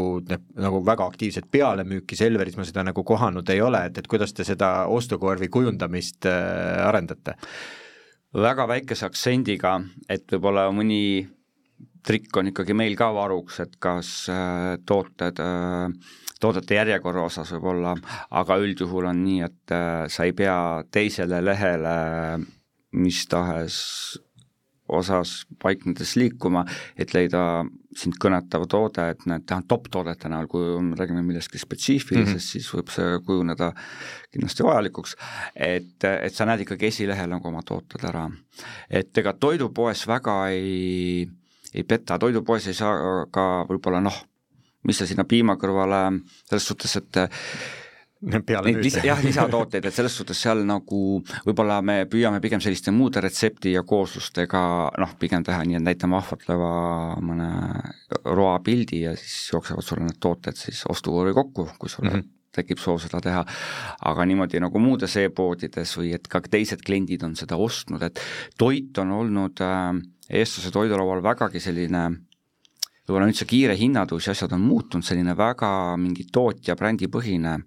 nagu 0.58 0.80
väga 0.86 1.06
aktiivselt 1.06 1.46
pealemüüki 1.52 2.18
Selveris 2.18 2.56
ma 2.58 2.66
seda 2.66 2.82
nagu 2.88 3.04
kohanud 3.06 3.52
ei 3.54 3.62
ole, 3.62 3.84
et, 3.86 4.00
et 4.02 4.10
kuidas 4.10 4.34
te 4.34 4.48
seda 4.48 4.88
ostukorvi 4.90 5.52
kujundamist 5.52 6.26
arendate? 6.26 7.36
väga 8.32 8.64
väikese 8.64 9.04
aktsendiga, 9.06 9.76
et 10.08 10.24
võib-olla 10.32 10.70
mõni 10.72 11.28
trikk 12.06 12.36
on 12.36 12.50
ikkagi 12.50 12.74
meil 12.74 12.96
ka 12.98 13.12
varuks, 13.14 13.60
et 13.64 13.76
kas 13.82 14.10
äh, 14.32 14.74
tooted, 14.86 15.38
äh, 15.42 16.18
toodete 16.42 16.80
järjekorra 16.80 17.28
osas 17.28 17.52
võib-olla, 17.54 17.94
aga 18.30 18.58
üldjuhul 18.62 19.10
on 19.12 19.22
nii, 19.24 19.40
et 19.46 19.76
äh, 19.76 20.08
sa 20.10 20.26
ei 20.26 20.34
pea 20.36 20.56
teisele 20.90 21.42
lehele 21.44 21.96
mis 22.92 23.24
tahes 23.26 23.78
osas 24.92 25.46
paiknedes 25.62 26.16
liikuma, 26.20 26.64
et 27.00 27.14
leida 27.14 27.62
sind 27.96 28.16
kõnetav 28.20 28.66
toode, 28.68 29.04
et 29.14 29.24
need 29.30 29.44
tähendab 29.48 29.70
top-toodete 29.70 30.28
näol, 30.32 30.48
kui 30.50 30.74
me 30.84 30.96
räägime 30.98 31.22
millestki 31.24 31.60
spetsiifilisest 31.60 32.34
mm, 32.34 32.40
-hmm. 32.40 32.50
siis 32.50 32.68
võib 32.74 32.92
see 32.92 33.18
kujuneda 33.26 33.70
kindlasti 34.32 34.66
vajalikuks, 34.66 35.16
et, 35.54 36.04
et 36.04 36.34
sa 36.34 36.48
näed 36.48 36.64
ikkagi 36.66 36.90
esilehel 36.90 37.30
nagu 37.30 37.48
oma 37.48 37.62
tooted 37.64 38.04
ära. 38.08 38.28
et 38.90 39.18
ega 39.18 39.32
toidupoes 39.32 40.06
väga 40.08 40.36
ei 40.48 41.28
ei 41.74 41.84
peta, 41.84 42.18
toidupoes 42.18 42.66
ei 42.68 42.76
saa 42.76 43.26
ka 43.32 43.46
võib-olla 43.68 44.02
noh, 44.04 44.18
mis 44.88 44.98
sa 44.98 45.06
sinna 45.06 45.24
piima 45.28 45.56
kõrvale 45.60 46.02
selles 46.48 46.66
suhtes, 46.66 46.96
et 47.00 47.22
peale 48.46 48.72
nüüd. 48.76 48.98
jah, 49.02 49.20
lisatooteid, 49.22 49.86
et 49.88 49.94
selles 49.94 50.14
suhtes 50.14 50.38
seal 50.44 50.62
nagu 50.66 51.00
võib-olla 51.46 51.80
me 51.82 52.02
püüame 52.10 52.40
pigem 52.44 52.62
selliste 52.62 52.94
muude 52.94 53.22
retsepti 53.22 53.74
ja 53.74 53.82
kooslustega 53.82 54.62
noh, 55.02 55.16
pigem 55.18 55.42
teha 55.46 55.64
nii, 55.66 55.80
et 55.80 55.86
näitame 55.88 56.18
ahvatleva 56.20 56.70
mõne 57.24 57.48
roa 58.28 58.60
pildi 58.64 59.02
ja 59.06 59.16
siis 59.18 59.50
jooksevad 59.52 59.86
sulle 59.86 60.06
need 60.06 60.20
tooted 60.22 60.58
siis 60.58 60.84
ostukorvi 60.90 61.34
kokku, 61.34 61.68
kui 61.78 61.90
sul 61.90 62.08
mm 62.08 62.14
-hmm 62.14 62.30
tekib 62.52 62.76
soov 62.76 62.98
seda 63.00 63.20
teha, 63.24 63.44
aga 64.08 64.24
niimoodi 64.28 64.60
nagu 64.60 64.80
muudes 64.82 65.16
e-poodides 65.16 65.96
või 65.96 66.12
et 66.12 66.28
ka 66.28 66.42
teised 66.44 66.82
kliendid 66.84 67.24
on 67.24 67.32
seda 67.38 67.56
ostnud, 67.56 68.02
et 68.02 68.20
toit 68.60 68.98
on 68.98 69.14
olnud 69.22 69.62
äh, 69.64 70.02
eestlase 70.32 70.72
toidulaual 70.74 71.22
vägagi 71.24 71.60
selline 71.60 72.04
võib-olla 73.06 73.26
nüüd 73.28 73.38
see 73.38 73.50
kiire 73.50 73.76
hinnatõus 73.78 74.28
ja 74.28 74.36
asjad 74.36 74.54
on 74.56 74.62
muutunud 74.64 75.06
selline 75.06 75.34
väga 75.38 75.72
mingi 76.00 76.28
tootja 76.32 76.76
brändipõhine 76.78 77.58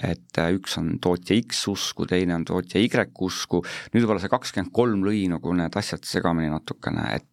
et 0.00 0.38
üks 0.54 0.78
on 0.80 0.94
tootja 1.02 1.36
X 1.36 1.66
usku, 1.68 2.06
teine 2.08 2.34
on 2.38 2.46
tootja 2.48 2.80
Y 2.80 2.88
usku, 3.26 3.60
nüüd 3.92 4.04
võib-olla 4.04 4.22
see 4.22 4.32
kakskümmend 4.32 4.72
kolm 4.72 5.04
lõi 5.04 5.26
nagu 5.28 5.52
need 5.56 5.76
asjad 5.76 6.04
segamini 6.08 6.48
natukene, 6.52 7.10
et 7.18 7.28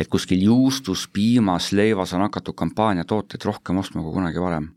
et 0.00 0.08
kuskil 0.08 0.42
juustus, 0.42 1.06
piimas, 1.12 1.70
leivas 1.76 2.14
on 2.16 2.24
hakatud 2.24 2.56
kampaaniatooteid 2.58 3.44
rohkem 3.44 3.78
ostma 3.78 4.02
kui 4.02 4.16
kunagi 4.16 4.42
varem 4.42 4.70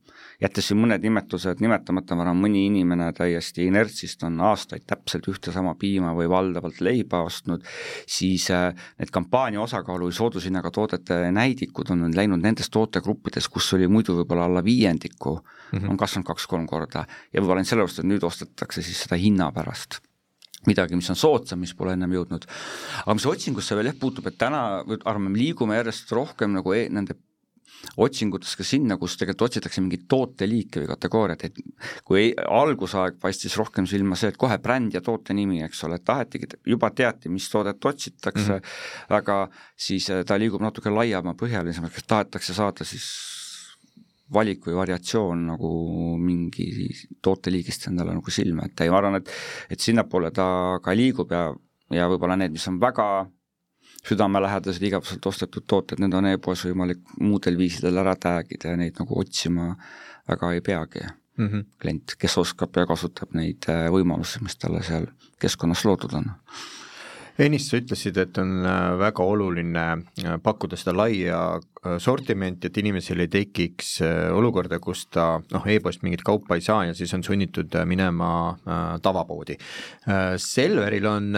jättes 0.43 0.67
siin 0.69 0.79
mõned 0.81 1.03
nimetused 1.03 1.61
nimetamata, 1.63 2.17
ma 2.17 2.25
arvan, 2.25 2.39
mõni 2.43 2.65
inimene 2.67 3.09
täiesti 3.15 3.67
inertsist 3.69 4.23
on 4.27 4.39
aastaid 4.43 4.85
täpselt 4.89 5.27
ühte 5.31 5.53
sama 5.55 5.75
piima 5.79 6.13
või 6.17 6.29
valdavalt 6.31 6.81
leiba 6.83 7.23
ostnud, 7.27 7.63
siis 8.09 8.49
äh, 8.53 8.69
need 8.99 9.13
kampaania 9.13 9.61
osakaalu 9.63 10.09
või 10.09 10.17
soodushinnaga 10.17 10.71
toodete 10.73 11.19
näidikud 11.33 11.93
on 11.95 12.09
läinud 12.15 12.43
nendes 12.43 12.71
tootegruppides, 12.73 13.49
kus 13.49 13.71
oli 13.77 13.87
muidu 13.87 14.17
võib-olla 14.19 14.49
alla 14.49 14.63
viiendiku 14.63 15.37
mm, 15.39 15.77
-hmm. 15.79 15.91
on 15.93 15.99
kasvanud 15.99 16.27
kaks-kolm 16.31 16.67
korda 16.67 17.05
ja 17.07 17.41
võib-olla 17.41 17.63
ainult 17.63 17.73
sellepärast, 17.73 18.03
et 18.03 18.11
nüüd 18.11 18.23
ostetakse 18.27 18.81
siis 18.81 19.05
seda 19.05 19.19
hinna 19.19 19.51
pärast 19.51 20.01
midagi, 20.67 20.95
mis 20.95 21.09
on 21.11 21.19
soodsam, 21.19 21.59
mis 21.59 21.73
pole 21.75 21.93
ennem 21.93 22.11
jõudnud. 22.15 22.45
aga 23.03 23.13
mis 23.17 23.25
otsingusse 23.27 23.75
veel 23.75 23.91
jah 23.91 23.99
puutub, 23.99 24.27
et 24.27 24.37
täna 24.39 24.83
arvame, 25.03 25.29
me 25.29 25.39
liigume 25.39 25.75
järjest 25.75 26.11
rohkem 26.15 26.53
nagu 26.55 26.73
e 26.73 26.87
nende 26.89 27.17
otsingutes 27.97 28.55
ka 28.57 28.65
sinna, 28.65 28.97
kus 28.97 29.17
tegelikult 29.19 29.49
otsitakse 29.49 29.81
mingit 29.83 30.05
tooteliiki 30.09 30.81
või 30.81 30.89
kategooriat, 30.93 31.43
et 31.47 31.59
kui 32.07 32.31
algusaeg 32.33 33.19
paistis 33.21 33.57
rohkem 33.59 33.87
silma 33.89 34.17
see, 34.19 34.31
et 34.33 34.39
kohe 34.39 34.57
bränd 34.63 34.95
ja 34.95 35.01
toote 35.05 35.35
nimi, 35.37 35.61
eks 35.65 35.83
ole, 35.87 35.99
et 35.99 36.05
tahetigi, 36.07 36.49
juba 36.69 36.89
teati, 36.95 37.31
mis 37.33 37.49
toodet 37.51 37.85
otsitakse 37.85 38.55
mm, 38.55 38.63
-hmm. 38.63 39.15
aga 39.19 39.37
siis 39.75 40.09
äh, 40.09 40.23
ta 40.25 40.39
liigub 40.39 40.61
natuke 40.61 40.89
laiemapõhjalisemaks, 40.89 41.99
et 41.99 42.07
tahetakse 42.07 42.53
saada 42.53 42.87
siis 42.87 43.07
valik 44.33 44.65
või 44.67 44.75
variatsioon 44.79 45.45
nagu 45.51 45.69
mingi 46.17 46.89
tooteliigist 47.21 47.87
endale 47.91 48.15
nagu 48.15 48.31
silma, 48.31 48.65
et 48.65 48.81
ei, 48.81 48.89
ma 48.89 48.97
arvan, 48.97 49.19
et 49.19 49.29
et 49.69 49.79
sinnapoole 49.79 50.31
ta 50.31 50.79
ka 50.83 50.95
liigub 50.95 51.31
ja, 51.31 51.49
ja 51.91 52.09
võib-olla 52.09 52.37
need, 52.39 52.55
mis 52.55 52.67
on 52.67 52.79
väga 52.81 53.27
südamelähedased 54.07 54.83
igapäevaselt 54.83 55.25
ostetud 55.25 55.65
tooted, 55.67 56.01
need 56.03 56.13
on 56.13 56.27
e-poes 56.33 56.65
võimalik 56.67 57.01
muudel 57.19 57.57
viisidel 57.57 58.01
ära 58.03 58.15
tag 58.19 58.51
ida 58.51 58.73
ja 58.73 58.79
neid 58.79 58.99
nagu 58.99 59.19
otsima 59.19 59.73
väga 60.29 60.51
ei 60.53 60.61
peagi 60.61 61.03
mm 61.03 61.47
-hmm. 61.47 61.65
klient, 61.81 62.15
kes 62.19 62.37
oskab 62.37 62.75
ja 62.75 62.85
kasutab 62.85 63.33
neid 63.33 63.69
äh, 63.69 63.89
võimalusi, 63.91 64.43
mis 64.43 64.57
talle 64.57 64.83
seal 64.83 65.07
keskkonnas 65.39 65.85
loodud 65.85 66.13
on 66.13 66.31
ennist 67.41 67.71
sa 67.71 67.79
ütlesid, 67.79 68.17
et 68.21 68.37
on 68.41 68.61
äh, 68.61 68.93
väga 68.99 69.25
oluline 69.25 69.85
äh, 70.21 70.35
pakkuda 70.43 70.77
seda 70.77 70.93
laia 70.95 71.39
äh, 71.57 71.95
sortimenti, 72.01 72.69
et 72.69 72.77
inimesel 72.77 73.23
ei 73.23 73.31
tekiks 73.31 73.95
olukorda, 74.33 74.77
kus 74.83 75.07
ta 75.13 75.27
noh, 75.41 75.65
e-poest 75.69 76.03
mingit 76.05 76.23
kaupa 76.25 76.57
ei 76.57 76.65
saa 76.65 76.83
ja 76.89 76.93
siis 76.97 77.13
on 77.17 77.23
sunnitud 77.25 77.73
minema 77.89 78.27
tavapoodi. 79.03 79.55
Selveril 80.39 81.05
on 81.09 81.31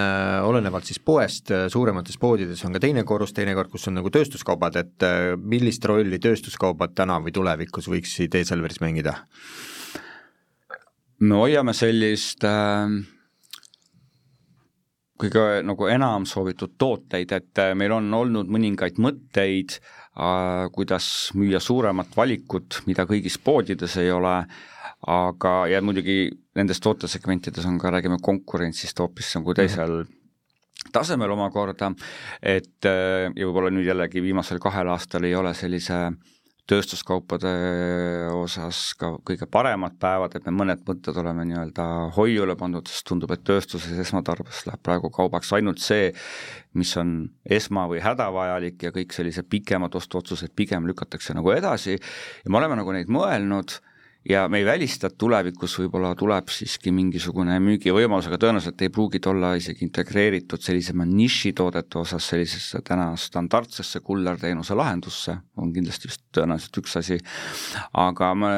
olenevalt 0.45 0.87
siis 0.87 0.99
poest, 1.03 1.51
suuremates 1.71 2.17
poodides 2.21 2.63
on 2.67 2.75
ka 2.75 2.81
teine 2.83 3.03
korrus, 3.07 3.33
teinekord, 3.35 3.71
kus 3.71 3.87
on 3.89 3.97
nagu 3.99 4.11
tööstuskaubad, 4.13 4.77
et 4.81 5.07
millist 5.41 5.85
rolli 5.89 6.19
tööstuskaubad 6.21 6.95
täna 6.97 7.19
või 7.23 7.33
tulevikus 7.35 7.89
võiksid 7.91 8.39
e-Selveris 8.41 8.81
mängida? 8.83 9.17
me 11.25 11.37
hoiame 11.39 11.73
sellist 11.73 12.43
äh 12.43 13.14
kõige 15.21 15.43
nagu 15.65 15.87
enam 15.91 16.25
soovitud 16.27 16.75
tooteid, 16.77 17.31
et 17.31 17.61
äh, 17.63 17.73
meil 17.77 17.93
on 17.95 18.09
olnud 18.13 18.51
mõningaid 18.51 18.99
mõtteid 19.01 19.77
äh,, 19.77 20.65
kuidas 20.75 21.31
müüa 21.35 21.61
suuremat 21.63 22.15
valikut, 22.17 22.81
mida 22.89 23.07
kõigis 23.09 23.39
poodides 23.41 23.97
ei 24.01 24.11
ole, 24.11 24.35
aga, 25.07 25.55
ja 25.71 25.81
muidugi 25.85 26.29
nendes 26.55 26.81
tootesegmentides 26.83 27.67
on 27.69 27.79
ka, 27.79 27.93
räägime 27.93 28.19
konkurentsist 28.23 28.99
hoopis 28.99 29.35
nagu 29.39 29.57
teisel 29.57 29.99
mm 30.01 30.05
-hmm 30.05 30.21
tasemel 30.93 31.31
omakorda, 31.31 31.91
et 32.43 32.85
äh, 32.85 33.31
ja 33.35 33.47
võib-olla 33.47 33.71
nüüd 33.73 33.87
jällegi 33.87 34.21
viimasel 34.21 34.59
kahel 34.61 34.91
aastal 34.93 35.23
ei 35.23 35.35
ole 35.35 35.53
sellise 35.57 35.95
äh, 35.95 36.35
tööstuskaupade 36.69 37.51
osas 38.33 38.79
ka 38.97 39.11
kõige 39.25 39.45
paremad 39.51 39.97
päevad, 40.01 40.33
et 40.35 40.47
me 40.47 40.53
mõned 40.55 40.81
mõtted 40.87 41.17
oleme 41.21 41.45
nii-öelda 41.45 41.85
hoiule 42.17 42.55
pandud, 42.57 42.87
sest 42.89 43.05
tundub, 43.09 43.31
et 43.35 43.43
tööstuses 43.45 43.99
esmatarbes 44.01 44.63
läheb 44.65 44.81
praegu 44.85 45.11
kaubaks 45.13 45.53
ainult 45.57 45.83
see, 45.83 46.09
mis 46.73 46.95
on 46.97 47.17
esma- 47.45 47.85
või 47.91 48.01
hädavajalik 48.03 48.87
ja 48.87 48.93
kõik 48.95 49.13
sellised 49.13 49.49
pikemad 49.49 49.95
ostuotsused 49.95 50.55
pigem 50.55 50.87
lükatakse 50.89 51.37
nagu 51.37 51.53
edasi. 51.53 51.99
Ja 51.99 52.51
me 52.51 52.57
oleme 52.61 52.81
nagu 52.81 52.95
neid 52.95 53.13
mõelnud 53.13 53.77
ja 54.29 54.47
me 54.49 54.59
ei 54.61 54.65
välista, 54.65 55.07
et 55.07 55.17
tulevikus 55.21 55.75
võib-olla 55.79 56.13
tuleb 56.17 56.49
siiski 56.53 56.91
mingisugune 56.95 57.57
müügivõimalus, 57.63 58.29
aga 58.29 58.39
tõenäoliselt 58.41 58.81
ei 58.81 58.91
pruugi 58.93 59.21
ta 59.21 59.31
olla 59.31 59.53
isegi 59.59 59.85
integreeritud 59.85 60.63
sellisema 60.65 61.05
nišitoodete 61.09 61.99
osas 62.01 62.31
sellisesse 62.33 62.81
täna 62.85 63.11
standardsesse 63.19 64.01
kullerteenuse 64.05 64.77
lahendusse, 64.77 65.37
on 65.61 65.73
kindlasti 65.75 66.09
vist 66.09 66.25
tõenäoliselt 66.35 66.81
üks 66.81 66.97
asi, 67.03 67.19
aga 67.93 68.33
me 68.35 68.55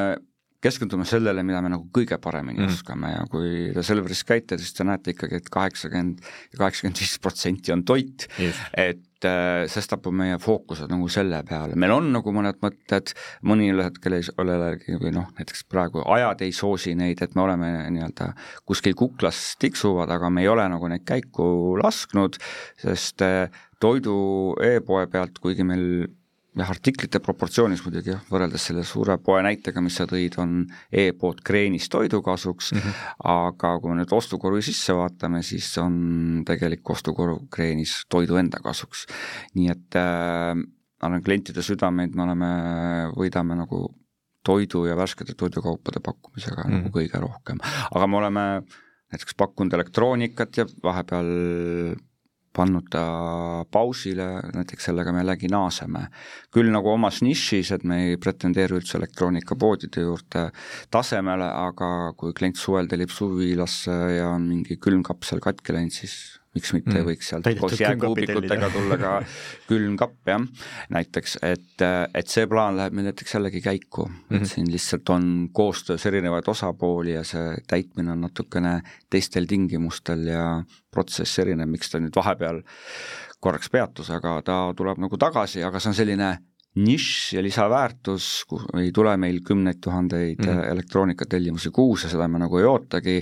keskendume 0.62 1.06
sellele, 1.06 1.44
mida 1.46 1.60
me 1.62 1.70
nagu 1.70 1.86
kõige 1.94 2.18
paremini 2.22 2.64
mm. 2.64 2.72
oskame 2.72 3.12
ja 3.12 3.26
kui 3.30 3.68
te 3.74 3.84
Selveris 3.86 4.24
käite, 4.26 4.58
siis 4.58 4.74
te 4.74 4.86
näete 4.86 5.14
ikkagi, 5.14 5.38
et 5.38 5.52
kaheksakümmend 5.54 6.24
ja 6.24 6.62
kaheksakümmend 6.64 7.02
viis 7.02 7.14
protsenti 7.22 7.74
on 7.74 7.84
toit, 7.86 8.26
et 8.74 9.28
äh, 9.28 9.62
sestap 9.70 10.08
on 10.10 10.18
meie 10.18 10.40
fookused 10.42 10.90
nagu 10.90 11.06
selle 11.12 11.40
peale, 11.46 11.78
meil 11.78 11.94
on 11.94 12.10
nagu 12.16 12.34
mõned 12.34 12.58
mõtted, 12.64 13.14
mõnil 13.46 13.84
hetkel 13.86 14.18
ei 14.18 14.26
ole 14.42 14.58
või 14.98 15.14
noh, 15.14 15.30
näiteks 15.38 15.62
praegu 15.70 16.02
ajad 16.02 16.42
ei 16.46 16.54
soosi 16.56 16.96
neid, 16.98 17.22
et 17.22 17.38
me 17.38 17.46
oleme 17.46 17.72
nii-öelda 17.94 18.32
kuskil 18.66 18.98
kuklas 18.98 19.52
tiksuvad, 19.62 20.10
aga 20.10 20.30
me 20.32 20.42
ei 20.42 20.50
ole 20.50 20.66
nagu 20.74 20.90
neid 20.90 21.06
käiku 21.06 21.78
lasknud, 21.78 22.40
sest 22.82 23.22
äh, 23.22 23.46
toidu 23.78 24.18
e-poe 24.64 25.06
pealt, 25.06 25.38
kuigi 25.38 25.62
meil 25.66 26.08
jah, 26.58 26.70
artiklite 26.74 27.20
proportsioonis 27.24 27.82
muidugi 27.84 28.12
jah, 28.12 28.22
võrreldes 28.30 28.64
selle 28.70 28.84
suure 28.86 29.18
poe 29.22 29.42
näitega, 29.46 29.82
mis 29.84 29.98
sa 30.00 30.06
tõid, 30.10 30.38
on 30.42 30.64
e-pood 30.90 31.42
kreenis 31.46 31.88
toidu 31.92 32.20
kasuks 32.24 32.72
mm, 32.74 32.80
-hmm. 32.80 33.12
aga 33.34 33.74
kui 33.80 33.92
me 33.92 34.00
nüüd 34.00 34.14
ostukorvi 34.14 34.64
sisse 34.66 34.96
vaatame, 34.96 35.42
siis 35.42 35.70
on 35.82 36.42
tegelik 36.46 36.90
ostukorv 36.90 37.46
kreenis 37.50 38.02
toidu 38.08 38.40
enda 38.40 38.60
kasuks. 38.64 39.06
nii 39.54 39.70
et 39.70 39.96
äh, 39.98 40.54
ma 40.54 41.06
arvan, 41.06 41.22
klientide 41.22 41.62
südameid 41.62 42.16
me 42.16 42.26
oleme, 42.26 42.50
võidame 43.14 43.56
nagu 43.58 43.86
toidu 44.44 44.86
ja 44.86 44.96
värskete 44.96 45.34
toidukaupade 45.34 46.00
pakkumisega 46.00 46.62
mm 46.64 46.70
-hmm. 46.70 46.82
nagu 46.82 46.98
kõige 46.98 47.20
rohkem, 47.20 47.58
aga 47.94 48.06
me 48.06 48.16
oleme 48.16 48.44
näiteks 49.12 49.34
pakkunud 49.36 49.72
elektroonikat 49.72 50.56
ja 50.56 50.66
vahepeal 50.82 51.28
pannud 52.56 52.88
ta 52.90 53.02
pausile, 53.70 54.26
näiteks 54.54 54.88
sellega 54.88 55.12
me 55.12 55.22
jällegi 55.22 55.50
naaseme. 55.52 56.06
küll 56.54 56.72
nagu 56.72 56.90
omas 56.90 57.20
nišis, 57.22 57.72
et 57.76 57.84
me 57.84 58.00
ei 58.06 58.16
pretendeeri 58.16 58.78
üldse 58.80 58.98
elektroonikapoodide 58.98 60.04
juurde 60.06 60.48
tasemele, 60.90 61.48
aga 61.68 62.12
kui 62.16 62.32
klient 62.32 62.56
suvel 62.56 62.88
tellib 62.88 63.12
suvilasse 63.14 63.96
ja 64.16 64.32
on 64.34 64.48
mingi 64.48 64.78
külmkapsel 64.80 65.40
katki 65.44 65.76
läinud, 65.76 65.94
siis 65.94 66.38
miks 66.58 66.74
mitte 66.74 66.96
mm. 66.96 67.06
võiks 67.06 67.30
sealt 67.32 67.48
koos 67.60 67.78
jääkuubikutega 67.80 68.70
tulla 68.74 68.98
ka 69.00 69.12
külmkapp, 69.70 70.18
jah, 70.28 70.44
näiteks, 70.94 71.38
et, 71.46 71.86
et 71.86 72.34
see 72.34 72.48
plaan 72.50 72.76
läheb 72.78 72.98
meil 72.98 73.08
näiteks 73.10 73.38
jällegi 73.38 73.62
käiku 73.64 74.08
mm, 74.08 74.18
-hmm. 74.18 74.34
et 74.34 74.40
mhm. 74.42 74.50
siin 74.52 74.72
lihtsalt 74.72 75.14
on 75.14 75.30
koostöös 75.52 76.06
erinevaid 76.10 76.50
osapooli 76.50 77.14
ja 77.14 77.24
see 77.24 77.56
täitmine 77.70 78.12
on 78.12 78.26
natukene 78.26 78.80
teistel 79.10 79.46
tingimustel 79.48 80.26
ja 80.26 80.44
protsess 80.90 81.38
erinev, 81.38 81.70
miks 81.70 81.90
ta 81.90 82.00
nüüd 82.02 82.16
vahepeal 82.16 82.62
korraks 83.40 83.70
peatus, 83.70 84.10
aga 84.10 84.40
ta 84.42 84.60
tuleb 84.76 84.98
nagu 84.98 85.18
tagasi, 85.20 85.62
aga 85.64 85.80
see 85.80 85.92
on 85.92 85.98
selline 85.98 86.30
nišš 86.78 87.34
ja 87.34 87.42
lisaväärtus, 87.42 88.26
ei 88.78 88.90
tule 88.94 89.16
meil 89.20 89.40
kümneid 89.46 89.80
tuhandeid 89.82 90.44
mm. 90.44 90.64
elektroonikatellimusi 90.74 91.72
kuus 91.74 92.04
ja 92.04 92.12
seda 92.12 92.28
me 92.28 92.40
nagu 92.42 92.60
ei 92.60 92.68
ootagi, 92.68 93.16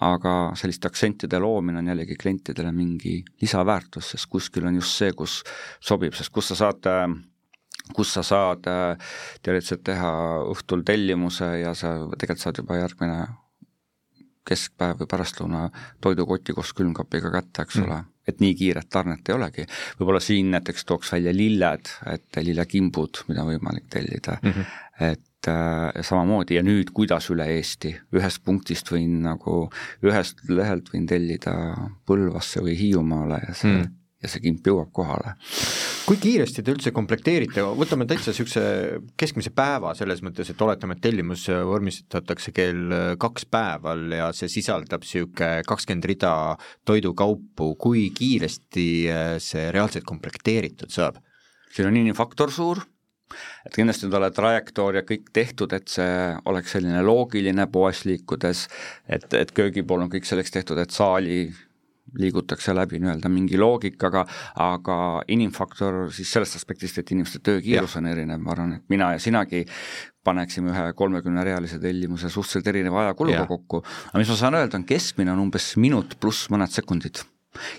aga 0.00 0.34
selliste 0.58 0.90
aktsentide 0.90 1.38
loomine 1.40 1.78
on 1.78 1.88
jällegi 1.92 2.16
klientidele 2.20 2.72
mingi 2.72 3.22
lisaväärtus, 3.40 4.12
sest 4.12 4.28
kuskil 4.30 4.66
on 4.68 4.76
just 4.76 4.92
see, 4.98 5.12
kus 5.16 5.40
sobib, 5.80 6.14
sest 6.14 6.32
kus 6.34 6.52
sa 6.52 6.58
saad 6.66 6.90
kus 7.94 8.12
sa 8.16 8.22
saad 8.26 8.64
teoreetiliselt 8.66 9.84
teha 9.86 10.12
õhtul 10.50 10.82
tellimuse 10.86 11.48
ja 11.60 11.74
sa 11.74 11.94
tegelikult 12.18 12.42
saad 12.42 12.62
juba 12.62 12.80
järgmine 12.80 13.18
keskpäev 14.46 15.00
või 15.00 15.10
pärastlõuna 15.10 15.62
toidukoti 16.02 16.54
koos 16.54 16.72
külmkapiga 16.76 17.32
kätte, 17.34 17.64
eks 17.66 17.80
mm. 17.80 17.86
ole, 17.86 17.98
et 18.30 18.42
nii 18.42 18.54
kiiret 18.58 18.88
tarnet 18.90 19.28
ei 19.28 19.34
olegi. 19.34 19.66
võib-olla 19.98 20.22
siin 20.22 20.52
näiteks 20.54 20.86
tooks 20.86 21.12
välja 21.16 21.34
lilled, 21.34 21.90
et 22.12 22.40
lillekimbud, 22.42 23.24
mida 23.30 23.42
on 23.42 23.50
võimalik 23.54 23.88
tellida 23.90 24.38
mm, 24.42 24.52
-hmm. 24.52 25.10
et 25.10 25.25
äh, 25.50 26.02
samamoodi 26.04 26.58
ja 26.58 26.64
nüüd, 26.66 26.92
kuidas 26.96 27.30
üle 27.32 27.46
Eesti, 27.56 27.92
ühest 28.16 28.42
punktist 28.46 28.90
võin 28.92 29.20
nagu, 29.24 29.66
ühest 30.06 30.42
lehelt 30.48 30.90
võin 30.92 31.06
tellida 31.08 31.54
Põlvasse 32.06 32.62
või 32.64 32.76
Hiiumaale 32.78 33.40
ja 33.44 33.54
see 33.54 33.72
mm. 33.72 33.94
ja 34.24 34.30
see 34.32 34.42
kimp 34.46 34.66
jõuab 34.66 34.90
kohale. 34.96 35.36
kui 36.06 36.18
kiiresti 36.22 36.62
te 36.62 36.72
üldse 36.74 36.92
komplekteerite, 36.94 37.64
võtame 37.78 38.06
täitsa 38.06 38.30
niisuguse 38.30 38.64
keskmise 39.18 39.50
päeva 39.54 39.92
selles 39.98 40.22
mõttes, 40.22 40.50
et 40.50 40.62
oletame, 40.62 40.96
et 40.96 41.02
tellimus 41.02 41.46
vormistatakse 41.50 42.54
kell 42.54 43.16
kaks 43.18 43.48
päeval 43.50 44.04
ja 44.14 44.32
see 44.36 44.50
sisaldab 44.52 45.06
niisugune 45.06 45.62
kakskümmend 45.66 46.10
rida 46.12 46.34
toidukaupu, 46.86 47.72
kui 47.80 48.08
kiiresti 48.14 48.88
see 49.42 49.70
reaalselt 49.74 50.06
komplekteeritud 50.08 50.94
saab? 50.94 51.22
siin 51.76 51.90
on 51.90 51.98
inimfaktor 52.00 52.48
suur, 52.54 52.80
et 53.66 53.74
kindlasti 53.74 54.06
on 54.06 54.14
talle 54.14 54.30
trajektoor 54.34 55.00
ja 55.00 55.04
kõik 55.06 55.30
tehtud, 55.34 55.72
et 55.76 55.88
see 55.90 56.16
oleks 56.46 56.76
selline 56.76 57.02
loogiline 57.06 57.68
poes 57.72 58.04
liikudes, 58.08 58.66
et, 59.08 59.28
et 59.34 59.54
köögipool 59.56 60.06
on 60.06 60.12
kõik 60.12 60.28
selleks 60.28 60.54
tehtud, 60.54 60.78
et 60.82 60.94
saali 60.94 61.46
liigutakse 62.16 62.74
läbi 62.74 63.00
nii-öelda 63.02 63.28
mingi 63.28 63.58
loogikaga, 63.58 64.24
aga 64.62 64.98
inimfaktor 65.32 66.06
siis 66.14 66.30
sellest 66.32 66.58
aspektist, 66.60 67.00
et 67.02 67.12
inimeste 67.12 67.42
töökiirus 67.44 67.98
on 68.00 68.10
erinev, 68.10 68.40
ma 68.42 68.54
arvan, 68.54 68.76
et 68.78 68.92
mina 68.92 69.12
ja 69.16 69.22
sinagi 69.22 69.64
paneksime 70.26 70.72
ühe 70.72 70.88
kolmekümnerealise 70.98 71.80
tellimuse 71.82 72.30
suhteliselt 72.32 72.72
erineva 72.72 73.04
ajakuluga 73.04 73.46
kokku, 73.50 73.82
aga 74.10 74.22
mis 74.22 74.32
ma 74.32 74.38
saan 74.38 74.58
öelda, 74.58 74.78
on 74.78 74.86
keskmine 74.88 75.34
on 75.34 75.48
umbes 75.48 75.74
minut 75.82 76.18
pluss 76.22 76.50
mõned 76.52 76.72
sekundid 76.72 77.26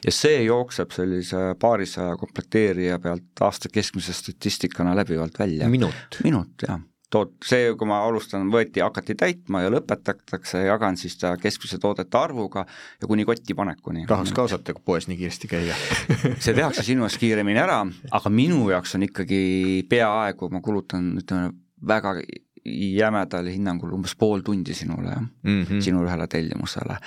ja 0.05 0.13
see 0.13 0.43
jookseb 0.47 0.93
sellise 0.95 1.53
paarisaja 1.59 2.17
komplekteerija 2.19 2.99
pealt 2.99 3.47
aasta 3.47 3.71
keskmise 3.73 4.13
statistikana 4.13 4.95
läbivalt 4.95 5.39
välja. 5.39 5.69
minut? 5.69 6.21
minut, 6.23 6.67
jah 6.67 6.79
tood-, 7.13 7.35
see, 7.45 7.69
kui 7.79 7.87
ma 7.89 7.99
alustan, 8.05 8.49
võeti, 8.53 8.81
hakati 8.83 9.15
täitma 9.19 9.63
ja 9.63 9.71
lõpetatakse, 9.73 10.63
jagan 10.67 10.97
siis 10.99 11.17
ta 11.19 11.33
keskmise 11.39 11.79
toodete 11.83 12.19
arvuga 12.19 12.65
ja 13.01 13.09
kuni 13.09 13.25
kotti 13.27 13.55
panekuni. 13.57 14.05
tahaks 14.09 14.33
ka 14.35 14.47
osata 14.47 14.75
poes 14.75 15.07
nii 15.07 15.19
kiiresti 15.21 15.51
käia 15.51 15.77
see 16.43 16.53
tehakse 16.53 16.83
sinu 16.87 17.07
eest 17.07 17.19
kiiremini 17.21 17.63
ära, 17.63 17.79
aga 18.11 18.33
minu 18.33 18.67
jaoks 18.73 18.97
on 18.99 19.07
ikkagi 19.07 19.85
peaaegu, 19.89 20.51
ma 20.51 20.63
kulutan, 20.65 21.13
ütleme, 21.21 21.53
väga 21.87 22.17
jämedal 22.65 23.49
hinnangul 23.51 23.93
umbes 23.97 24.15
pool 24.19 24.41
tundi 24.45 24.73
sinule, 24.73 25.15
mm 25.43 25.63
-hmm., 25.63 25.81
sinu 25.81 26.03
ühele 26.05 26.27
tellimusele. 26.27 26.97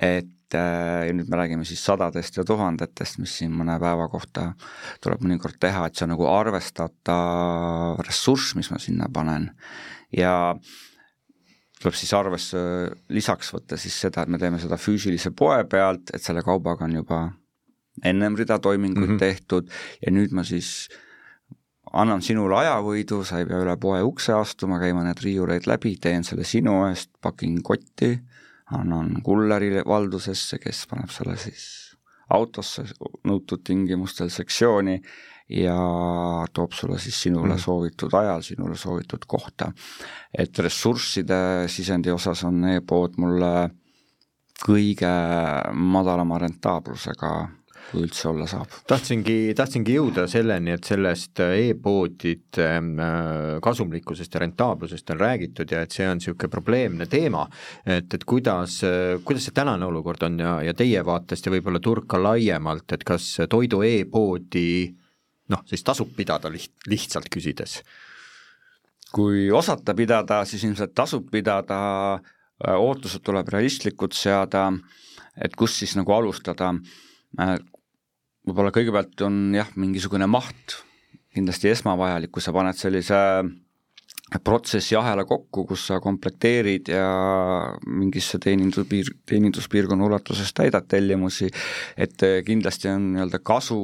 et 0.00 0.54
äh, 0.54 1.06
ja 1.06 1.12
nüüd 1.12 1.28
me 1.28 1.36
räägime 1.36 1.64
siis 1.64 1.84
sadadest 1.84 2.36
ja 2.36 2.44
tuhandetest, 2.44 3.18
mis 3.18 3.38
siin 3.38 3.52
mõne 3.52 3.78
päeva 3.80 4.08
kohta 4.08 4.52
tuleb 5.00 5.22
mõnikord 5.22 5.58
teha, 5.60 5.86
et 5.86 5.94
see 5.94 6.04
on 6.04 6.14
nagu 6.14 6.26
arvestatav 6.26 8.00
ressurss, 8.06 8.54
mis 8.54 8.70
ma 8.70 8.78
sinna 8.78 9.08
panen 9.12 9.50
ja 10.16 10.56
tuleb 11.80 11.94
siis 11.94 12.12
arvesse 12.14 12.58
lisaks 13.08 13.54
võtta 13.54 13.76
siis 13.76 14.00
seda, 14.00 14.22
et 14.22 14.28
me 14.28 14.38
teeme 14.38 14.58
seda 14.58 14.76
füüsilise 14.76 15.30
poe 15.30 15.64
pealt, 15.64 16.10
et 16.14 16.22
selle 16.22 16.42
kaubaga 16.42 16.84
on 16.84 16.94
juba 16.94 17.32
ennem 18.04 18.36
rida 18.36 18.58
toiminguid 18.58 19.08
mm 19.08 19.14
-hmm. 19.14 19.18
tehtud 19.18 19.70
ja 20.06 20.12
nüüd 20.12 20.32
ma 20.32 20.44
siis 20.44 20.88
äh, 20.90 21.09
annan 21.92 22.22
sinule 22.22 22.56
ajavõidu, 22.60 23.22
sa 23.26 23.40
ei 23.40 23.48
pea 23.48 23.60
üle 23.64 23.76
poe 23.80 24.02
ukse 24.06 24.34
astuma, 24.36 24.78
käima 24.82 25.04
need 25.06 25.22
riiureid 25.24 25.66
läbi, 25.70 25.96
teen 26.00 26.24
selle 26.26 26.44
sinu 26.46 26.84
eest, 26.88 27.12
pakin 27.22 27.58
kotti, 27.66 28.12
annan 28.76 29.16
kulleri 29.26 29.82
valdusesse, 29.86 30.60
kes 30.62 30.84
paneb 30.90 31.10
selle 31.14 31.36
siis 31.40 31.64
autosse 32.30 32.84
nõutud 33.26 33.64
tingimustel 33.66 34.30
sektsiooni 34.30 35.00
ja 35.50 35.76
toob 36.54 36.76
sulle 36.78 36.98
siis 37.02 37.18
sinule 37.24 37.56
mm. 37.56 37.62
soovitud 37.64 38.14
ajal, 38.14 38.42
sinule 38.46 38.76
soovitud 38.78 39.26
kohta. 39.26 39.72
et 40.38 40.58
ressursside 40.58 41.66
sisendi 41.68 42.10
osas 42.10 42.44
on 42.46 42.64
e-pood 42.76 43.18
mulle 43.18 43.70
kõige 44.60 45.10
madalama 45.74 46.38
rentaablusega 46.38 47.32
kui 47.90 48.04
üldse 48.04 48.28
olla 48.30 48.46
saab. 48.50 48.72
tahtsingi, 48.88 49.52
tahtsingi 49.58 49.96
jõuda 49.96 50.26
selleni, 50.30 50.74
et 50.76 50.86
sellest 50.86 51.42
äh, 51.42 51.56
e-poodide 51.70 52.66
äh, 52.78 53.56
kasumlikkusest 53.64 54.34
ja 54.34 54.42
rentaablusest 54.44 55.14
on 55.14 55.20
räägitud 55.20 55.72
ja 55.74 55.82
et 55.84 55.96
see 55.96 56.06
on 56.08 56.20
niisugune 56.20 56.52
probleemne 56.52 57.08
teema, 57.10 57.46
et, 57.84 58.12
et 58.14 58.26
kuidas, 58.28 58.80
äh, 58.86 59.16
kuidas 59.26 59.48
see 59.48 59.56
tänane 59.56 59.88
olukord 59.88 60.22
on 60.28 60.38
ja, 60.42 60.54
ja 60.66 60.76
teie 60.76 61.02
vaatest 61.06 61.46
ja 61.46 61.54
võib-olla 61.54 61.82
turg 61.82 62.06
ka 62.10 62.20
laiemalt, 62.22 62.86
et 62.96 63.04
kas 63.06 63.32
toidu 63.50 63.82
e-poodi 63.86 64.70
noh, 65.50 65.66
siis 65.66 65.84
tasub 65.86 66.14
pidada 66.16 66.52
liht-, 66.52 66.88
lihtsalt 66.90 67.30
küsides? 67.32 67.80
kui 69.10 69.48
osata 69.50 69.90
pidada, 69.98 70.44
siis 70.46 70.62
ilmselt 70.62 70.92
tasub 70.94 71.24
pidada, 71.32 71.80
ootused 72.76 73.24
tuleb 73.26 73.48
realistlikud 73.50 74.14
seada, 74.14 74.68
et 75.34 75.56
kust 75.58 75.80
siis 75.80 75.96
nagu 75.98 76.14
alustada 76.14 76.68
võib-olla 77.38 78.72
kõigepealt 78.74 79.26
on 79.26 79.42
jah, 79.54 79.68
mingisugune 79.76 80.26
maht 80.30 80.80
kindlasti 81.34 81.70
esmavajalik, 81.70 82.32
kui 82.34 82.42
sa 82.42 82.54
paned 82.54 82.78
sellise 82.78 83.18
protsessi 84.44 84.94
ahela 84.94 85.24
kokku, 85.26 85.64
kus 85.66 85.88
sa 85.88 85.98
komplekteerid 86.02 86.90
ja 86.92 87.06
mingisse 87.86 88.38
teeninduspiir, 88.42 89.10
teeninduspiirkonna 89.26 90.06
ulatuses 90.06 90.52
täidad 90.54 90.86
tellimusi, 90.90 91.48
et 91.98 92.22
kindlasti 92.46 92.92
on 92.92 93.08
nii-öelda 93.16 93.40
kasu, 93.42 93.80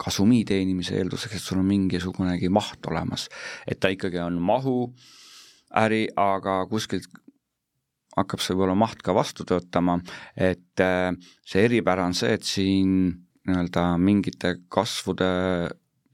kasumi 0.00 0.42
teenimise 0.48 0.96
eelduseks, 0.96 1.36
et 1.36 1.44
sul 1.44 1.60
on 1.60 1.68
mingisugunegi 1.68 2.48
maht 2.48 2.88
olemas. 2.88 3.28
et 3.66 3.80
ta 3.80 3.92
ikkagi 3.92 4.18
on 4.18 4.40
mahu 4.40 4.94
äri, 5.76 6.06
aga 6.16 6.64
kuskilt 6.70 7.08
hakkab 8.16 8.40
see 8.40 8.54
võib-olla 8.54 8.76
maht 8.78 9.02
ka 9.02 9.14
vastu 9.16 9.46
töötama, 9.48 9.98
et 10.36 10.82
see 11.48 11.64
eripära 11.64 12.04
on 12.06 12.16
see, 12.16 12.34
et 12.36 12.44
siin 12.44 12.96
nii-öelda 13.42 13.86
mingite 13.98 14.56
kasvude 14.70 15.28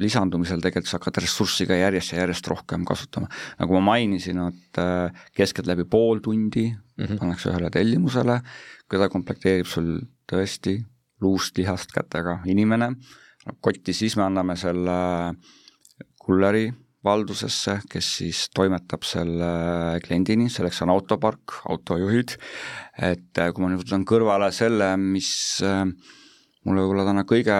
lisandumisel 0.02 0.62
tegelikult 0.62 0.90
sa 0.90 0.98
hakkad 0.98 1.20
ressurssi 1.24 1.66
ka 1.68 1.76
järjest 1.78 2.14
ja 2.14 2.22
järjest 2.22 2.48
rohkem 2.50 2.84
kasutama. 2.86 3.28
nagu 3.58 3.74
ma 3.78 3.80
mainisin, 3.92 4.40
et 4.46 4.78
äh, 4.78 5.24
keskeltläbi 5.36 5.84
pool 5.84 6.22
tundi 6.22 6.68
mm 6.70 7.04
-hmm. 7.04 7.18
pannakse 7.18 7.50
ühele 7.50 7.70
tellimusele, 7.70 8.40
keda 8.90 9.08
komplekteerib 9.08 9.66
sul 9.66 9.98
tõesti 10.32 10.78
luust 11.20 11.58
lihast 11.58 11.92
kätega 11.92 12.40
inimene, 12.46 12.94
kotti 13.60 13.92
siis 13.92 14.16
me 14.16 14.22
anname 14.22 14.56
selle 14.56 15.34
kulleri 16.18 16.72
valdusesse, 17.08 17.78
kes 17.90 18.12
siis 18.20 18.44
toimetab 18.54 19.06
selle 19.08 19.50
kliendini, 20.04 20.50
selleks 20.52 20.82
on 20.84 20.92
autopark, 20.94 21.58
autojuhid, 21.72 22.36
et 23.10 23.42
äh, 23.42 23.52
kui 23.52 23.64
ma 23.64 23.72
nüüd 23.72 23.82
võtan 23.82 24.06
kõrvale 24.08 24.52
selle, 24.54 24.94
mis 25.00 25.32
äh, 25.66 25.84
mulle 26.68 26.84
võib-olla 26.84 27.08
täna 27.08 27.24
kõige 27.28 27.58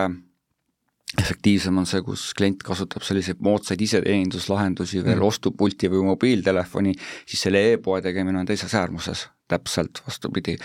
efektiivsem 1.16 1.78
on 1.80 1.86
see, 1.88 2.03
kus 2.05 2.28
klient 2.36 2.62
kasutab 2.66 3.05
selliseid 3.07 3.40
moodsaid 3.44 3.80
iseteeninduslahendusi 3.80 5.01
veel 5.01 5.16
mm. 5.16 5.28
ostupulti 5.30 5.88
või 5.92 6.05
mobiiltelefoni, 6.11 6.92
siis 7.24 7.46
selle 7.46 7.62
e-poe 7.72 8.03
tegemine 8.05 8.42
on 8.42 8.49
teises 8.49 8.74
äärmuses, 8.76 9.24
täpselt 9.49 10.03
vastupidi. 10.07 10.59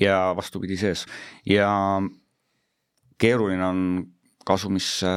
ja 0.00 0.32
vastupidi 0.36 0.78
sees 0.80 1.04
ja 1.46 1.68
keeruline 3.20 3.66
on 3.66 3.80
kasumisse 4.46 5.10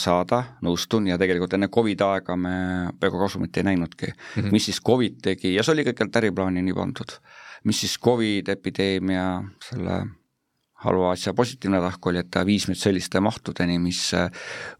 saada, 0.00 0.42
nõustun, 0.64 1.08
ja 1.10 1.18
tegelikult 1.20 1.56
enne 1.56 1.68
Covidi 1.72 2.06
aega 2.06 2.36
me 2.36 2.54
peaaegu 3.00 3.24
kasumit 3.24 3.56
ei 3.56 3.68
näinudki 3.70 4.06
mm. 4.06 4.42
-hmm. 4.42 4.52
mis 4.52 4.70
siis 4.70 4.80
Covid 4.86 5.20
tegi 5.22 5.54
ja 5.54 5.62
see 5.62 5.74
oli 5.74 5.84
kõigepealt 5.88 6.22
äriplaanini 6.22 6.74
pandud. 6.74 7.18
mis 7.64 7.80
siis 7.80 7.98
Covid 8.00 8.48
epideemia 8.48 9.42
selle 9.60 10.00
halva 10.84 11.12
asja 11.12 11.34
positiivne 11.36 11.80
tahk 11.82 12.06
oli, 12.08 12.22
et 12.22 12.30
ta 12.32 12.42
viis 12.46 12.66
meid 12.68 12.80
selliste 12.80 13.20
mahtudeni, 13.20 13.78
mis 13.82 14.00
äh, 14.16 14.30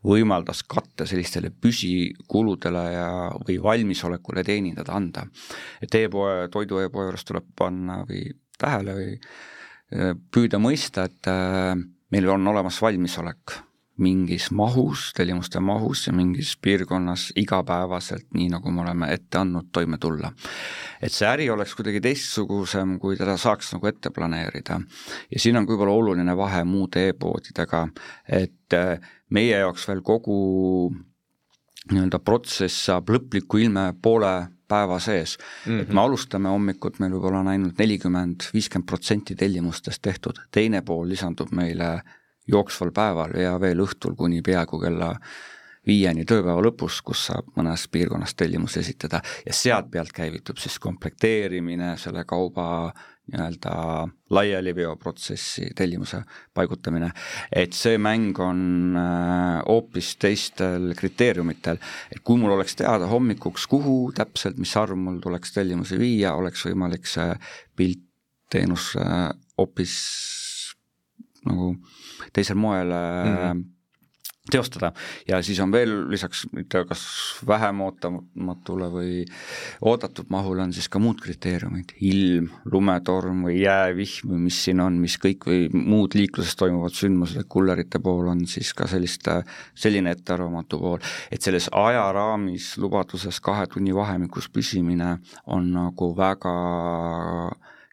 võimaldas 0.07 0.63
katta 0.69 1.07
sellistele 1.09 1.51
püsikuludele 1.51 2.85
ja, 2.95 3.09
või 3.47 3.59
valmisolekule 3.63 4.45
teenindada 4.47 4.97
anda. 4.97 5.27
et 5.83 5.95
e-poe, 5.95 6.49
toidu 6.53 6.81
e-poe 6.81 7.09
juures 7.09 7.25
tuleb 7.29 7.51
panna 7.57 8.01
või 8.09 8.31
tähele 8.59 8.97
või 8.97 9.11
äh, 9.17 10.15
püüda 10.33 10.61
mõista, 10.63 11.05
et 11.11 11.29
äh, 11.29 11.75
meil 12.11 12.29
on 12.29 12.49
olemas 12.55 12.81
valmisolek 12.83 13.61
mingis 14.01 14.51
mahus, 14.57 15.11
tellimuste 15.17 15.61
mahus 15.61 16.07
ja 16.07 16.13
mingis 16.17 16.55
piirkonnas 16.63 17.31
igapäevaselt, 17.37 18.27
nii 18.35 18.49
nagu 18.53 18.73
me 18.75 18.83
oleme 18.85 19.11
ette 19.15 19.39
andnud, 19.39 19.71
toime 19.73 19.99
tulla. 20.01 20.33
et 21.03 21.13
see 21.13 21.29
äri 21.29 21.51
oleks 21.51 21.75
kuidagi 21.75 22.01
teistsugusem, 22.05 22.99
kui 23.01 23.17
teda 23.17 23.37
saaks 23.41 23.73
nagu 23.75 23.87
ette 23.87 24.11
planeerida. 24.11 24.81
ja 25.31 25.41
siin 25.41 25.57
on 25.57 25.69
võib-olla 25.69 25.93
oluline 25.93 26.37
vahe 26.37 26.65
muude 26.65 27.09
e-poodidega, 27.09 27.87
et 28.29 28.77
äh, 28.77 29.13
meie 29.31 29.59
jaoks 29.63 29.89
veel 29.89 30.03
kogu 30.03 30.41
nii-öelda 31.91 32.21
protsess 32.23 32.87
saab 32.87 33.11
lõpliku 33.11 33.61
ilme 33.61 33.91
poole 34.03 34.35
päeva 34.71 34.99
sees 35.03 35.37
mm, 35.39 35.73
-hmm. 35.73 35.83
et 35.83 35.93
me 35.93 36.01
alustame 36.01 36.49
hommikut, 36.49 37.01
meil 37.01 37.13
võib-olla 37.17 37.43
on 37.43 37.53
ainult 37.55 37.79
nelikümmend, 37.79 38.51
viiskümmend 38.55 38.87
protsenti 38.87 39.35
tellimustest 39.35 40.03
tehtud, 40.03 40.39
teine 40.51 40.83
pool 40.83 41.09
lisandub 41.09 41.51
meile 41.53 42.01
jooksval 42.51 42.93
päeval 42.95 43.39
ja 43.41 43.55
veel 43.61 43.81
õhtul 43.87 44.17
kuni 44.19 44.43
peaaegu 44.43 44.81
kella 44.83 45.15
viieni 45.87 46.27
tööpäeva 46.29 46.61
lõpus, 46.65 47.01
kus 47.05 47.27
saab 47.31 47.49
mõnes 47.57 47.87
piirkonnas 47.93 48.35
tellimusi 48.37 48.83
esitada. 48.83 49.23
Ja 49.47 49.55
sealt 49.57 49.91
pealt 49.91 50.13
käivitub 50.13 50.61
siis 50.61 50.79
komplekteerimine, 50.83 51.95
selle 52.01 52.27
kauba 52.29 52.91
nii-öelda 53.31 53.73
laialiveoprotsessi 54.35 55.69
tellimuse 55.79 56.23
paigutamine, 56.55 57.13
et 57.55 57.77
see 57.77 57.99
mäng 58.03 58.39
on 58.43 58.97
äh, 58.99 59.61
hoopis 59.69 60.17
teistel 60.21 60.91
kriteeriumitel, 60.99 61.79
et 62.11 62.23
kui 62.27 62.41
mul 62.41 62.57
oleks 62.57 62.75
teada 62.81 63.07
hommikuks, 63.11 63.69
kuhu 63.71 63.97
täpselt, 64.17 64.59
mis 64.59 64.75
arv 64.77 64.99
mul 64.99 65.21
tuleks 65.23 65.55
tellimusi 65.55 65.99
viia, 66.01 66.35
oleks 66.35 66.67
võimalik 66.67 67.07
see 67.07 67.31
pilt, 67.79 68.03
teenus 68.51 68.97
äh, 68.99 69.29
hoopis 69.61 69.95
nagu 71.49 71.75
teisel 72.33 72.57
moel 72.57 72.89
mm 72.95 73.37
-hmm 73.37 73.69
teostada. 74.51 74.93
Ja 75.29 75.43
siis 75.43 75.61
on 75.61 75.73
veel 75.73 75.93
lisaks 76.11 76.45
mitte 76.53 76.83
kas 76.89 77.03
vähem 77.47 77.81
ootamatule 77.85 78.89
või 78.93 79.13
oodatud 79.87 80.31
mahule 80.33 80.65
on 80.65 80.75
siis 80.75 80.89
ka 80.93 81.01
muud 81.03 81.21
kriteeriumid, 81.23 81.95
ilm, 82.11 82.51
lumetorm 82.73 83.45
või 83.49 83.61
jäävihm 83.63 84.33
või 84.33 84.45
mis 84.49 84.61
siin 84.65 84.83
on, 84.85 84.99
mis 85.03 85.17
kõik 85.23 85.47
või 85.49 85.69
muud 85.73 86.17
liikluses 86.19 86.57
toimuvad 86.59 86.97
sündmused, 86.97 87.47
kullerite 87.53 88.03
pool 88.03 88.31
on 88.33 88.45
siis 88.51 88.73
ka 88.77 88.89
sellist, 88.91 89.29
selline 89.79 90.15
ettearvamatu 90.17 90.81
pool, 90.81 91.11
et 91.31 91.43
selles 91.43 91.69
ajaraamis 91.73 92.73
lubaduses 92.81 93.41
kahe 93.45 93.69
tunni 93.71 93.95
vahemikus 93.95 94.51
püsimine 94.53 95.19
on 95.47 95.71
nagu 95.75 96.15
väga 96.17 96.57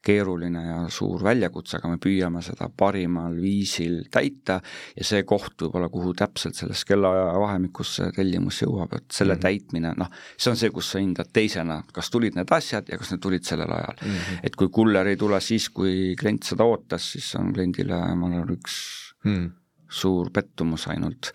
keeruline 0.04 0.62
ja 0.62 0.78
suur 0.93 1.24
väljakutse, 1.26 1.78
aga 1.78 1.89
me 1.91 2.00
püüame 2.02 2.41
seda 2.45 2.70
parimal 2.70 3.36
viisil 3.41 4.04
täita 4.14 4.60
ja 4.95 5.08
see 5.08 5.24
koht 5.28 5.66
võib-olla, 5.66 5.89
kuhu 5.93 6.14
täpselt 6.18 6.58
selles 6.58 6.84
kellaaja 6.88 7.32
vahemikus 7.41 7.95
see 7.98 8.14
tellimus 8.16 8.62
jõuab, 8.64 8.93
et 8.98 9.08
selle 9.12 9.36
mm 9.36 9.39
-hmm. 9.39 9.45
täitmine, 9.48 9.93
noh, 9.98 10.12
see 10.38 10.52
on 10.52 10.60
see, 10.60 10.72
kus 10.74 10.91
sa 10.93 11.02
hindad 11.04 11.32
teisena, 11.34 11.82
kas 11.93 12.12
tulid 12.14 12.38
need 12.38 12.52
asjad 12.52 12.89
ja 12.91 12.98
kas 12.98 13.12
need 13.12 13.24
tulid 13.24 13.43
sellel 13.48 13.74
ajal 13.74 13.98
mm. 14.02 14.14
-hmm. 14.14 14.39
et 14.43 14.56
kui 14.56 14.70
kuller 14.70 15.08
ei 15.08 15.18
tule 15.18 15.41
siis, 15.41 15.70
kui 15.70 16.16
klient 16.20 16.43
seda 16.43 16.64
ootas, 16.64 17.12
siis 17.12 17.36
on 17.36 17.54
kliendile, 17.54 18.00
ma 18.16 18.30
arvan, 18.30 18.54
üks 18.54 18.78
mm 19.24 19.36
-hmm. 19.36 19.52
suur 19.89 20.32
pettumus 20.32 20.88
ainult. 20.88 21.32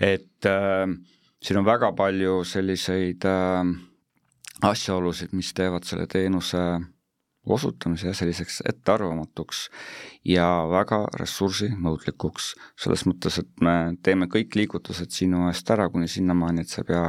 et 0.00 0.46
äh, 0.46 0.88
siin 1.42 1.58
on 1.58 1.64
väga 1.64 1.92
palju 1.92 2.44
selliseid 2.44 3.24
äh, 3.24 3.74
asjaolusid, 4.62 5.32
mis 5.32 5.54
teevad 5.54 5.84
selle 5.84 6.06
teenuse 6.06 6.58
osutamise 7.46 8.14
selliseks 8.14 8.62
ettearvamatuks 8.68 9.68
ja 10.28 10.46
väga 10.70 11.04
ressursinõudlikuks, 11.20 12.54
selles 12.80 13.04
mõttes, 13.08 13.38
et 13.42 13.64
me 13.64 13.94
teeme 14.02 14.28
kõik 14.32 14.56
liigutused 14.56 15.12
sinu 15.12 15.48
eest 15.50 15.70
ära 15.70 15.90
kuni 15.92 16.08
sinnamaani, 16.08 16.64
et 16.64 16.72
sa 16.72 16.82
ei 16.82 16.90
pea 16.92 17.06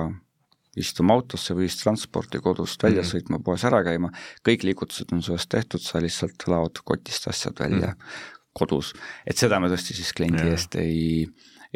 istuma 0.76 1.16
autosse 1.16 1.56
või 1.56 1.70
ühistransporti 1.70 2.42
kodust 2.44 2.84
välja 2.84 3.02
mm 3.02 3.06
-hmm. 3.06 3.12
sõitma, 3.12 3.44
poes 3.44 3.64
ära 3.64 3.84
käima, 3.84 4.12
kõik 4.48 4.66
liigutused 4.68 5.14
on 5.16 5.22
su 5.24 5.34
eest 5.34 5.50
tehtud, 5.50 5.82
sa 5.82 6.02
lihtsalt 6.04 6.48
laod 6.52 6.84
kotist 6.84 7.28
asjad 7.32 7.60
välja 7.60 7.88
mm 7.88 7.94
-hmm. 7.94 8.50
kodus. 8.54 8.94
et 9.26 9.38
seda 9.38 9.60
me 9.60 9.68
tõesti 9.68 9.96
siis 9.96 10.14
kliendi 10.14 10.44
yeah. 10.44 10.52
eest 10.52 10.76
ei, 10.76 11.28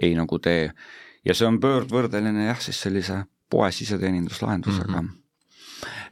ei 0.02 0.16
nagu 0.16 0.40
tee. 0.40 0.72
ja 1.26 1.34
see 1.34 1.48
on 1.48 1.60
pöördvõrdeline 1.60 2.46
jah, 2.46 2.60
siis 2.62 2.82
sellise 2.82 3.24
poe 3.50 3.72
siseteeninduslahendusega 3.72 5.02
mm. 5.02 5.08
-hmm 5.08 5.19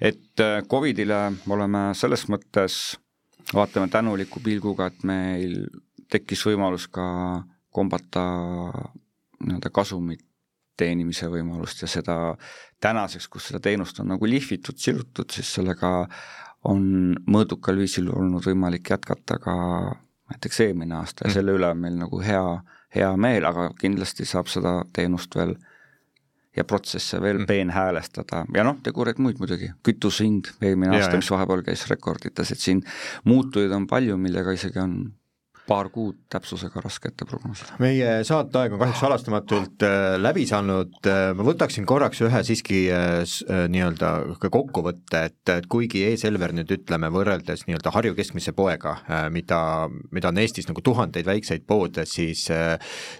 et 0.01 0.43
äh, 0.43 0.61
Covidile 0.69 1.31
oleme 1.49 1.89
selles 1.97 2.27
mõttes, 2.29 2.97
vaatame 3.53 3.89
tänuliku 3.91 4.41
pilguga, 4.43 4.89
et 4.91 5.03
meil 5.07 5.67
tekkis 6.11 6.45
võimalus 6.47 6.87
ka 6.91 7.07
kombata 7.73 8.23
nii-öelda 9.43 9.69
kasumit 9.73 10.23
teenimise 10.77 11.27
võimalust 11.31 11.81
ja 11.81 11.89
seda 11.89 12.17
tänaseks, 12.83 13.27
kus 13.27 13.49
seda 13.49 13.61
teenust 13.63 13.99
on 13.99 14.11
nagu 14.13 14.29
lihvitud, 14.29 14.77
silutud, 14.77 15.29
siis 15.33 15.49
sellega 15.57 15.91
on 16.69 17.15
mõõdukal 17.29 17.79
viisil 17.79 18.09
olnud 18.13 18.45
võimalik 18.45 18.91
jätkata 18.93 19.39
ka 19.41 19.55
näiteks 20.31 20.61
eelmine 20.65 20.97
aasta 20.99 21.25
ja 21.25 21.31
mm. 21.31 21.37
selle 21.37 21.55
üle 21.57 21.69
on 21.71 21.81
meil 21.81 21.97
nagu 21.97 22.21
hea, 22.21 22.43
hea 22.95 23.09
meel, 23.17 23.45
aga 23.47 23.69
kindlasti 23.79 24.25
saab 24.27 24.49
seda 24.51 24.79
teenust 24.93 25.35
veel 25.37 25.55
ja 26.58 26.66
protsesse 26.68 27.22
veel 27.22 27.43
peenhäälestada. 27.47 28.43
Ja 28.55 28.66
noh, 28.66 28.80
tegureid 28.84 29.22
muid 29.22 29.39
muidugi, 29.41 29.70
kütuse 29.86 30.26
hind 30.26 30.51
eelmine 30.62 30.95
aasta, 30.97 31.20
mis 31.20 31.30
vahepeal 31.32 31.64
käis 31.68 31.86
rekordites, 31.91 32.51
et 32.53 32.64
siin 32.64 32.84
muutujaid 33.30 33.76
on 33.78 33.88
palju, 33.89 34.18
millega 34.22 34.55
isegi 34.58 34.82
on 34.82 34.97
paar 35.68 35.89
kuud 35.93 36.18
täpsusega 36.32 36.82
raske 36.84 37.11
ette 37.11 37.26
prognoosida. 37.28 37.76
meie 37.84 38.11
saateaeg 38.28 38.76
on 38.76 38.82
kahjuks 38.82 39.03
halastamatult 39.03 39.86
äh, 39.86 40.15
läbi 40.20 40.45
saanud, 40.49 40.97
äh, 41.07 41.32
ma 41.38 41.45
võtaksin 41.47 41.88
korraks 41.89 42.22
ühe 42.26 42.41
siiski 42.47 42.84
äh, 42.93 43.22
nii-öelda 43.74 44.11
kokkuvõtte, 44.53 45.24
et, 45.30 45.53
et 45.57 45.70
kuigi 45.72 46.05
e-Selver 46.07 46.55
nüüd 46.55 46.72
ütleme, 46.78 47.11
võrreldes 47.13 47.65
nii-öelda 47.68 47.93
Harju 47.95 48.15
keskmise 48.18 48.53
poega, 48.57 48.97
mida, 49.34 49.59
mida 50.13 50.32
on 50.32 50.41
Eestis 50.41 50.68
nagu 50.70 50.84
tuhandeid 50.84 51.28
väikseid 51.28 51.65
poode, 51.68 52.05
siis 52.07 52.45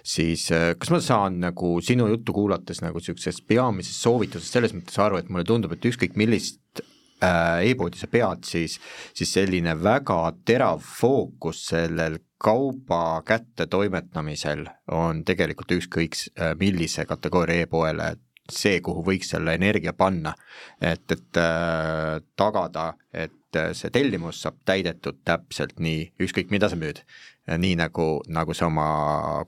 siis 0.06 0.44
kas 0.78 0.92
ma 0.92 1.00
saan 1.04 1.40
nagu 1.42 1.72
sinu 1.84 2.08
juttu 2.10 2.34
kuulates 2.36 2.82
nagu 2.84 3.00
niisugusest 3.00 3.44
peamisest 3.48 4.04
soovitusest 4.04 4.56
selles 4.56 4.74
mõttes 4.76 5.00
aru, 5.02 5.20
et 5.20 5.28
mulle 5.32 5.46
tundub, 5.48 5.74
et 5.74 5.90
ükskõik 5.90 6.16
millist 6.18 6.84
e-poodi 7.20 7.98
sa 7.98 8.06
pead, 8.10 8.44
siis, 8.46 8.78
siis 9.14 9.32
selline 9.34 9.74
väga 9.82 10.20
terav 10.46 10.82
fookus 10.84 11.64
sellel 11.72 12.20
kauba 12.38 13.22
kättetoimetamisel 13.26 14.64
on 14.94 15.24
tegelikult 15.26 15.74
ükskõik 15.78 16.16
äh, 16.38 16.54
millise 16.58 17.04
kategooria 17.08 17.66
e-poele 17.66 18.12
see, 18.48 18.78
kuhu 18.80 19.02
võiks 19.04 19.32
selle 19.34 19.56
energia 19.58 19.92
panna, 19.92 20.32
et, 20.80 21.04
et 21.12 21.40
äh, 21.42 22.20
tagada, 22.38 22.92
et 23.12 23.58
äh, 23.58 23.72
see 23.76 23.90
tellimus 23.92 24.42
saab 24.44 24.62
täidetud 24.68 25.18
täpselt 25.26 25.82
nii, 25.82 26.12
ükskõik 26.22 26.54
mida 26.54 26.70
sa 26.70 26.78
müüd 26.78 27.02
nii 27.56 27.76
nagu, 27.80 28.06
nagu 28.28 28.54
sa 28.56 28.66
oma 28.68 28.86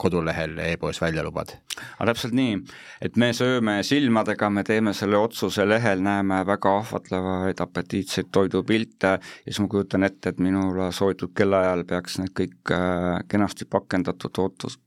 kodulehel 0.00 0.58
e-poes 0.64 1.00
välja 1.02 1.24
lubad. 1.26 1.52
aga 1.98 2.10
täpselt 2.12 2.34
nii, 2.36 2.58
et 3.04 3.16
me 3.20 3.30
sööme 3.36 3.80
silmadega, 3.86 4.50
me 4.50 4.64
teeme 4.64 4.94
selle 4.96 5.18
otsuse 5.20 5.66
lehel, 5.68 6.02
näeme 6.04 6.42
väga 6.48 6.76
ahvatlevaid 6.80 7.60
apetiitseid 7.60 8.30
toidupilte 8.32 9.16
ja 9.18 9.48
siis 9.48 9.60
ma 9.60 9.68
kujutan 9.72 10.06
ette, 10.08 10.32
et 10.32 10.40
minule 10.40 10.90
soovitud 10.92 11.34
kellaajal 11.36 11.84
peaks 11.88 12.20
need 12.22 12.32
kõik 12.36 12.74
äh, 12.76 13.20
kenasti 13.28 13.68
pakendatud 13.68 14.42
ootus, 14.44 14.78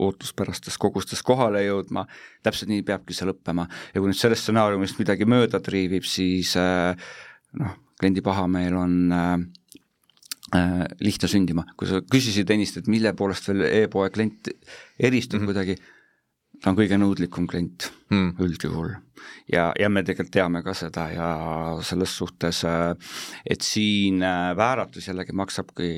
ootuspärastes 0.00 0.78
kogustes 0.80 1.22
kohale 1.22 1.62
jõudma, 1.66 2.06
täpselt 2.44 2.72
nii 2.72 2.84
peabki 2.86 3.16
see 3.16 3.28
lõppema 3.28 3.66
ja 3.94 4.00
kui 4.00 4.10
nüüd 4.10 4.20
sellest 4.20 4.46
stsenaariumist 4.46 5.00
midagi 5.00 5.28
mööda 5.28 5.60
triivib, 5.64 6.08
siis 6.08 6.56
äh, 6.60 6.92
noh, 7.60 7.76
kliendi 8.00 8.24
pahameel 8.24 8.76
on 8.80 8.94
äh, 9.12 9.34
lihtne 11.00 11.28
sündima, 11.30 11.64
kui 11.78 11.88
sa 11.88 12.00
küsisid 12.02 12.50
ennist, 12.50 12.80
et 12.80 12.90
mille 12.90 13.12
poolest 13.16 13.48
veel 13.50 13.64
e-poe 13.68 14.10
klient 14.10 14.50
eristub 14.98 15.40
mm 15.40 15.46
-hmm. 15.46 15.52
kuidagi, 15.52 15.76
ta 16.60 16.70
on 16.70 16.76
kõige 16.76 16.98
nõudlikum 16.98 17.46
klient 17.48 17.90
mm. 18.10 18.34
üldjuhul. 18.38 18.94
ja, 19.52 19.72
ja 19.78 19.88
me 19.88 20.02
tegelikult 20.02 20.32
teame 20.32 20.62
ka 20.62 20.74
seda 20.74 21.08
ja 21.12 21.28
selles 21.82 22.16
suhtes, 22.16 22.64
äh, 22.64 22.94
et 23.46 23.62
siin 23.62 24.22
äh, 24.22 24.56
vääratus 24.56 25.08
jällegi 25.08 25.32
maksabki 25.32 25.90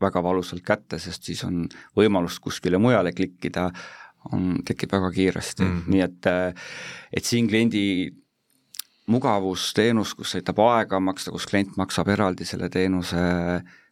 väga 0.00 0.22
valusalt 0.22 0.62
kätte, 0.62 0.98
sest 0.98 1.24
siis 1.24 1.44
on 1.44 1.68
võimalus 1.96 2.38
kuskile 2.40 2.78
mujale 2.78 3.12
klikkida, 3.12 3.70
on, 4.32 4.62
tekib 4.64 4.92
väga 4.92 5.10
kiiresti 5.10 5.64
mm, 5.64 5.76
-hmm. 5.76 5.90
nii 5.94 6.00
et, 6.00 6.26
äh, 6.26 6.54
et 7.12 7.24
siin 7.24 7.48
kliendi 7.48 8.10
mugavusteenus, 9.10 10.14
kus 10.18 10.36
aitab 10.38 10.62
aega 10.64 11.00
maksta, 11.02 11.32
kus 11.34 11.48
klient 11.50 11.76
maksab 11.80 12.08
eraldi 12.14 12.46
selle 12.48 12.70
teenuse 12.72 13.20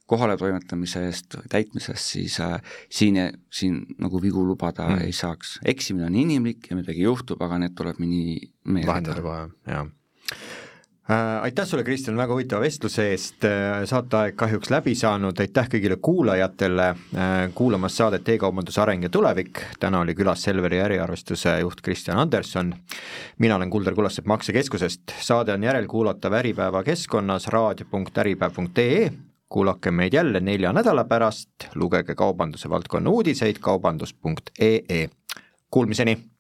kohaletoimetamise 0.09 1.05
eest 1.05 1.37
või 1.37 1.51
täitmisest, 1.53 2.15
siis 2.15 2.39
äh, 2.41 2.57
siin, 2.89 3.19
siin 3.53 3.83
nagu 4.01 4.23
vigu 4.23 4.45
lubada 4.47 4.87
mm. 4.89 5.05
ei 5.05 5.13
saaks. 5.13 5.59
eksimine 5.69 6.09
on 6.09 6.17
inimlik 6.17 6.71
ja 6.71 6.79
midagi 6.79 7.05
juhtub, 7.05 7.43
aga 7.45 7.61
need 7.65 7.77
tuleb 7.77 8.01
nii 8.01 8.39
meeldida. 8.65 8.93
lahendada 8.95 9.25
kohe, 9.27 9.47
jah 9.69 9.87
aitäh 11.43 11.67
sulle, 11.67 11.85
Kristjan, 11.85 12.17
väga 12.17 12.33
huvitava 12.33 12.61
vestluse 12.61 13.07
eest, 13.11 13.45
äh, 13.45 13.85
saateaeg 13.89 14.37
kahjuks 14.37 14.71
läbi 14.71 14.93
saanud, 14.99 15.41
aitäh 15.41 15.71
kõigile 15.73 15.97
kuulajatele 16.05 16.89
äh, 16.89 17.33
kuulamas 17.55 17.97
saadet 17.97 18.29
E-kaubanduse 18.29 18.83
areng 18.83 19.07
ja 19.07 19.13
tulevik, 19.13 19.63
täna 19.81 20.03
oli 20.05 20.15
külas 20.19 20.45
Selveri 20.45 20.83
äriarvestuse 20.85 21.59
juht 21.63 21.81
Kristjan 21.81 22.21
Anderson, 22.21 22.75
mina 23.39 23.57
olen 23.57 23.71
Kuldar 23.71 23.97
Kullasepp 23.97 24.29
Maksekeskusest, 24.29 25.17
saade 25.21 25.57
on 25.57 25.65
järelkuulatav 25.65 26.37
Äripäeva 26.43 26.85
keskkonnas 26.85 27.49
raadio.äripäev.ee, 27.49 29.11
kuulake 29.49 29.91
meid 29.91 30.13
jälle 30.13 30.41
nelja 30.41 30.73
nädala 30.77 31.05
pärast, 31.09 31.71
lugege 31.75 32.15
kaubanduse 32.15 32.69
valdkonna 32.69 33.11
uudiseid 33.11 33.65
kaubandus.ee, 33.65 35.09
kuulmiseni! 35.71 36.29